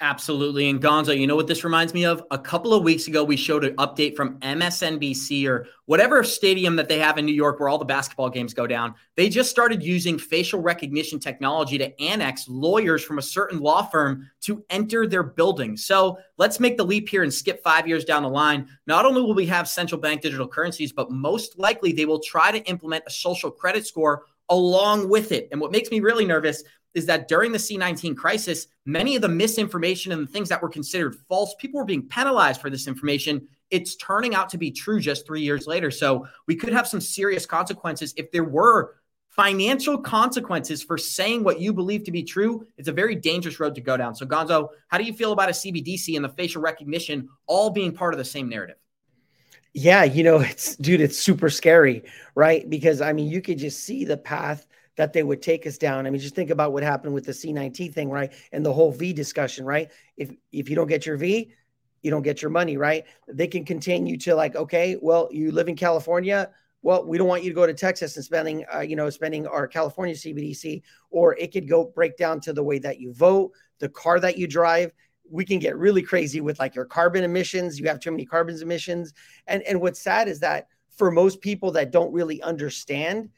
Absolutely. 0.01 0.71
And 0.71 0.81
Gonzo, 0.81 1.19
you 1.19 1.27
know 1.27 1.35
what 1.35 1.49
this 1.49 1.65
reminds 1.65 1.93
me 1.93 2.05
of? 2.05 2.23
A 2.31 2.39
couple 2.39 2.73
of 2.73 2.85
weeks 2.85 3.09
ago, 3.09 3.25
we 3.25 3.37
showed 3.37 3.65
an 3.65 3.75
update 3.77 4.15
from 4.15 4.39
MSNBC 4.39 5.49
or 5.49 5.67
whatever 5.87 6.23
stadium 6.23 6.77
that 6.77 6.89
they 6.89 7.01
have 7.01 7.19
in 7.19 7.27
New 7.27 7.35
York 7.35 7.59
where 7.59 7.69
all 7.69 7.79
the 7.79 7.85
basketball 7.85 8.31
games 8.31 8.55
go 8.55 8.65
down. 8.65 8.95
They 9.17 9.29
just 9.29 9.51
started 9.51 9.83
using 9.83 10.17
facial 10.17 10.61
recognition 10.63 11.19
technology 11.19 11.79
to 11.79 12.01
annex 12.01 12.47
lawyers 12.49 13.03
from 13.03 13.19
a 13.19 13.23
certain 13.23 13.59
law 13.59 13.83
firm 13.83 14.31
to 14.43 14.65
enter 14.71 15.05
their 15.09 15.25
building. 15.25 15.77
So 15.77 16.19
let's 16.37 16.61
make 16.61 16.77
the 16.77 16.87
leap 16.87 17.09
here 17.09 17.25
and 17.25 17.35
skip 17.35 17.61
five 17.65 17.89
years 17.89 18.05
down 18.05 18.23
the 18.23 18.29
line. 18.29 18.69
Not 18.87 19.05
only 19.05 19.21
will 19.21 19.35
we 19.35 19.47
have 19.47 19.69
central 19.69 20.01
bank 20.01 20.21
digital 20.21 20.47
currencies, 20.47 20.93
but 20.93 21.11
most 21.11 21.59
likely 21.59 21.91
they 21.91 22.05
will 22.05 22.21
try 22.21 22.53
to 22.53 22.65
implement 22.71 23.03
a 23.09 23.11
social 23.11 23.51
credit 23.51 23.85
score 23.85 24.27
along 24.49 25.09
with 25.09 25.33
it. 25.33 25.49
And 25.51 25.61
what 25.61 25.73
makes 25.73 25.91
me 25.91 25.99
really 25.99 26.25
nervous 26.25 26.63
is 26.99 27.07
that 27.07 27.29
during 27.29 27.53
the 27.53 27.59
C19 27.59 28.17
crisis, 28.17 28.67
many 28.85 29.17
of 29.17 29.23
the 29.23 29.29
misinformation 29.29 30.13
and 30.13 30.27
the 30.27 30.31
things 30.31 30.51
that 30.51 30.61
were 30.61 30.69
considered 30.69 31.17
false, 31.29 31.55
people 31.59 31.79
were 31.79 31.87
being 31.87 32.07
penalized 32.07 32.61
for 32.61 32.69
this 32.69 32.87
information. 32.87 33.49
It's 33.71 33.97
turning 33.97 34.35
out 34.35 34.51
to 34.51 34.59
be 34.59 34.71
true 34.71 35.01
just 35.01 35.27
three 35.27 35.41
years 35.41 35.67
later. 35.67 35.91
So 35.91 36.27
we 36.47 36.57
could 36.57 36.73
have 36.73 36.87
some 36.87 37.01
serious 37.01 37.47
consequences 37.47 38.13
if 38.17 38.31
there 38.33 38.45
were 38.45 38.97
financial 39.29 39.97
consequences 39.97 40.83
for 40.83 40.99
saying 40.99 41.45
what 41.45 41.61
you 41.61 41.73
believe 41.73 42.03
to 42.03 42.11
be 42.11 42.25
true. 42.25 42.67
It's 42.77 42.89
a 42.89 42.93
very 42.93 43.15
dangerous 43.15 43.61
road 43.61 43.77
to 43.77 43.81
go 43.81 43.97
down. 43.97 44.15
So, 44.17 44.27
Gonzo, 44.27 44.71
how 44.89 44.99
do 44.99 45.05
you 45.05 45.13
feel 45.13 45.31
about 45.31 45.49
a 45.49 45.53
CBDC 45.53 46.17
and 46.17 46.25
the 46.25 46.31
facial 46.31 46.61
recognition 46.61 47.29
all 47.47 47.71
being 47.71 47.93
part 47.93 48.13
of 48.13 48.19
the 48.19 48.25
same 48.25 48.49
narrative? 48.49 48.77
Yeah, 49.75 50.03
you 50.03 50.25
know, 50.25 50.41
it's 50.41 50.75
dude, 50.77 51.01
it's 51.01 51.19
super 51.19 51.51
scary, 51.51 52.03
right? 52.35 52.69
Because 52.69 53.01
I 53.01 53.13
mean, 53.13 53.29
you 53.29 53.41
could 53.41 53.59
just 53.59 53.85
see 53.85 54.05
the 54.05 54.17
path 54.17 54.67
that 54.99 55.13
they 55.13 55.23
would 55.23 55.41
take 55.41 55.65
us 55.65 55.79
down. 55.79 56.07
I 56.07 56.11
mean, 56.11 56.21
just 56.21 56.35
think 56.35 56.51
about 56.51 56.73
what 56.73 56.83
happened 56.83 57.15
with 57.15 57.25
the 57.25 57.33
C19 57.33 57.95
thing, 57.95 58.11
right? 58.11 58.33
And 58.51 58.67
the 58.67 58.73
whole 58.73 58.91
V 58.91 59.13
discussion, 59.13 59.65
right? 59.65 59.91
If 60.17 60.33
if 60.53 60.69
you 60.69 60.75
don't 60.75 60.89
get 60.89 61.07
your 61.07 61.17
V, 61.17 61.53
you 62.03 62.11
don't 62.11 62.23
get 62.23 62.43
your 62.43 62.51
money, 62.51 62.77
right? 62.77 63.05
They 63.29 63.47
can 63.47 63.65
continue 63.65 64.17
to 64.19 64.35
like, 64.35 64.57
okay, 64.57 64.99
well, 65.01 65.29
you 65.31 65.53
live 65.53 65.69
in 65.69 65.77
California. 65.77 66.51
Well, 66.83 67.07
we 67.07 67.17
don't 67.17 67.29
want 67.29 67.45
you 67.45 67.51
to 67.51 67.55
go 67.55 67.65
to 67.65 67.75
Texas 67.75 68.17
and 68.17 68.25
spending, 68.25 68.65
uh, 68.75 68.81
you 68.81 68.97
know, 68.97 69.09
spending 69.09 69.47
our 69.47 69.69
California 69.69 70.17
CBDC, 70.17 70.83
or 71.11 71.37
it 71.37 71.53
could 71.53 71.69
go 71.69 71.85
break 71.85 72.17
down 72.17 72.41
to 72.41 72.53
the 72.53 72.63
way 72.63 72.81
that 72.81 72.99
you 72.99 73.13
vote, 73.13 73.53
the 73.79 73.89
car 73.89 74.19
that 74.19 74.37
you 74.37 74.49
drive. 74.49 74.93
We 75.31 75.45
can 75.45 75.61
get 75.61 75.77
really 75.77 76.03
crazy 76.03 76.41
with 76.41 76.59
like 76.59 76.75
your 76.75 76.87
carbon 76.87 77.23
emissions. 77.23 77.79
You 77.79 77.87
have 77.87 78.01
too 78.01 78.11
many 78.11 78.27
carbon 78.27 78.61
emissions, 78.61 79.15
and 79.47 79.63
and 79.63 79.81
what's 79.81 80.01
sad 80.01 80.27
is 80.27 80.41
that 80.41 80.67
for 80.97 81.13
most 81.13 81.41
people 81.41 81.71
that 81.73 81.93
don't 81.93 82.13
really 82.13 82.43
understand, 82.43 83.29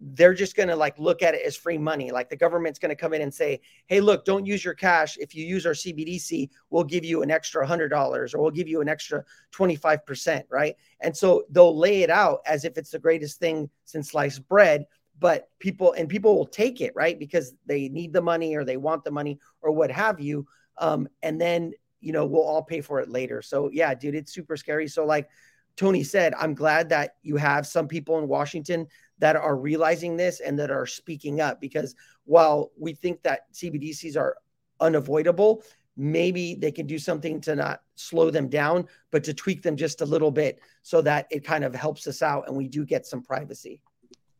they're 0.00 0.34
just 0.34 0.56
going 0.56 0.68
to 0.68 0.76
like 0.76 0.98
look 0.98 1.22
at 1.22 1.34
it 1.34 1.44
as 1.46 1.56
free 1.56 1.78
money. 1.78 2.10
Like 2.10 2.28
the 2.28 2.36
government's 2.36 2.78
going 2.78 2.90
to 2.90 2.96
come 2.96 3.14
in 3.14 3.22
and 3.22 3.32
say, 3.32 3.60
"Hey, 3.86 4.00
look, 4.00 4.24
don't 4.24 4.44
use 4.44 4.64
your 4.64 4.74
cash. 4.74 5.16
If 5.18 5.34
you 5.34 5.44
use 5.46 5.64
our 5.64 5.72
CBDC, 5.72 6.50
we'll 6.70 6.84
give 6.84 7.04
you 7.04 7.22
an 7.22 7.30
extra 7.30 7.66
hundred 7.66 7.88
dollars, 7.88 8.34
or 8.34 8.42
we'll 8.42 8.50
give 8.50 8.68
you 8.68 8.80
an 8.80 8.88
extra 8.88 9.24
twenty 9.50 9.76
five 9.76 10.04
percent." 10.04 10.46
Right? 10.50 10.76
And 11.00 11.16
so 11.16 11.44
they'll 11.50 11.76
lay 11.76 12.02
it 12.02 12.10
out 12.10 12.40
as 12.46 12.64
if 12.64 12.76
it's 12.76 12.90
the 12.90 12.98
greatest 12.98 13.38
thing 13.38 13.70
since 13.84 14.10
sliced 14.10 14.46
bread. 14.48 14.86
But 15.18 15.48
people 15.58 15.92
and 15.92 16.08
people 16.08 16.36
will 16.36 16.46
take 16.46 16.82
it 16.82 16.92
right 16.94 17.18
because 17.18 17.54
they 17.64 17.88
need 17.88 18.12
the 18.12 18.20
money 18.20 18.54
or 18.54 18.64
they 18.64 18.76
want 18.76 19.02
the 19.02 19.10
money 19.10 19.38
or 19.62 19.72
what 19.72 19.90
have 19.90 20.20
you. 20.20 20.46
Um, 20.78 21.08
and 21.22 21.40
then 21.40 21.72
you 22.00 22.12
know 22.12 22.26
we'll 22.26 22.42
all 22.42 22.62
pay 22.62 22.82
for 22.82 23.00
it 23.00 23.08
later. 23.08 23.40
So 23.40 23.70
yeah, 23.72 23.94
dude, 23.94 24.14
it's 24.14 24.34
super 24.34 24.58
scary. 24.58 24.88
So 24.88 25.06
like 25.06 25.30
Tony 25.76 26.02
said, 26.02 26.34
I'm 26.38 26.54
glad 26.54 26.88
that 26.88 27.16
you 27.22 27.36
have 27.36 27.66
some 27.66 27.86
people 27.86 28.18
in 28.18 28.28
Washington 28.28 28.86
that 29.18 29.36
are 29.36 29.56
realizing 29.56 30.16
this 30.16 30.40
and 30.40 30.58
that 30.58 30.70
are 30.70 30.86
speaking 30.86 31.40
up 31.40 31.60
because 31.60 31.94
while 32.24 32.70
we 32.78 32.94
think 32.94 33.22
that 33.22 33.52
CBDCs 33.52 34.16
are 34.16 34.36
unavoidable, 34.80 35.62
maybe 35.96 36.54
they 36.54 36.72
can 36.72 36.86
do 36.86 36.98
something 36.98 37.40
to 37.42 37.56
not 37.56 37.82
slow 37.94 38.30
them 38.30 38.48
down, 38.48 38.86
but 39.10 39.24
to 39.24 39.34
tweak 39.34 39.62
them 39.62 39.76
just 39.76 40.00
a 40.00 40.06
little 40.06 40.30
bit 40.30 40.60
so 40.82 41.00
that 41.02 41.26
it 41.30 41.44
kind 41.44 41.64
of 41.64 41.74
helps 41.74 42.06
us 42.06 42.22
out 42.22 42.48
and 42.48 42.56
we 42.56 42.68
do 42.68 42.84
get 42.84 43.06
some 43.06 43.22
privacy. 43.22 43.80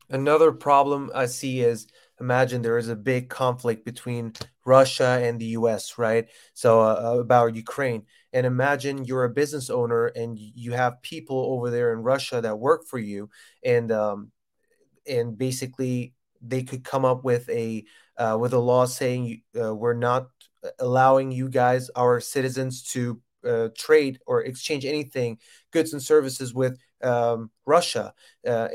Another 0.09 0.53
problem 0.53 1.11
I 1.15 1.27
see 1.27 1.61
is 1.61 1.89
imagine 2.21 2.63
there 2.63 2.79
is 2.79 2.89
a 2.89 2.97
big 2.97 3.29
conflict 3.29 3.85
between 3.85 4.35
Russia 4.65 5.21
and 5.23 5.41
the 5.41 5.47
US, 5.47 5.99
right? 5.99 6.29
So, 6.55 6.81
uh, 6.81 7.19
about 7.19 7.57
Ukraine. 7.57 8.05
And 8.37 8.45
imagine 8.45 9.07
you're 9.07 9.25
a 9.25 9.31
business 9.31 9.71
owner 9.71 10.09
and 10.09 10.39
you 10.39 10.73
have 10.73 11.01
people 11.01 11.39
over 11.55 11.71
there 11.71 11.95
in 11.95 12.01
Russia 12.01 12.43
that 12.43 12.59
work 12.59 12.87
for 12.87 12.99
you. 12.99 13.31
And 13.65 13.91
um, 13.91 14.31
and 15.09 15.39
basically 15.39 16.13
they 16.43 16.63
could 16.63 16.85
come 16.85 17.07
up 17.07 17.25
with 17.25 17.49
a 17.49 17.87
uh, 18.19 18.37
with 18.39 18.53
a 18.53 18.59
law 18.59 18.85
saying 18.85 19.41
uh, 19.59 19.75
we're 19.75 19.95
not 19.95 20.27
allowing 20.79 21.33
you 21.33 21.49
guys, 21.49 21.89
our 21.97 22.21
citizens, 22.21 22.83
to 22.93 23.23
uh, 23.43 23.69
trade 23.75 24.19
or 24.27 24.43
exchange 24.43 24.85
anything, 24.85 25.39
goods 25.73 25.95
and 25.95 26.03
services 26.03 26.53
with 26.53 26.79
um, 27.03 27.51
Russia. 27.67 28.15
Uh, 28.47 28.69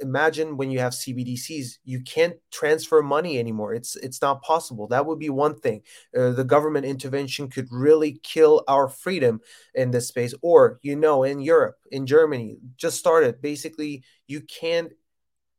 imagine 0.00 0.56
when 0.56 0.70
you 0.70 0.78
have 0.78 0.92
CBDCs, 0.92 1.78
you 1.84 2.00
can't 2.02 2.34
transfer 2.50 3.02
money 3.02 3.38
anymore. 3.38 3.74
It's 3.74 3.96
it's 3.96 4.20
not 4.22 4.42
possible. 4.42 4.86
That 4.88 5.06
would 5.06 5.18
be 5.18 5.30
one 5.30 5.58
thing. 5.58 5.82
Uh, 6.16 6.30
the 6.30 6.44
government 6.44 6.86
intervention 6.86 7.48
could 7.48 7.68
really 7.70 8.20
kill 8.22 8.64
our 8.68 8.88
freedom 8.88 9.40
in 9.74 9.90
this 9.90 10.08
space. 10.08 10.34
Or 10.42 10.78
you 10.82 10.96
know, 10.96 11.24
in 11.24 11.40
Europe, 11.40 11.76
in 11.90 12.06
Germany, 12.06 12.58
just 12.76 12.98
started. 12.98 13.40
Basically, 13.40 14.04
you 14.26 14.42
can't 14.42 14.92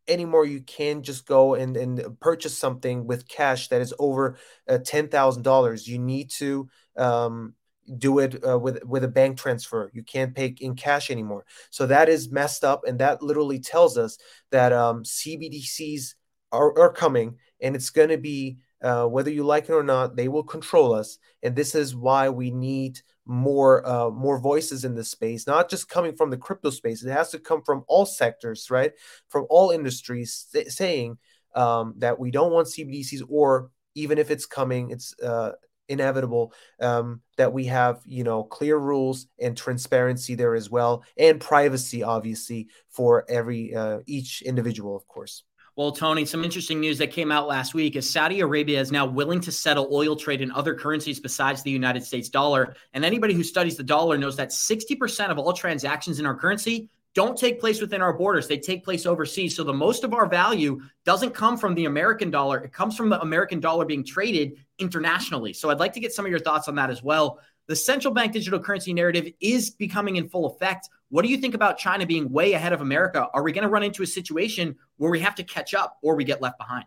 anymore 0.07 0.45
you 0.45 0.61
can 0.61 1.01
just 1.01 1.25
go 1.25 1.55
and, 1.55 1.77
and 1.77 2.19
purchase 2.19 2.57
something 2.57 3.07
with 3.07 3.27
cash 3.27 3.69
that 3.69 3.81
is 3.81 3.93
over 3.99 4.37
uh, 4.67 4.77
$10,000. 4.79 5.87
You 5.87 5.97
need 5.97 6.29
to 6.31 6.67
um, 6.97 7.53
do 7.97 8.19
it 8.19 8.43
uh, 8.47 8.57
with 8.57 8.83
with 8.83 9.03
a 9.03 9.07
bank 9.07 9.37
transfer. 9.37 9.89
You 9.93 10.03
can't 10.03 10.35
pay 10.35 10.55
in 10.59 10.75
cash 10.75 11.09
anymore. 11.09 11.45
So 11.69 11.85
that 11.87 12.09
is 12.09 12.31
messed 12.31 12.63
up, 12.63 12.83
and 12.87 12.99
that 12.99 13.21
literally 13.21 13.59
tells 13.59 13.97
us 13.97 14.17
that 14.51 14.73
um, 14.73 15.03
CBDCs 15.03 16.15
are, 16.51 16.77
are 16.79 16.91
coming, 16.91 17.37
and 17.61 17.75
it's 17.75 17.89
going 17.89 18.09
to 18.09 18.17
be 18.17 18.57
uh, 18.81 19.05
whether 19.05 19.31
you 19.31 19.43
like 19.43 19.69
it 19.69 19.73
or 19.73 19.83
not, 19.83 20.15
they 20.15 20.27
will 20.27 20.43
control 20.43 20.93
us, 20.93 21.17
and 21.41 21.55
this 21.55 21.73
is 21.73 21.95
why 21.95 22.29
we 22.29 22.51
need 22.51 22.99
more 23.25 23.87
uh, 23.87 24.09
more 24.09 24.37
voices 24.39 24.83
in 24.83 24.95
this 24.95 25.09
space, 25.09 25.47
not 25.47 25.69
just 25.69 25.89
coming 25.89 26.15
from 26.15 26.29
the 26.29 26.37
crypto 26.37 26.69
space. 26.69 27.03
It 27.03 27.11
has 27.11 27.31
to 27.31 27.39
come 27.39 27.61
from 27.61 27.83
all 27.87 28.05
sectors, 28.05 28.69
right? 28.69 28.91
From 29.29 29.45
all 29.49 29.71
industries, 29.71 30.47
saying 30.67 31.17
um, 31.55 31.95
that 31.97 32.19
we 32.19 32.31
don't 32.31 32.51
want 32.51 32.67
CBDCs, 32.67 33.23
or 33.29 33.69
even 33.95 34.17
if 34.17 34.29
it's 34.31 34.45
coming, 34.45 34.91
it's 34.91 35.17
uh, 35.21 35.53
inevitable 35.89 36.53
um, 36.79 37.21
that 37.37 37.51
we 37.51 37.65
have 37.65 38.01
you 38.05 38.23
know 38.23 38.43
clear 38.43 38.77
rules 38.77 39.27
and 39.39 39.57
transparency 39.57 40.35
there 40.35 40.55
as 40.55 40.69
well 40.69 41.03
and 41.17 41.39
privacy 41.39 42.03
obviously 42.03 42.67
for 42.89 43.25
every 43.29 43.75
uh, 43.75 43.99
each 44.05 44.41
individual 44.43 44.95
of 44.95 45.07
course 45.07 45.43
well, 45.75 45.91
Tony, 45.91 46.23
some 46.23 46.43
interesting 46.43 46.79
news 46.79 46.99
that 46.99 47.07
came 47.07 47.31
out 47.31 47.47
last 47.47 47.73
week 47.73 47.95
is 47.95 48.07
Saudi 48.07 48.41
Arabia 48.41 48.79
is 48.79 48.91
now 48.91 49.07
willing 49.07 49.41
to 49.41 49.51
settle 49.51 49.89
oil 49.91 50.15
trade 50.15 50.39
in 50.39 50.51
other 50.51 50.75
currencies 50.75 51.19
besides 51.19 51.63
the 51.63 51.71
United 51.71 52.03
States 52.03 52.29
dollar. 52.29 52.75
And 52.93 53.03
anybody 53.03 53.33
who 53.33 53.43
studies 53.43 53.75
the 53.75 53.83
dollar 53.83 54.15
knows 54.15 54.35
that 54.35 54.49
60% 54.49 55.29
of 55.31 55.39
all 55.39 55.51
transactions 55.51 56.19
in 56.19 56.27
our 56.27 56.35
currency 56.35 56.89
don't 57.13 57.37
take 57.37 57.59
place 57.59 57.79
within 57.79 58.01
our 58.01 58.13
borders. 58.13 58.47
They 58.47 58.57
take 58.57 58.83
place 58.83 59.05
overseas. 59.05 59.55
So 59.55 59.63
the 59.63 59.73
most 59.73 60.03
of 60.03 60.13
our 60.13 60.27
value 60.27 60.81
doesn't 61.05 61.31
come 61.31 61.57
from 61.57 61.75
the 61.75 61.85
American 61.85 62.31
dollar. 62.31 62.59
It 62.59 62.73
comes 62.73 62.97
from 62.97 63.09
the 63.09 63.21
American 63.21 63.59
dollar 63.59 63.85
being 63.85 64.03
traded 64.03 64.57
internationally. 64.79 65.53
So 65.53 65.69
I'd 65.69 65.79
like 65.79 65.93
to 65.93 65.99
get 65.99 66.13
some 66.13 66.25
of 66.25 66.31
your 66.31 66.39
thoughts 66.39 66.67
on 66.67 66.75
that 66.75 66.89
as 66.89 67.03
well. 67.03 67.39
The 67.67 67.75
central 67.75 68.13
bank 68.13 68.33
digital 68.33 68.59
currency 68.59 68.93
narrative 68.93 69.31
is 69.39 69.69
becoming 69.69 70.17
in 70.17 70.27
full 70.27 70.47
effect. 70.47 70.89
What 71.09 71.21
do 71.21 71.29
you 71.29 71.37
think 71.37 71.53
about 71.53 71.77
China 71.77 72.05
being 72.05 72.31
way 72.31 72.53
ahead 72.53 72.73
of 72.73 72.81
America? 72.81 73.27
Are 73.33 73.43
we 73.43 73.51
going 73.51 73.63
to 73.63 73.69
run 73.69 73.83
into 73.83 74.03
a 74.03 74.07
situation 74.07 74.75
where 74.97 75.11
we 75.11 75.19
have 75.19 75.35
to 75.35 75.43
catch 75.43 75.73
up 75.73 75.97
or 76.01 76.15
we 76.15 76.23
get 76.23 76.41
left 76.41 76.57
behind? 76.57 76.85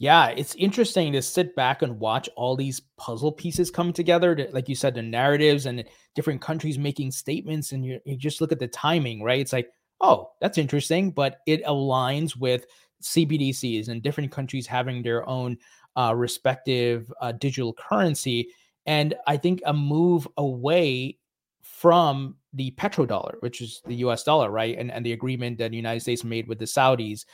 Yeah, 0.00 0.28
it's 0.28 0.54
interesting 0.54 1.12
to 1.12 1.20
sit 1.20 1.54
back 1.54 1.82
and 1.82 2.00
watch 2.00 2.26
all 2.34 2.56
these 2.56 2.80
puzzle 2.96 3.32
pieces 3.32 3.70
come 3.70 3.92
together. 3.92 4.48
like 4.50 4.66
you 4.66 4.74
said, 4.74 4.94
the 4.94 5.02
narratives 5.02 5.66
and 5.66 5.84
different 6.14 6.40
countries 6.40 6.78
making 6.78 7.10
statements, 7.10 7.72
and 7.72 7.84
you, 7.84 8.00
you 8.06 8.16
just 8.16 8.40
look 8.40 8.50
at 8.50 8.58
the 8.58 8.66
timing, 8.66 9.22
right? 9.22 9.40
It's 9.40 9.52
like, 9.52 9.68
oh, 10.00 10.30
that's 10.40 10.56
interesting, 10.56 11.10
but 11.10 11.40
it 11.46 11.62
aligns 11.66 12.34
with 12.34 12.64
CBDCs 13.02 13.88
and 13.88 14.02
different 14.02 14.32
countries 14.32 14.66
having 14.66 15.02
their 15.02 15.28
own 15.28 15.58
uh, 15.96 16.14
respective 16.16 17.12
uh, 17.20 17.32
digital 17.32 17.74
currency. 17.74 18.48
And 18.86 19.12
I 19.26 19.36
think 19.36 19.60
a 19.66 19.74
move 19.74 20.26
away 20.38 21.18
from 21.60 22.36
the 22.54 22.70
petrodollar, 22.70 23.34
which 23.40 23.60
is 23.60 23.82
the 23.84 23.96
US 23.96 24.22
dollar, 24.22 24.50
right? 24.50 24.78
And, 24.78 24.90
and 24.90 25.04
the 25.04 25.12
agreement 25.12 25.58
that 25.58 25.72
the 25.72 25.76
United 25.76 26.00
States 26.00 26.24
made 26.24 26.48
with 26.48 26.58
the 26.58 26.64
Saudis. 26.64 27.26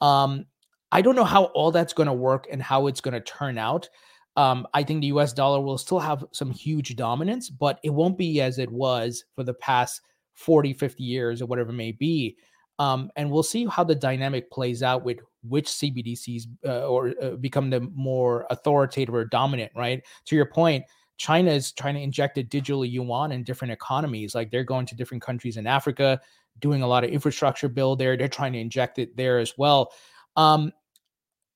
Um, 0.00 0.46
I 0.92 1.02
don't 1.02 1.16
know 1.16 1.24
how 1.24 1.44
all 1.46 1.70
that's 1.70 1.92
going 1.92 2.06
to 2.06 2.12
work 2.12 2.46
and 2.50 2.62
how 2.62 2.86
it's 2.86 3.00
going 3.00 3.14
to 3.14 3.20
turn 3.20 3.58
out. 3.58 3.88
Um, 4.36 4.66
I 4.72 4.82
think 4.82 5.00
the 5.00 5.08
US 5.08 5.32
dollar 5.32 5.60
will 5.60 5.78
still 5.78 5.98
have 5.98 6.24
some 6.32 6.50
huge 6.50 6.96
dominance, 6.96 7.50
but 7.50 7.80
it 7.82 7.90
won't 7.90 8.16
be 8.16 8.40
as 8.40 8.58
it 8.58 8.70
was 8.70 9.24
for 9.34 9.42
the 9.42 9.54
past 9.54 10.00
40, 10.34 10.72
50 10.74 11.02
years 11.02 11.42
or 11.42 11.46
whatever 11.46 11.70
it 11.70 11.74
may 11.74 11.92
be. 11.92 12.36
Um, 12.78 13.10
and 13.16 13.30
we'll 13.30 13.42
see 13.42 13.66
how 13.66 13.82
the 13.82 13.94
dynamic 13.94 14.50
plays 14.52 14.82
out 14.84 15.04
with 15.04 15.18
which 15.42 15.66
CBDCs 15.66 16.44
uh, 16.64 16.86
or 16.86 17.14
uh, 17.20 17.30
become 17.30 17.70
the 17.70 17.80
more 17.80 18.46
authoritative 18.50 19.14
or 19.14 19.24
dominant, 19.24 19.72
right? 19.74 20.00
To 20.26 20.36
your 20.36 20.46
point, 20.46 20.84
China 21.16 21.50
is 21.50 21.72
trying 21.72 21.94
to 21.94 22.00
inject 22.00 22.38
a 22.38 22.44
digital 22.44 22.84
yuan 22.84 23.32
in 23.32 23.42
different 23.42 23.72
economies. 23.72 24.34
Like 24.36 24.52
they're 24.52 24.62
going 24.62 24.86
to 24.86 24.94
different 24.94 25.22
countries 25.22 25.56
in 25.56 25.66
Africa, 25.66 26.20
doing 26.60 26.82
a 26.82 26.86
lot 26.86 27.02
of 27.02 27.10
infrastructure 27.10 27.68
build 27.68 27.98
there. 27.98 28.16
They're 28.16 28.28
trying 28.28 28.52
to 28.52 28.60
inject 28.60 29.00
it 29.00 29.16
there 29.16 29.40
as 29.40 29.54
well. 29.58 29.90
Um, 30.38 30.72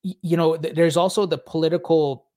you 0.03 0.37
know, 0.37 0.57
th- 0.57 0.75
there's 0.75 0.97
also 0.97 1.25
the 1.25 1.37
political 1.37 2.27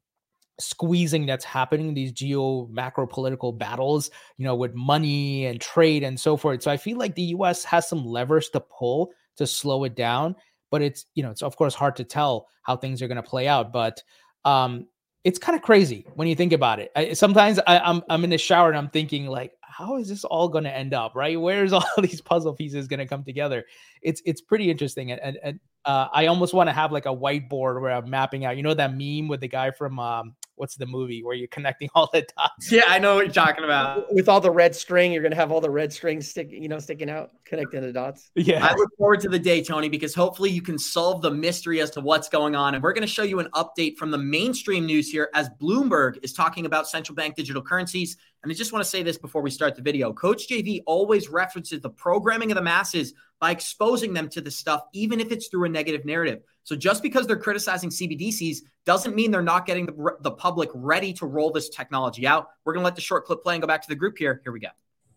squeezing 0.58 1.26
that's 1.26 1.44
happening 1.44 1.92
these 1.92 2.12
geo 2.12 2.66
macro 2.68 3.06
political 3.06 3.52
battles 3.52 4.10
you 4.38 4.44
know 4.46 4.54
with 4.54 4.74
money 4.74 5.44
and 5.44 5.60
trade 5.60 6.02
and 6.02 6.18
so 6.18 6.34
forth 6.34 6.62
so 6.62 6.70
i 6.70 6.78
feel 6.78 6.96
like 6.96 7.14
the 7.14 7.24
us 7.24 7.62
has 7.62 7.86
some 7.86 8.06
levers 8.06 8.48
to 8.48 8.58
pull 8.58 9.10
to 9.36 9.46
slow 9.46 9.84
it 9.84 9.94
down 9.94 10.34
but 10.70 10.80
it's 10.80 11.04
you 11.14 11.22
know 11.22 11.30
it's 11.30 11.42
of 11.42 11.54
course 11.56 11.74
hard 11.74 11.94
to 11.94 12.04
tell 12.04 12.48
how 12.62 12.74
things 12.74 13.02
are 13.02 13.06
going 13.06 13.16
to 13.16 13.22
play 13.22 13.46
out 13.46 13.70
but 13.70 14.02
um 14.46 14.86
it's 15.26 15.40
kind 15.40 15.56
of 15.56 15.62
crazy 15.62 16.06
when 16.14 16.28
you 16.28 16.36
think 16.36 16.52
about 16.52 16.78
it. 16.78 16.92
I, 16.94 17.12
sometimes 17.12 17.58
I, 17.66 17.80
I'm, 17.80 18.00
I'm 18.08 18.22
in 18.22 18.30
the 18.30 18.38
shower 18.38 18.68
and 18.68 18.78
I'm 18.78 18.88
thinking 18.88 19.26
like, 19.26 19.50
how 19.68 19.96
is 19.96 20.08
this 20.08 20.24
all 20.24 20.48
going 20.48 20.64
to 20.64 20.74
end 20.74 20.94
up? 20.94 21.14
Right? 21.14 21.40
Where's 21.40 21.72
all 21.74 21.84
these 21.98 22.20
puzzle 22.20 22.54
pieces 22.54 22.86
going 22.86 23.00
to 23.00 23.06
come 23.06 23.24
together? 23.24 23.64
It's 24.02 24.22
it's 24.24 24.40
pretty 24.40 24.70
interesting, 24.70 25.12
and 25.12 25.20
and, 25.20 25.38
and 25.42 25.60
uh, 25.84 26.08
I 26.12 26.26
almost 26.26 26.54
want 26.54 26.68
to 26.68 26.72
have 26.72 26.92
like 26.92 27.06
a 27.06 27.14
whiteboard 27.14 27.80
where 27.80 27.92
I'm 27.92 28.08
mapping 28.10 28.44
out. 28.44 28.56
You 28.56 28.62
know 28.62 28.74
that 28.74 28.94
meme 28.96 29.28
with 29.28 29.40
the 29.40 29.48
guy 29.48 29.70
from 29.70 29.98
um, 29.98 30.34
what's 30.56 30.76
the 30.76 30.86
movie 30.86 31.22
where 31.22 31.34
you're 31.34 31.48
connecting 31.48 31.88
all 31.94 32.08
the 32.12 32.26
dots? 32.36 32.70
Yeah, 32.70 32.82
I 32.88 32.98
know 32.98 33.14
what 33.14 33.26
you're 33.26 33.32
talking 33.32 33.64
about. 33.64 34.12
With 34.12 34.28
all 34.28 34.40
the 34.40 34.50
red 34.50 34.74
string, 34.74 35.12
you're 35.12 35.22
gonna 35.22 35.36
have 35.36 35.52
all 35.52 35.60
the 35.60 35.70
red 35.70 35.92
strings 35.92 36.28
stick, 36.28 36.48
you 36.50 36.68
know, 36.68 36.78
sticking 36.78 37.08
out, 37.08 37.30
connecting 37.44 37.82
the 37.82 37.92
dots. 37.92 38.30
Yeah. 38.34 38.66
I 38.66 38.74
look 38.74 38.90
forward 38.98 39.20
to 39.20 39.28
the 39.28 39.38
day, 39.38 39.62
Tony, 39.62 39.88
because 39.88 40.14
hopefully 40.14 40.50
you 40.50 40.62
can 40.62 40.78
solve 40.78 41.22
the 41.22 41.30
mystery 41.30 41.80
as 41.80 41.90
to 41.92 42.00
what's 42.00 42.28
going 42.28 42.56
on. 42.56 42.74
And 42.74 42.82
we're 42.82 42.92
gonna 42.92 43.06
show 43.06 43.22
you 43.22 43.38
an 43.38 43.48
update 43.54 43.96
from 43.96 44.10
the 44.10 44.18
mainstream 44.18 44.86
news 44.86 45.10
here 45.10 45.30
as 45.34 45.48
Bloomberg 45.60 46.18
is 46.22 46.32
talking 46.32 46.66
about 46.66 46.88
central 46.88 47.14
bank 47.14 47.36
digital 47.36 47.62
currencies. 47.62 48.16
And 48.42 48.52
I 48.52 48.54
just 48.54 48.72
want 48.72 48.84
to 48.84 48.88
say 48.88 49.02
this 49.02 49.18
before 49.18 49.42
we 49.42 49.50
start 49.50 49.74
the 49.74 49.82
video. 49.82 50.12
Coach 50.12 50.48
JV 50.48 50.80
always 50.86 51.28
references 51.28 51.80
the 51.80 51.90
programming 51.90 52.52
of 52.52 52.54
the 52.54 52.62
masses 52.62 53.12
by 53.40 53.50
exposing 53.50 54.14
them 54.14 54.28
to 54.30 54.40
the 54.40 54.50
stuff, 54.50 54.82
even 54.92 55.20
if 55.20 55.30
it's 55.30 55.48
through 55.48 55.64
a 55.64 55.68
negative 55.68 56.04
narrative. 56.04 56.40
So 56.64 56.74
just 56.74 57.02
because 57.02 57.26
they're 57.26 57.36
criticizing 57.36 57.90
CBDCs 57.90 58.58
doesn't 58.84 59.14
mean 59.14 59.30
they're 59.30 59.42
not 59.42 59.66
getting 59.66 59.86
the, 59.86 60.16
the 60.20 60.30
public 60.30 60.70
ready 60.74 61.12
to 61.14 61.26
roll 61.26 61.52
this 61.52 61.68
technology 61.68 62.26
out. 62.26 62.48
We're 62.64 62.72
going 62.72 62.82
to 62.82 62.86
let 62.86 62.96
the 62.96 63.02
short 63.02 63.24
clip 63.24 63.42
play 63.42 63.54
and 63.54 63.62
go 63.62 63.66
back 63.66 63.82
to 63.82 63.88
the 63.88 63.94
group 63.94 64.16
here. 64.18 64.40
Here 64.42 64.52
we 64.52 64.60
go. 64.60 64.68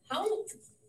How 0.09 0.27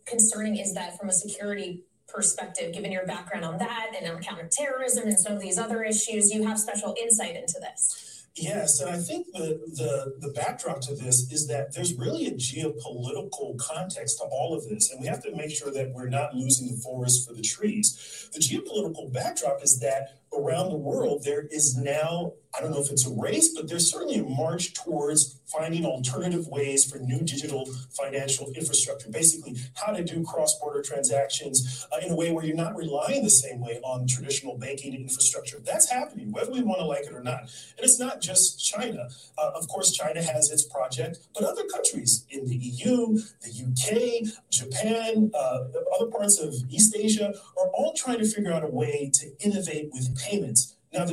concerning 0.05 0.57
is 0.57 0.73
that 0.73 0.99
from 0.99 1.09
a 1.09 1.13
security 1.13 1.83
perspective, 2.07 2.73
given 2.73 2.91
your 2.91 3.05
background 3.05 3.45
on 3.45 3.57
that 3.59 3.93
and 3.97 4.11
on 4.11 4.21
counterterrorism 4.21 5.07
and 5.07 5.17
some 5.17 5.33
of 5.33 5.39
these 5.39 5.57
other 5.57 5.83
issues? 5.83 6.33
You 6.33 6.43
have 6.43 6.59
special 6.59 6.95
insight 7.01 7.35
into 7.35 7.59
this. 7.59 8.10
Yes, 8.35 8.79
and 8.79 8.89
I 8.89 8.97
think 8.97 9.27
the, 9.33 9.59
the 9.75 10.15
the 10.25 10.31
backdrop 10.31 10.79
to 10.81 10.95
this 10.95 11.29
is 11.31 11.47
that 11.47 11.73
there's 11.73 11.95
really 11.95 12.27
a 12.27 12.31
geopolitical 12.31 13.57
context 13.57 14.19
to 14.19 14.23
all 14.23 14.55
of 14.55 14.69
this, 14.69 14.89
and 14.89 15.01
we 15.01 15.07
have 15.07 15.21
to 15.23 15.35
make 15.35 15.51
sure 15.51 15.69
that 15.71 15.91
we're 15.93 16.07
not 16.07 16.33
losing 16.33 16.73
the 16.73 16.81
forest 16.81 17.27
for 17.27 17.33
the 17.33 17.41
trees. 17.41 18.29
The 18.33 18.39
geopolitical 18.39 19.11
backdrop 19.11 19.61
is 19.61 19.79
that 19.79 20.20
around 20.33 20.69
the 20.69 20.77
world, 20.77 21.23
there 21.23 21.47
is 21.51 21.75
now, 21.75 22.33
I 22.55 22.61
don't 22.61 22.71
know 22.71 22.81
if 22.81 22.91
it's 22.91 23.05
a 23.05 23.13
race, 23.13 23.53
but 23.53 23.67
there's 23.67 23.91
certainly 23.91 24.15
a 24.15 24.23
march 24.23 24.73
towards 24.73 25.39
finding 25.45 25.85
alternative 25.85 26.47
ways 26.47 26.89
for 26.89 26.97
new 26.99 27.19
digital 27.19 27.67
financial 27.91 28.51
infrastructure. 28.55 29.09
Basically, 29.09 29.57
how 29.75 29.91
to 29.91 30.03
do 30.03 30.23
cross 30.23 30.57
border 30.59 30.81
transactions 30.81 31.85
uh, 31.91 32.05
in 32.05 32.11
a 32.11 32.15
way 32.15 32.31
where 32.31 32.45
you're 32.45 32.55
not 32.55 32.75
relying 32.75 33.23
the 33.23 33.29
same 33.29 33.59
way 33.59 33.79
on 33.83 34.07
traditional 34.07 34.57
banking 34.57 34.93
infrastructure. 34.93 35.59
That's 35.63 35.89
happening, 35.89 36.31
whether 36.31 36.51
we 36.51 36.61
want 36.61 36.79
to 36.79 36.85
like 36.85 37.05
it 37.05 37.13
or 37.13 37.23
not. 37.23 37.41
And 37.41 37.83
it's 37.83 37.99
not 37.99 38.21
just 38.21 38.63
China. 38.63 39.09
Uh, 39.37 39.51
of 39.55 39.67
course, 39.67 39.91
China 39.91 40.23
has 40.23 40.49
its 40.49 40.63
project, 40.63 41.19
but 41.33 41.43
other 41.43 41.63
countries 41.65 42.25
in 42.29 42.45
the 42.45 42.55
EU, 42.55 43.19
the 43.41 43.65
UK, 43.67 44.33
Japan, 44.49 45.31
uh, 45.33 45.65
other 45.99 46.09
parts 46.09 46.39
of 46.39 46.53
East 46.69 46.95
Asia 46.95 47.33
are 47.59 47.67
all 47.73 47.93
trying 47.93 48.19
to 48.19 48.25
figure 48.25 48.53
out 48.53 48.63
a 48.63 48.67
way 48.67 49.11
to 49.13 49.31
innovate 49.39 49.89
with 49.93 50.15
payments. 50.21 50.75
Now. 50.93 51.07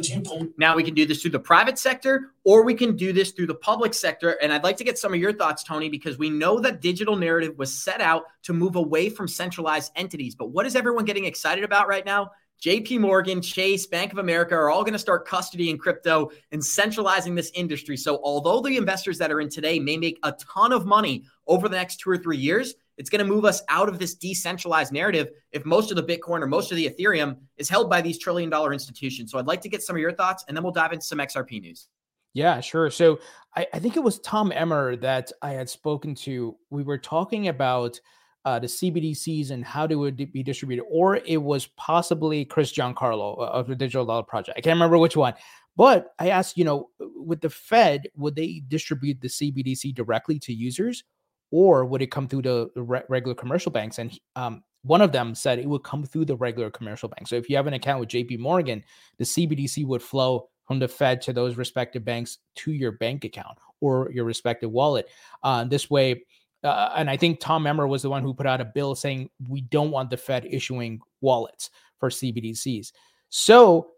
Now 0.56 0.74
we 0.74 0.82
can 0.82 0.94
do 0.94 1.06
this 1.06 1.22
through 1.22 1.30
the 1.30 1.38
private 1.38 1.78
sector, 1.78 2.32
or 2.42 2.64
we 2.64 2.74
can 2.74 2.96
do 2.96 3.12
this 3.12 3.30
through 3.30 3.46
the 3.46 3.54
public 3.54 3.94
sector. 3.94 4.30
And 4.42 4.52
I'd 4.52 4.64
like 4.64 4.76
to 4.78 4.84
get 4.84 4.98
some 4.98 5.14
of 5.14 5.20
your 5.20 5.32
thoughts, 5.32 5.62
Tony, 5.62 5.88
because 5.88 6.18
we 6.18 6.30
know 6.30 6.58
that 6.58 6.80
digital 6.80 7.14
narrative 7.14 7.56
was 7.58 7.72
set 7.72 8.00
out 8.00 8.24
to 8.42 8.52
move 8.52 8.74
away 8.74 9.08
from 9.08 9.28
centralized 9.28 9.92
entities. 9.94 10.34
But 10.34 10.50
what 10.50 10.66
is 10.66 10.74
everyone 10.74 11.04
getting 11.04 11.26
excited 11.26 11.62
about 11.62 11.86
right 11.86 12.04
now? 12.04 12.32
JP 12.60 12.98
Morgan, 12.98 13.40
Chase, 13.40 13.86
Bank 13.86 14.10
of 14.10 14.18
America 14.18 14.56
are 14.56 14.68
all 14.68 14.82
going 14.82 14.94
to 14.94 14.98
start 14.98 15.28
custodying 15.28 15.78
crypto 15.78 16.32
and 16.50 16.64
centralizing 16.64 17.36
this 17.36 17.52
industry. 17.54 17.96
So, 17.96 18.18
although 18.24 18.60
the 18.60 18.76
investors 18.76 19.16
that 19.18 19.30
are 19.30 19.40
in 19.40 19.48
today 19.48 19.78
may 19.78 19.96
make 19.96 20.18
a 20.24 20.32
ton 20.32 20.72
of 20.72 20.84
money 20.84 21.22
over 21.46 21.68
the 21.68 21.76
next 21.76 22.00
two 22.00 22.10
or 22.10 22.18
three 22.18 22.36
years, 22.36 22.74
it's 22.98 23.08
going 23.08 23.24
to 23.24 23.32
move 23.32 23.44
us 23.44 23.62
out 23.68 23.88
of 23.88 23.98
this 23.98 24.14
decentralized 24.14 24.92
narrative 24.92 25.28
if 25.52 25.64
most 25.64 25.90
of 25.90 25.96
the 25.96 26.02
Bitcoin 26.02 26.42
or 26.42 26.46
most 26.46 26.70
of 26.70 26.76
the 26.76 26.88
Ethereum 26.88 27.36
is 27.56 27.68
held 27.68 27.88
by 27.88 28.00
these 28.00 28.18
trillion 28.18 28.50
dollar 28.50 28.72
institutions. 28.72 29.32
So, 29.32 29.38
I'd 29.38 29.46
like 29.46 29.62
to 29.62 29.68
get 29.68 29.82
some 29.82 29.96
of 29.96 30.00
your 30.00 30.12
thoughts 30.12 30.44
and 30.48 30.56
then 30.56 30.62
we'll 30.62 30.72
dive 30.72 30.92
into 30.92 31.06
some 31.06 31.18
XRP 31.18 31.62
news. 31.62 31.88
Yeah, 32.34 32.60
sure. 32.60 32.90
So, 32.90 33.18
I, 33.56 33.66
I 33.72 33.78
think 33.78 33.96
it 33.96 34.02
was 34.02 34.18
Tom 34.20 34.52
Emmer 34.52 34.96
that 34.96 35.32
I 35.40 35.52
had 35.52 35.70
spoken 35.70 36.14
to. 36.16 36.56
We 36.70 36.82
were 36.82 36.98
talking 36.98 37.48
about 37.48 37.98
uh, 38.44 38.58
the 38.58 38.66
CBDCs 38.66 39.50
and 39.50 39.64
how 39.64 39.86
they 39.86 39.94
would 39.94 40.16
be 40.32 40.42
distributed, 40.42 40.84
or 40.90 41.16
it 41.16 41.36
was 41.36 41.66
possibly 41.76 42.44
Chris 42.44 42.72
Giancarlo 42.72 43.38
of 43.38 43.66
the 43.66 43.76
Digital 43.76 44.06
Dollar 44.06 44.22
Project. 44.22 44.56
I 44.56 44.60
can't 44.60 44.76
remember 44.76 44.98
which 44.98 45.16
one. 45.16 45.34
But 45.76 46.14
I 46.18 46.30
asked, 46.30 46.56
you 46.56 46.64
know, 46.64 46.88
with 46.98 47.40
the 47.40 47.50
Fed, 47.50 48.08
would 48.16 48.34
they 48.34 48.62
distribute 48.66 49.20
the 49.20 49.28
CBDC 49.28 49.94
directly 49.94 50.38
to 50.40 50.52
users, 50.52 51.04
or 51.50 51.84
would 51.84 52.02
it 52.02 52.10
come 52.10 52.28
through 52.28 52.42
the 52.42 52.70
re- 52.76 53.02
regular 53.08 53.34
commercial 53.34 53.72
banks? 53.72 53.98
And 53.98 54.18
um, 54.36 54.62
one 54.82 55.00
of 55.00 55.12
them 55.12 55.34
said 55.34 55.58
it 55.58 55.68
would 55.68 55.84
come 55.84 56.04
through 56.04 56.26
the 56.26 56.36
regular 56.36 56.70
commercial 56.70 57.08
bank. 57.08 57.28
So 57.28 57.36
if 57.36 57.48
you 57.48 57.56
have 57.56 57.66
an 57.66 57.74
account 57.74 58.00
with 58.00 58.08
JP 58.10 58.38
Morgan, 58.38 58.82
the 59.18 59.24
CBDC 59.24 59.86
would 59.86 60.02
flow 60.02 60.48
from 60.66 60.78
the 60.78 60.88
Fed 60.88 61.22
to 61.22 61.32
those 61.32 61.56
respective 61.56 62.04
banks 62.04 62.38
to 62.56 62.72
your 62.72 62.92
bank 62.92 63.24
account 63.24 63.58
or 63.80 64.10
your 64.12 64.24
respective 64.24 64.70
wallet. 64.70 65.08
Uh, 65.42 65.64
this 65.64 65.88
way, 65.88 66.22
uh, 66.64 66.90
and 66.96 67.08
I 67.08 67.16
think 67.16 67.40
Tom 67.40 67.66
Emmer 67.66 67.86
was 67.86 68.02
the 68.02 68.10
one 68.10 68.22
who 68.22 68.34
put 68.34 68.46
out 68.46 68.60
a 68.60 68.64
bill 68.64 68.94
saying 68.94 69.30
we 69.48 69.62
don't 69.62 69.90
want 69.90 70.10
the 70.10 70.16
Fed 70.16 70.46
issuing 70.50 71.00
wallets 71.20 71.70
for 71.98 72.10
CBDCs. 72.10 72.92
So 73.30 73.92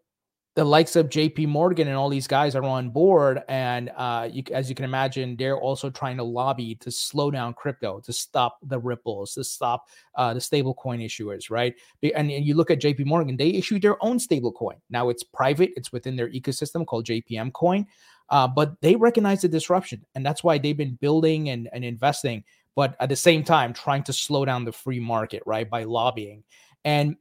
the 0.56 0.64
likes 0.64 0.96
of 0.96 1.08
JP 1.08 1.46
Morgan 1.46 1.86
and 1.86 1.96
all 1.96 2.08
these 2.08 2.26
guys 2.26 2.56
are 2.56 2.64
on 2.64 2.90
board. 2.90 3.42
And 3.48 3.90
uh, 3.96 4.28
you, 4.30 4.42
as 4.52 4.68
you 4.68 4.74
can 4.74 4.84
imagine, 4.84 5.36
they're 5.36 5.58
also 5.58 5.90
trying 5.90 6.16
to 6.16 6.24
lobby 6.24 6.74
to 6.76 6.90
slow 6.90 7.30
down 7.30 7.54
crypto, 7.54 8.00
to 8.00 8.12
stop 8.12 8.58
the 8.62 8.78
ripples, 8.78 9.34
to 9.34 9.44
stop 9.44 9.86
uh, 10.16 10.34
the 10.34 10.40
stablecoin 10.40 11.04
issuers, 11.04 11.50
right? 11.50 11.74
And, 12.02 12.30
and, 12.30 12.44
you 12.44 12.54
look 12.54 12.70
at 12.70 12.80
JP 12.80 13.06
Morgan, 13.06 13.36
they 13.36 13.50
issued 13.50 13.82
their 13.82 14.02
own 14.04 14.18
stablecoin. 14.18 14.80
Now 14.90 15.08
it's 15.08 15.22
private, 15.22 15.70
it's 15.76 15.92
within 15.92 16.16
their 16.16 16.28
ecosystem 16.30 16.84
called 16.84 17.06
JPM 17.06 17.52
Coin. 17.52 17.86
Uh, 18.28 18.48
but 18.48 18.80
they 18.80 18.96
recognize 18.96 19.42
the 19.42 19.48
disruption, 19.48 20.04
and 20.14 20.24
that's 20.24 20.44
why 20.44 20.56
they've 20.56 20.76
been 20.76 20.96
building 21.00 21.50
and, 21.50 21.68
and 21.72 21.84
investing, 21.84 22.44
but 22.76 22.94
at 23.00 23.08
the 23.08 23.16
same 23.16 23.42
time 23.42 23.72
trying 23.72 24.04
to 24.04 24.12
slow 24.12 24.44
down 24.44 24.64
the 24.64 24.72
free 24.72 25.00
market, 25.00 25.42
right, 25.46 25.68
by 25.68 25.82
lobbying. 25.82 26.44
And 26.84 27.16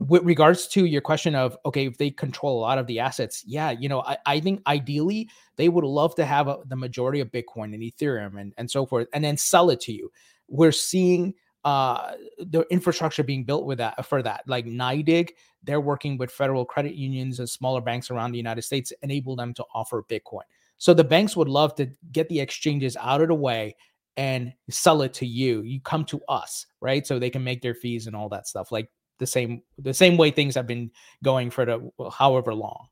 with 0.00 0.22
regards 0.22 0.68
to 0.68 0.84
your 0.84 1.00
question 1.00 1.34
of 1.34 1.56
okay, 1.66 1.86
if 1.86 1.98
they 1.98 2.10
control 2.10 2.58
a 2.58 2.62
lot 2.62 2.78
of 2.78 2.86
the 2.86 3.00
assets, 3.00 3.42
yeah, 3.46 3.70
you 3.70 3.88
know, 3.88 4.02
I, 4.02 4.16
I 4.26 4.40
think 4.40 4.62
ideally 4.66 5.28
they 5.56 5.68
would 5.68 5.84
love 5.84 6.14
to 6.16 6.24
have 6.24 6.48
a, 6.48 6.58
the 6.66 6.76
majority 6.76 7.20
of 7.20 7.30
Bitcoin 7.32 7.74
and 7.74 7.82
Ethereum 7.82 8.40
and, 8.40 8.54
and 8.56 8.70
so 8.70 8.86
forth, 8.86 9.08
and 9.12 9.24
then 9.24 9.36
sell 9.36 9.70
it 9.70 9.80
to 9.80 9.92
you. 9.92 10.10
We're 10.48 10.72
seeing 10.72 11.34
uh, 11.64 12.12
the 12.38 12.64
infrastructure 12.70 13.24
being 13.24 13.44
built 13.44 13.66
with 13.66 13.78
that 13.78 14.06
for 14.06 14.22
that. 14.22 14.44
Like 14.46 14.66
NYDIG, 14.66 15.30
they're 15.64 15.80
working 15.80 16.16
with 16.16 16.30
federal 16.30 16.64
credit 16.64 16.94
unions 16.94 17.40
and 17.40 17.50
smaller 17.50 17.80
banks 17.80 18.10
around 18.10 18.32
the 18.32 18.38
United 18.38 18.62
States, 18.62 18.92
enable 19.02 19.34
them 19.34 19.52
to 19.54 19.64
offer 19.74 20.04
Bitcoin. 20.08 20.42
So 20.78 20.94
the 20.94 21.04
banks 21.04 21.36
would 21.36 21.48
love 21.48 21.74
to 21.74 21.90
get 22.12 22.28
the 22.28 22.38
exchanges 22.38 22.96
out 22.96 23.20
of 23.20 23.28
the 23.28 23.34
way 23.34 23.74
and 24.16 24.52
sell 24.70 25.02
it 25.02 25.12
to 25.14 25.26
you. 25.26 25.62
You 25.62 25.80
come 25.80 26.04
to 26.06 26.20
us, 26.28 26.66
right? 26.80 27.06
So 27.06 27.18
they 27.18 27.30
can 27.30 27.42
make 27.42 27.62
their 27.62 27.74
fees 27.74 28.06
and 28.06 28.14
all 28.14 28.28
that 28.28 28.46
stuff. 28.46 28.70
Like 28.70 28.88
the 29.18 29.26
same 29.26 29.62
the 29.78 29.94
same 29.94 30.16
way 30.16 30.30
things 30.30 30.54
have 30.54 30.66
been 30.66 30.90
going 31.22 31.50
for 31.50 31.64
the 31.64 32.10
however 32.10 32.54
long. 32.54 32.88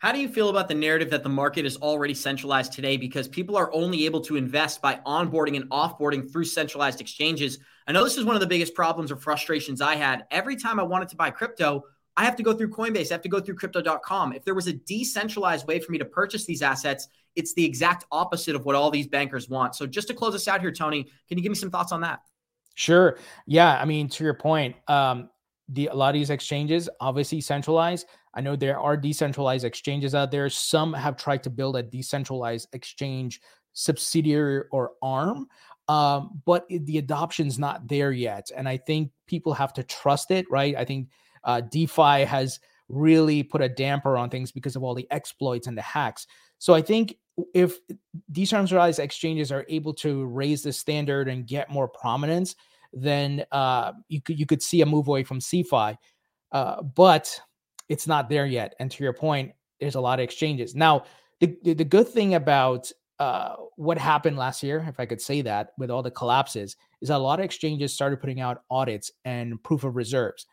How 0.00 0.12
do 0.12 0.18
you 0.18 0.30
feel 0.30 0.48
about 0.48 0.68
the 0.68 0.74
narrative 0.74 1.10
that 1.10 1.22
the 1.22 1.28
market 1.28 1.66
is 1.66 1.76
already 1.76 2.14
centralized 2.14 2.72
today 2.72 2.96
because 2.96 3.28
people 3.28 3.54
are 3.54 3.70
only 3.74 4.06
able 4.06 4.22
to 4.22 4.36
invest 4.36 4.80
by 4.80 4.94
onboarding 5.06 5.56
and 5.56 5.68
offboarding 5.68 6.32
through 6.32 6.44
centralized 6.44 7.02
exchanges? 7.02 7.58
I 7.86 7.92
know 7.92 8.02
this 8.02 8.16
is 8.16 8.24
one 8.24 8.34
of 8.34 8.40
the 8.40 8.46
biggest 8.46 8.74
problems 8.74 9.12
or 9.12 9.16
frustrations 9.16 9.82
I 9.82 9.96
had. 9.96 10.24
Every 10.30 10.56
time 10.56 10.80
I 10.80 10.84
wanted 10.84 11.10
to 11.10 11.16
buy 11.16 11.28
crypto, 11.28 11.84
I 12.16 12.24
have 12.24 12.34
to 12.36 12.42
go 12.42 12.54
through 12.54 12.70
Coinbase, 12.70 13.10
I 13.10 13.14
have 13.14 13.22
to 13.22 13.28
go 13.28 13.40
through 13.40 13.56
crypto.com. 13.56 14.32
If 14.32 14.44
there 14.44 14.54
was 14.54 14.68
a 14.68 14.72
decentralized 14.72 15.66
way 15.66 15.80
for 15.80 15.92
me 15.92 15.98
to 15.98 16.06
purchase 16.06 16.46
these 16.46 16.62
assets, 16.62 17.06
it's 17.36 17.52
the 17.52 17.64
exact 17.64 18.06
opposite 18.10 18.56
of 18.56 18.64
what 18.64 18.74
all 18.76 18.90
these 18.90 19.06
bankers 19.06 19.50
want. 19.50 19.74
So 19.74 19.86
just 19.86 20.08
to 20.08 20.14
close 20.14 20.34
us 20.34 20.48
out 20.48 20.62
here, 20.62 20.72
Tony, 20.72 21.04
can 21.28 21.36
you 21.36 21.42
give 21.42 21.50
me 21.50 21.56
some 21.56 21.70
thoughts 21.70 21.92
on 21.92 22.00
that? 22.00 22.20
Sure. 22.74 23.18
Yeah. 23.46 23.78
I 23.78 23.84
mean, 23.84 24.08
to 24.08 24.24
your 24.24 24.34
point, 24.34 24.76
um, 24.88 25.28
the 25.72 25.86
a 25.88 25.94
lot 25.94 26.08
of 26.08 26.14
these 26.14 26.30
exchanges 26.30 26.88
obviously 27.00 27.40
centralized. 27.40 28.06
I 28.34 28.40
know 28.40 28.56
there 28.56 28.78
are 28.78 28.96
decentralized 28.96 29.64
exchanges 29.64 30.14
out 30.14 30.30
there. 30.30 30.48
Some 30.48 30.92
have 30.92 31.16
tried 31.16 31.42
to 31.44 31.50
build 31.50 31.76
a 31.76 31.82
decentralized 31.82 32.68
exchange 32.72 33.40
subsidiary 33.72 34.64
or 34.70 34.92
arm, 35.02 35.46
um, 35.88 36.40
but 36.44 36.66
the 36.68 36.98
adoption's 36.98 37.58
not 37.58 37.88
there 37.88 38.12
yet. 38.12 38.50
And 38.56 38.68
I 38.68 38.76
think 38.76 39.10
people 39.26 39.52
have 39.54 39.72
to 39.74 39.82
trust 39.82 40.30
it, 40.30 40.50
right? 40.50 40.76
I 40.76 40.84
think 40.84 41.08
uh, 41.44 41.60
DeFi 41.62 42.24
has 42.24 42.60
really 42.88 43.42
put 43.42 43.62
a 43.62 43.68
damper 43.68 44.16
on 44.16 44.30
things 44.30 44.52
because 44.52 44.76
of 44.76 44.82
all 44.82 44.94
the 44.94 45.06
exploits 45.10 45.66
and 45.66 45.78
the 45.78 45.82
hacks. 45.82 46.26
So 46.58 46.74
I 46.74 46.82
think 46.82 47.16
if 47.54 47.78
decentralized 48.30 48.98
exchanges 48.98 49.50
are 49.50 49.64
able 49.68 49.94
to 49.94 50.26
raise 50.26 50.62
the 50.62 50.72
standard 50.72 51.28
and 51.28 51.46
get 51.46 51.70
more 51.70 51.88
prominence, 51.88 52.54
then 52.92 53.44
uh, 53.52 53.92
you 54.08 54.20
could 54.20 54.38
you 54.38 54.46
could 54.46 54.62
see 54.62 54.80
a 54.80 54.86
move 54.86 55.08
away 55.08 55.24
from 55.24 55.40
CeFi. 55.40 55.96
Uh, 56.52 56.82
but 56.82 57.40
it's 57.88 58.06
not 58.06 58.28
there 58.28 58.46
yet. 58.46 58.74
And 58.80 58.90
to 58.90 59.04
your 59.04 59.12
point, 59.12 59.52
there's 59.80 59.94
a 59.94 60.00
lot 60.00 60.20
of 60.20 60.24
exchanges. 60.24 60.74
Now, 60.74 61.04
the, 61.40 61.56
the, 61.62 61.84
good 61.84 62.08
thing 62.08 62.34
about 62.34 62.90
uh, 63.18 63.54
what 63.76 63.98
happened 63.98 64.36
last 64.36 64.62
year, 64.62 64.84
if 64.88 65.00
I 65.00 65.06
could 65.06 65.20
say 65.20 65.42
that, 65.42 65.72
with 65.78 65.90
all 65.90 66.02
the 66.02 66.10
collapses, 66.10 66.76
is 67.00 67.10
a 67.10 67.18
lot 67.18 67.38
of 67.38 67.44
exchanges 67.44 67.94
started 67.94 68.20
putting 68.20 68.40
out 68.40 68.62
audits 68.70 69.10
and 69.24 69.62
proof 69.62 69.84
of 69.84 69.96
reserves. 69.96 70.46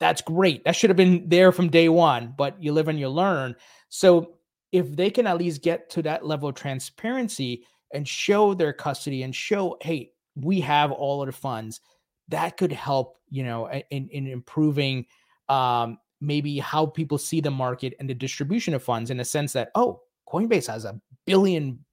That's 0.00 0.20
great. 0.20 0.64
That 0.64 0.76
should 0.76 0.90
have 0.90 0.96
been 0.96 1.28
there 1.28 1.50
from 1.50 1.70
day 1.70 1.88
one, 1.88 2.34
but 2.36 2.62
you 2.62 2.72
live 2.72 2.88
and 2.88 2.98
you 2.98 3.08
learn. 3.08 3.56
So 3.88 4.34
if 4.70 4.94
they 4.94 5.10
can 5.10 5.26
at 5.26 5.38
least 5.38 5.62
get 5.62 5.90
to 5.90 6.02
that 6.02 6.26
level 6.26 6.48
of 6.48 6.54
transparency 6.54 7.64
and 7.92 8.06
show 8.06 8.54
their 8.54 8.72
custody 8.72 9.22
and 9.22 9.34
show, 9.34 9.76
hey, 9.80 10.12
we 10.42 10.60
have 10.60 10.92
all 10.92 11.22
of 11.22 11.26
the 11.26 11.32
funds, 11.32 11.80
that 12.28 12.56
could 12.56 12.72
help, 12.72 13.16
you 13.30 13.44
know, 13.44 13.70
in, 13.90 14.08
in 14.08 14.26
improving 14.26 15.06
um, 15.48 15.98
maybe 16.20 16.58
how 16.58 16.86
people 16.86 17.18
see 17.18 17.40
the 17.40 17.50
market 17.50 17.94
and 17.98 18.08
the 18.08 18.14
distribution 18.14 18.74
of 18.74 18.82
funds 18.82 19.10
in 19.10 19.20
a 19.20 19.24
sense 19.24 19.52
that, 19.52 19.70
oh, 19.74 20.02
Coinbase 20.28 20.66
has 20.66 20.84
a 20.84 21.00
billion, 21.26 21.84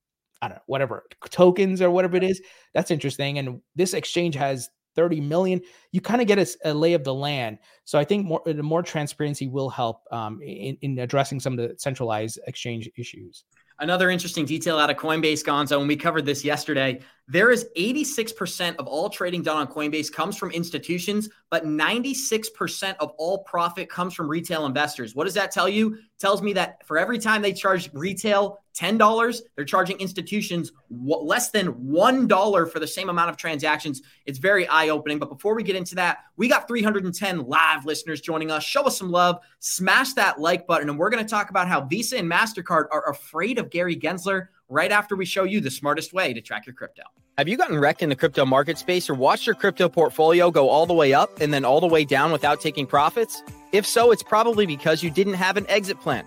I 0.41 0.49
don't 0.49 0.55
know, 0.55 0.63
whatever 0.65 1.05
tokens 1.29 1.81
or 1.81 1.89
whatever 1.89 2.17
it 2.17 2.23
is. 2.23 2.41
That's 2.73 2.91
interesting. 2.91 3.37
And 3.37 3.61
this 3.75 3.93
exchange 3.93 4.35
has 4.35 4.69
30 4.95 5.21
million. 5.21 5.61
You 5.91 6.01
kind 6.01 6.21
of 6.21 6.27
get 6.27 6.39
a, 6.39 6.47
a, 6.71 6.73
lay 6.73 6.93
of 6.93 7.03
the 7.03 7.13
land. 7.13 7.59
So 7.83 7.99
I 7.99 8.03
think 8.03 8.25
more 8.25 8.41
the 8.45 8.63
more 8.63 8.81
transparency 8.81 9.47
will 9.47 9.69
help 9.69 10.01
um, 10.11 10.41
in, 10.41 10.77
in 10.81 10.99
addressing 10.99 11.39
some 11.39 11.57
of 11.57 11.69
the 11.69 11.75
centralized 11.77 12.39
exchange 12.47 12.89
issues. 12.97 13.43
Another 13.79 14.09
interesting 14.09 14.45
detail 14.45 14.77
out 14.79 14.89
of 14.89 14.95
Coinbase, 14.95 15.43
Gonzo, 15.43 15.79
and 15.79 15.87
we 15.87 15.97
covered 15.97 16.25
this 16.25 16.45
yesterday. 16.45 17.01
There 17.27 17.49
is 17.49 17.67
86% 17.75 18.75
of 18.75 18.85
all 18.85 19.09
trading 19.09 19.41
done 19.41 19.57
on 19.57 19.65
Coinbase 19.67 20.13
comes 20.13 20.37
from 20.37 20.51
institutions, 20.51 21.27
but 21.49 21.65
96% 21.65 22.95
of 22.99 23.09
all 23.17 23.39
profit 23.39 23.89
comes 23.89 24.13
from 24.13 24.27
retail 24.27 24.67
investors. 24.67 25.15
What 25.15 25.23
does 25.23 25.33
that 25.33 25.51
tell 25.51 25.67
you? 25.67 25.95
It 25.95 26.19
tells 26.19 26.43
me 26.43 26.53
that 26.53 26.85
for 26.85 26.99
every 26.99 27.17
time 27.17 27.41
they 27.41 27.51
charge 27.51 27.89
retail 27.93 28.59
$10, 28.75 29.41
they're 29.55 29.65
charging 29.65 29.99
institutions 29.99 30.71
less 30.91 31.49
than 31.49 31.73
$1 31.73 32.71
for 32.71 32.79
the 32.79 32.85
same 32.85 33.09
amount 33.09 33.31
of 33.31 33.37
transactions. 33.37 34.03
It's 34.27 34.37
very 34.37 34.67
eye 34.67 34.89
opening. 34.89 35.17
But 35.17 35.29
before 35.29 35.55
we 35.55 35.63
get 35.63 35.75
into 35.75 35.95
that, 35.95 36.19
we 36.37 36.47
got 36.47 36.67
310 36.67 37.47
live 37.47 37.85
listeners 37.85 38.21
joining 38.21 38.51
us. 38.51 38.63
Show 38.63 38.83
us 38.83 38.99
some 38.99 39.09
love, 39.09 39.39
smash 39.59 40.13
that 40.13 40.39
like 40.39 40.67
button, 40.67 40.89
and 40.89 40.99
we're 40.99 41.09
going 41.09 41.23
to 41.23 41.29
talk 41.29 41.49
about 41.49 41.67
how 41.67 41.85
Visa 41.85 42.17
and 42.19 42.31
MasterCard 42.31 42.85
are 42.91 43.09
afraid 43.09 43.57
of 43.57 43.71
Gary 43.71 43.95
Gensler 43.95 44.49
right 44.69 44.91
after 44.91 45.15
we 45.15 45.25
show 45.25 45.43
you 45.43 45.61
the 45.61 45.71
smartest 45.71 46.13
way 46.13 46.33
to 46.33 46.41
track 46.41 46.65
your 46.65 46.73
crypto. 46.73 47.03
Have 47.37 47.47
you 47.47 47.57
gotten 47.57 47.77
wrecked 47.77 48.01
in 48.01 48.09
the 48.09 48.15
crypto 48.15 48.45
market 48.45 48.77
space 48.77 49.09
or 49.09 49.13
watched 49.13 49.45
your 49.45 49.55
crypto 49.55 49.89
portfolio 49.89 50.51
go 50.51 50.69
all 50.69 50.85
the 50.85 50.93
way 50.93 51.13
up 51.13 51.41
and 51.41 51.53
then 51.53 51.65
all 51.65 51.81
the 51.81 51.87
way 51.87 52.05
down 52.05 52.31
without 52.31 52.61
taking 52.61 52.87
profits? 52.87 53.43
If 53.73 53.85
so, 53.85 54.11
it's 54.11 54.23
probably 54.23 54.65
because 54.65 55.03
you 55.03 55.11
didn't 55.11 55.33
have 55.33 55.57
an 55.57 55.65
exit 55.69 55.99
plan. 55.99 56.25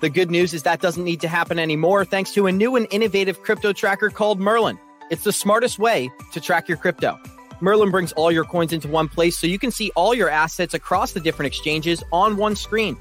The 0.00 0.10
good 0.10 0.30
news 0.30 0.54
is 0.54 0.62
that 0.64 0.80
doesn't 0.80 1.04
need 1.04 1.20
to 1.22 1.28
happen 1.28 1.58
anymore 1.58 2.04
thanks 2.04 2.32
to 2.34 2.46
a 2.46 2.52
new 2.52 2.76
and 2.76 2.86
innovative 2.90 3.42
crypto 3.42 3.72
tracker 3.72 4.10
called 4.10 4.38
Merlin. 4.38 4.78
It's 5.10 5.24
the 5.24 5.32
smartest 5.32 5.78
way 5.78 6.10
to 6.32 6.40
track 6.40 6.68
your 6.68 6.76
crypto. 6.76 7.18
Merlin 7.60 7.90
brings 7.90 8.12
all 8.12 8.30
your 8.30 8.44
coins 8.44 8.72
into 8.72 8.88
one 8.88 9.08
place 9.08 9.38
so 9.38 9.46
you 9.46 9.58
can 9.58 9.70
see 9.70 9.90
all 9.96 10.14
your 10.14 10.30
assets 10.30 10.72
across 10.72 11.12
the 11.12 11.20
different 11.20 11.48
exchanges 11.48 12.02
on 12.12 12.36
one 12.36 12.56
screen. 12.56 12.96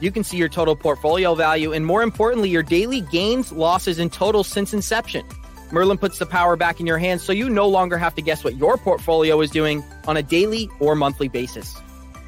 You 0.00 0.12
can 0.12 0.24
see 0.24 0.36
your 0.36 0.48
total 0.48 0.76
portfolio 0.76 1.34
value 1.34 1.72
and, 1.72 1.84
more 1.84 2.02
importantly, 2.02 2.50
your 2.50 2.62
daily 2.62 3.00
gains, 3.00 3.50
losses, 3.52 3.98
and 3.98 4.12
totals 4.12 4.46
since 4.46 4.72
inception. 4.72 5.26
Merlin 5.70 5.98
puts 5.98 6.18
the 6.18 6.26
power 6.26 6.56
back 6.56 6.80
in 6.80 6.86
your 6.86 6.98
hands 6.98 7.22
so 7.22 7.32
you 7.32 7.50
no 7.50 7.68
longer 7.68 7.98
have 7.98 8.14
to 8.14 8.22
guess 8.22 8.42
what 8.44 8.56
your 8.56 8.76
portfolio 8.76 9.40
is 9.40 9.50
doing 9.50 9.84
on 10.06 10.16
a 10.16 10.22
daily 10.22 10.70
or 10.80 10.94
monthly 10.94 11.28
basis. 11.28 11.76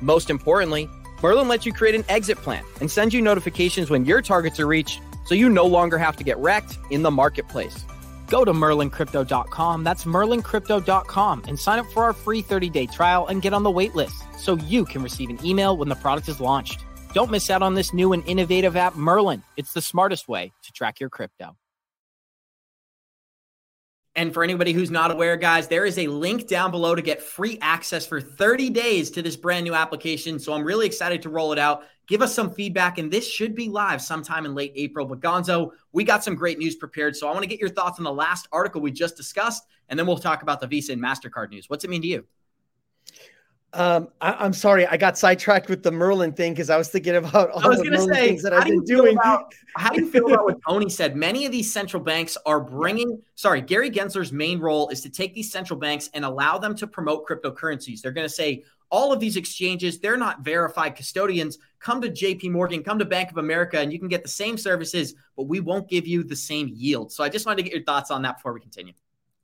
Most 0.01 0.31
importantly, 0.31 0.89
Merlin 1.23 1.49
lets 1.49 1.65
you 1.65 1.73
create 1.73 1.95
an 1.95 2.05
exit 2.09 2.39
plan 2.39 2.65
and 2.81 2.91
sends 2.91 3.15
you 3.15 3.23
notifications 3.23 3.91
when 3.91 4.05
your 4.05 4.21
targets 4.21 4.59
are 4.59 4.67
reached 4.67 5.01
so 5.25 5.35
you 5.35 5.49
no 5.49 5.67
longer 5.67 5.99
have 5.99 6.17
to 6.17 6.25
get 6.25 6.37
wrecked 6.39 6.79
in 6.91 7.03
the 7.03 7.11
marketplace. 7.11 7.85
Go 8.29 8.45
to 8.45 8.53
merlincrypto.com, 8.53 9.85
that's 9.85 10.05
merlincrypto.com, 10.05 11.43
and 11.49 11.59
sign 11.59 11.79
up 11.79 11.87
for 11.93 12.05
our 12.05 12.13
free 12.13 12.43
30 12.43 12.71
day 12.71 12.87
trial 12.87 13.27
and 13.27 13.43
get 13.43 13.53
on 13.53 13.63
the 13.63 13.71
wait 13.71 13.95
list 13.95 14.23
so 14.39 14.57
you 14.57 14.85
can 14.85 15.03
receive 15.03 15.31
an 15.31 15.45
email 15.45 15.77
when 15.77 15.89
the 15.89 15.97
product 15.97 16.29
is 16.29 16.41
launched. 16.41 16.85
Don't 17.13 17.31
miss 17.31 17.51
out 17.51 17.61
on 17.61 17.75
this 17.75 17.93
new 17.93 18.13
and 18.13 18.25
innovative 18.27 18.77
app, 18.77 18.95
Merlin. 18.95 19.43
It's 19.57 19.73
the 19.73 19.83
smartest 19.83 20.29
way 20.29 20.53
to 20.63 20.73
track 20.73 21.01
your 21.01 21.11
crypto. 21.11 21.57
And 24.15 24.33
for 24.33 24.45
anybody 24.45 24.73
who's 24.73 24.91
not 24.91 25.11
aware, 25.11 25.37
guys, 25.37 25.67
there 25.67 25.85
is 25.85 25.99
a 25.99 26.07
link 26.07 26.47
down 26.47 26.71
below 26.71 26.95
to 26.95 27.03
get 27.03 27.23
free 27.23 27.59
access 27.61 28.07
for 28.07 28.21
30 28.21 28.71
days 28.71 29.11
to 29.13 29.23
this 29.23 29.37
brand 29.37 29.65
new 29.65 29.75
application. 29.75 30.39
So 30.39 30.53
I'm 30.53 30.63
really 30.63 30.87
excited 30.87 31.23
to 31.23 31.31
roll 31.31 31.53
it 31.53 31.59
out. 31.59 31.85
Give 32.07 32.23
us 32.23 32.35
some 32.35 32.53
feedback, 32.53 32.99
and 32.99 33.11
this 33.11 33.29
should 33.29 33.55
be 33.55 33.69
live 33.69 34.03
sometime 34.03 34.47
in 34.47 34.55
late 34.55 34.73
April. 34.75 35.07
But 35.07 35.21
Gonzo, 35.21 35.71
we 35.93 36.05
got 36.05 36.23
some 36.23 36.35
great 36.35 36.59
news 36.59 36.75
prepared. 36.75 37.17
So 37.17 37.29
I 37.29 37.33
want 37.33 37.43
to 37.43 37.49
get 37.49 37.61
your 37.61 37.69
thoughts 37.71 37.99
on 37.99 38.05
the 38.05 38.13
last 38.13 38.49
article 38.53 38.81
we 38.81 38.91
just 38.91 39.17
discussed, 39.17 39.65
and 39.89 39.99
then 39.99 40.07
we'll 40.07 40.19
talk 40.19 40.43
about 40.43 40.61
the 40.61 40.67
Visa 40.67 40.93
and 40.93 41.03
MasterCard 41.03 41.51
news. 41.51 41.69
What's 41.69 41.85
it 41.85 41.91
mean 41.91 42.03
to 42.03 42.09
you? 42.09 42.25
Um, 43.73 44.09
I, 44.21 44.45
am 44.45 44.53
sorry, 44.53 44.85
I 44.87 44.97
got 44.97 45.17
sidetracked 45.17 45.69
with 45.69 45.85
the 45.85 45.93
Merlin 45.93 46.33
thing 46.33 46.53
because 46.53 46.71
I 46.71 46.77
was 46.77 46.89
thinking 46.89 47.15
about 47.15 47.51
all 47.51 47.65
I 47.65 47.69
was 47.69 47.79
the 47.79 47.91
Merlin 47.91 48.15
say, 48.15 48.29
things 48.29 48.43
that 48.43 48.53
I've 48.53 48.65
been 48.65 48.85
doing. 48.85 49.17
About, 49.17 49.55
how 49.77 49.91
do 49.91 50.01
you 50.01 50.11
feel 50.11 50.27
about 50.27 50.45
what 50.45 50.59
Tony 50.69 50.89
said? 50.89 51.15
Many 51.15 51.47
of 51.47 51.53
these 51.53 51.73
central 51.73 52.03
banks 52.03 52.37
are 52.47 52.61
bringing. 52.61 53.23
Sorry, 53.37 53.61
Gary 53.61 53.91
Gensler's 53.91 54.33
main 54.33 54.59
role 54.59 54.89
is 54.89 55.01
to 55.03 55.09
take 55.09 55.35
these 55.35 55.53
central 55.53 55.79
banks 55.79 56.11
and 56.15 56.25
allow 56.25 56.59
them 56.59 56.75
to 56.77 56.87
promote 56.87 57.29
cryptocurrencies. 57.29 58.01
They're 58.01 58.11
going 58.11 58.27
to 58.27 58.35
say 58.35 58.65
all 58.91 59.13
of 59.13 59.21
these 59.21 59.37
exchanges, 59.37 60.01
they're 60.01 60.17
not 60.17 60.41
verified 60.41 60.97
custodians. 60.97 61.59
Come 61.79 62.01
to 62.03 62.09
JP 62.09 62.51
Morgan, 62.51 62.83
come 62.83 62.99
to 62.99 63.05
Bank 63.05 63.31
of 63.31 63.39
America, 63.39 63.79
and 63.79 63.93
you 63.93 64.01
can 64.01 64.09
get 64.09 64.25
the 64.25 64.29
same 64.29 64.59
services, 64.59 65.15
but 65.37 65.45
we 65.45 65.61
won't 65.61 65.89
give 65.89 66.09
you 66.09 66.25
the 66.25 66.35
same 66.35 66.71
yield. 66.75 67.13
So 67.13 67.23
I 67.23 67.29
just 67.29 67.47
wanted 67.47 67.59
to 67.59 67.63
get 67.63 67.73
your 67.73 67.85
thoughts 67.85 68.11
on 68.11 68.23
that 68.23 68.39
before 68.39 68.53
we 68.53 68.61
continue. 68.61 68.95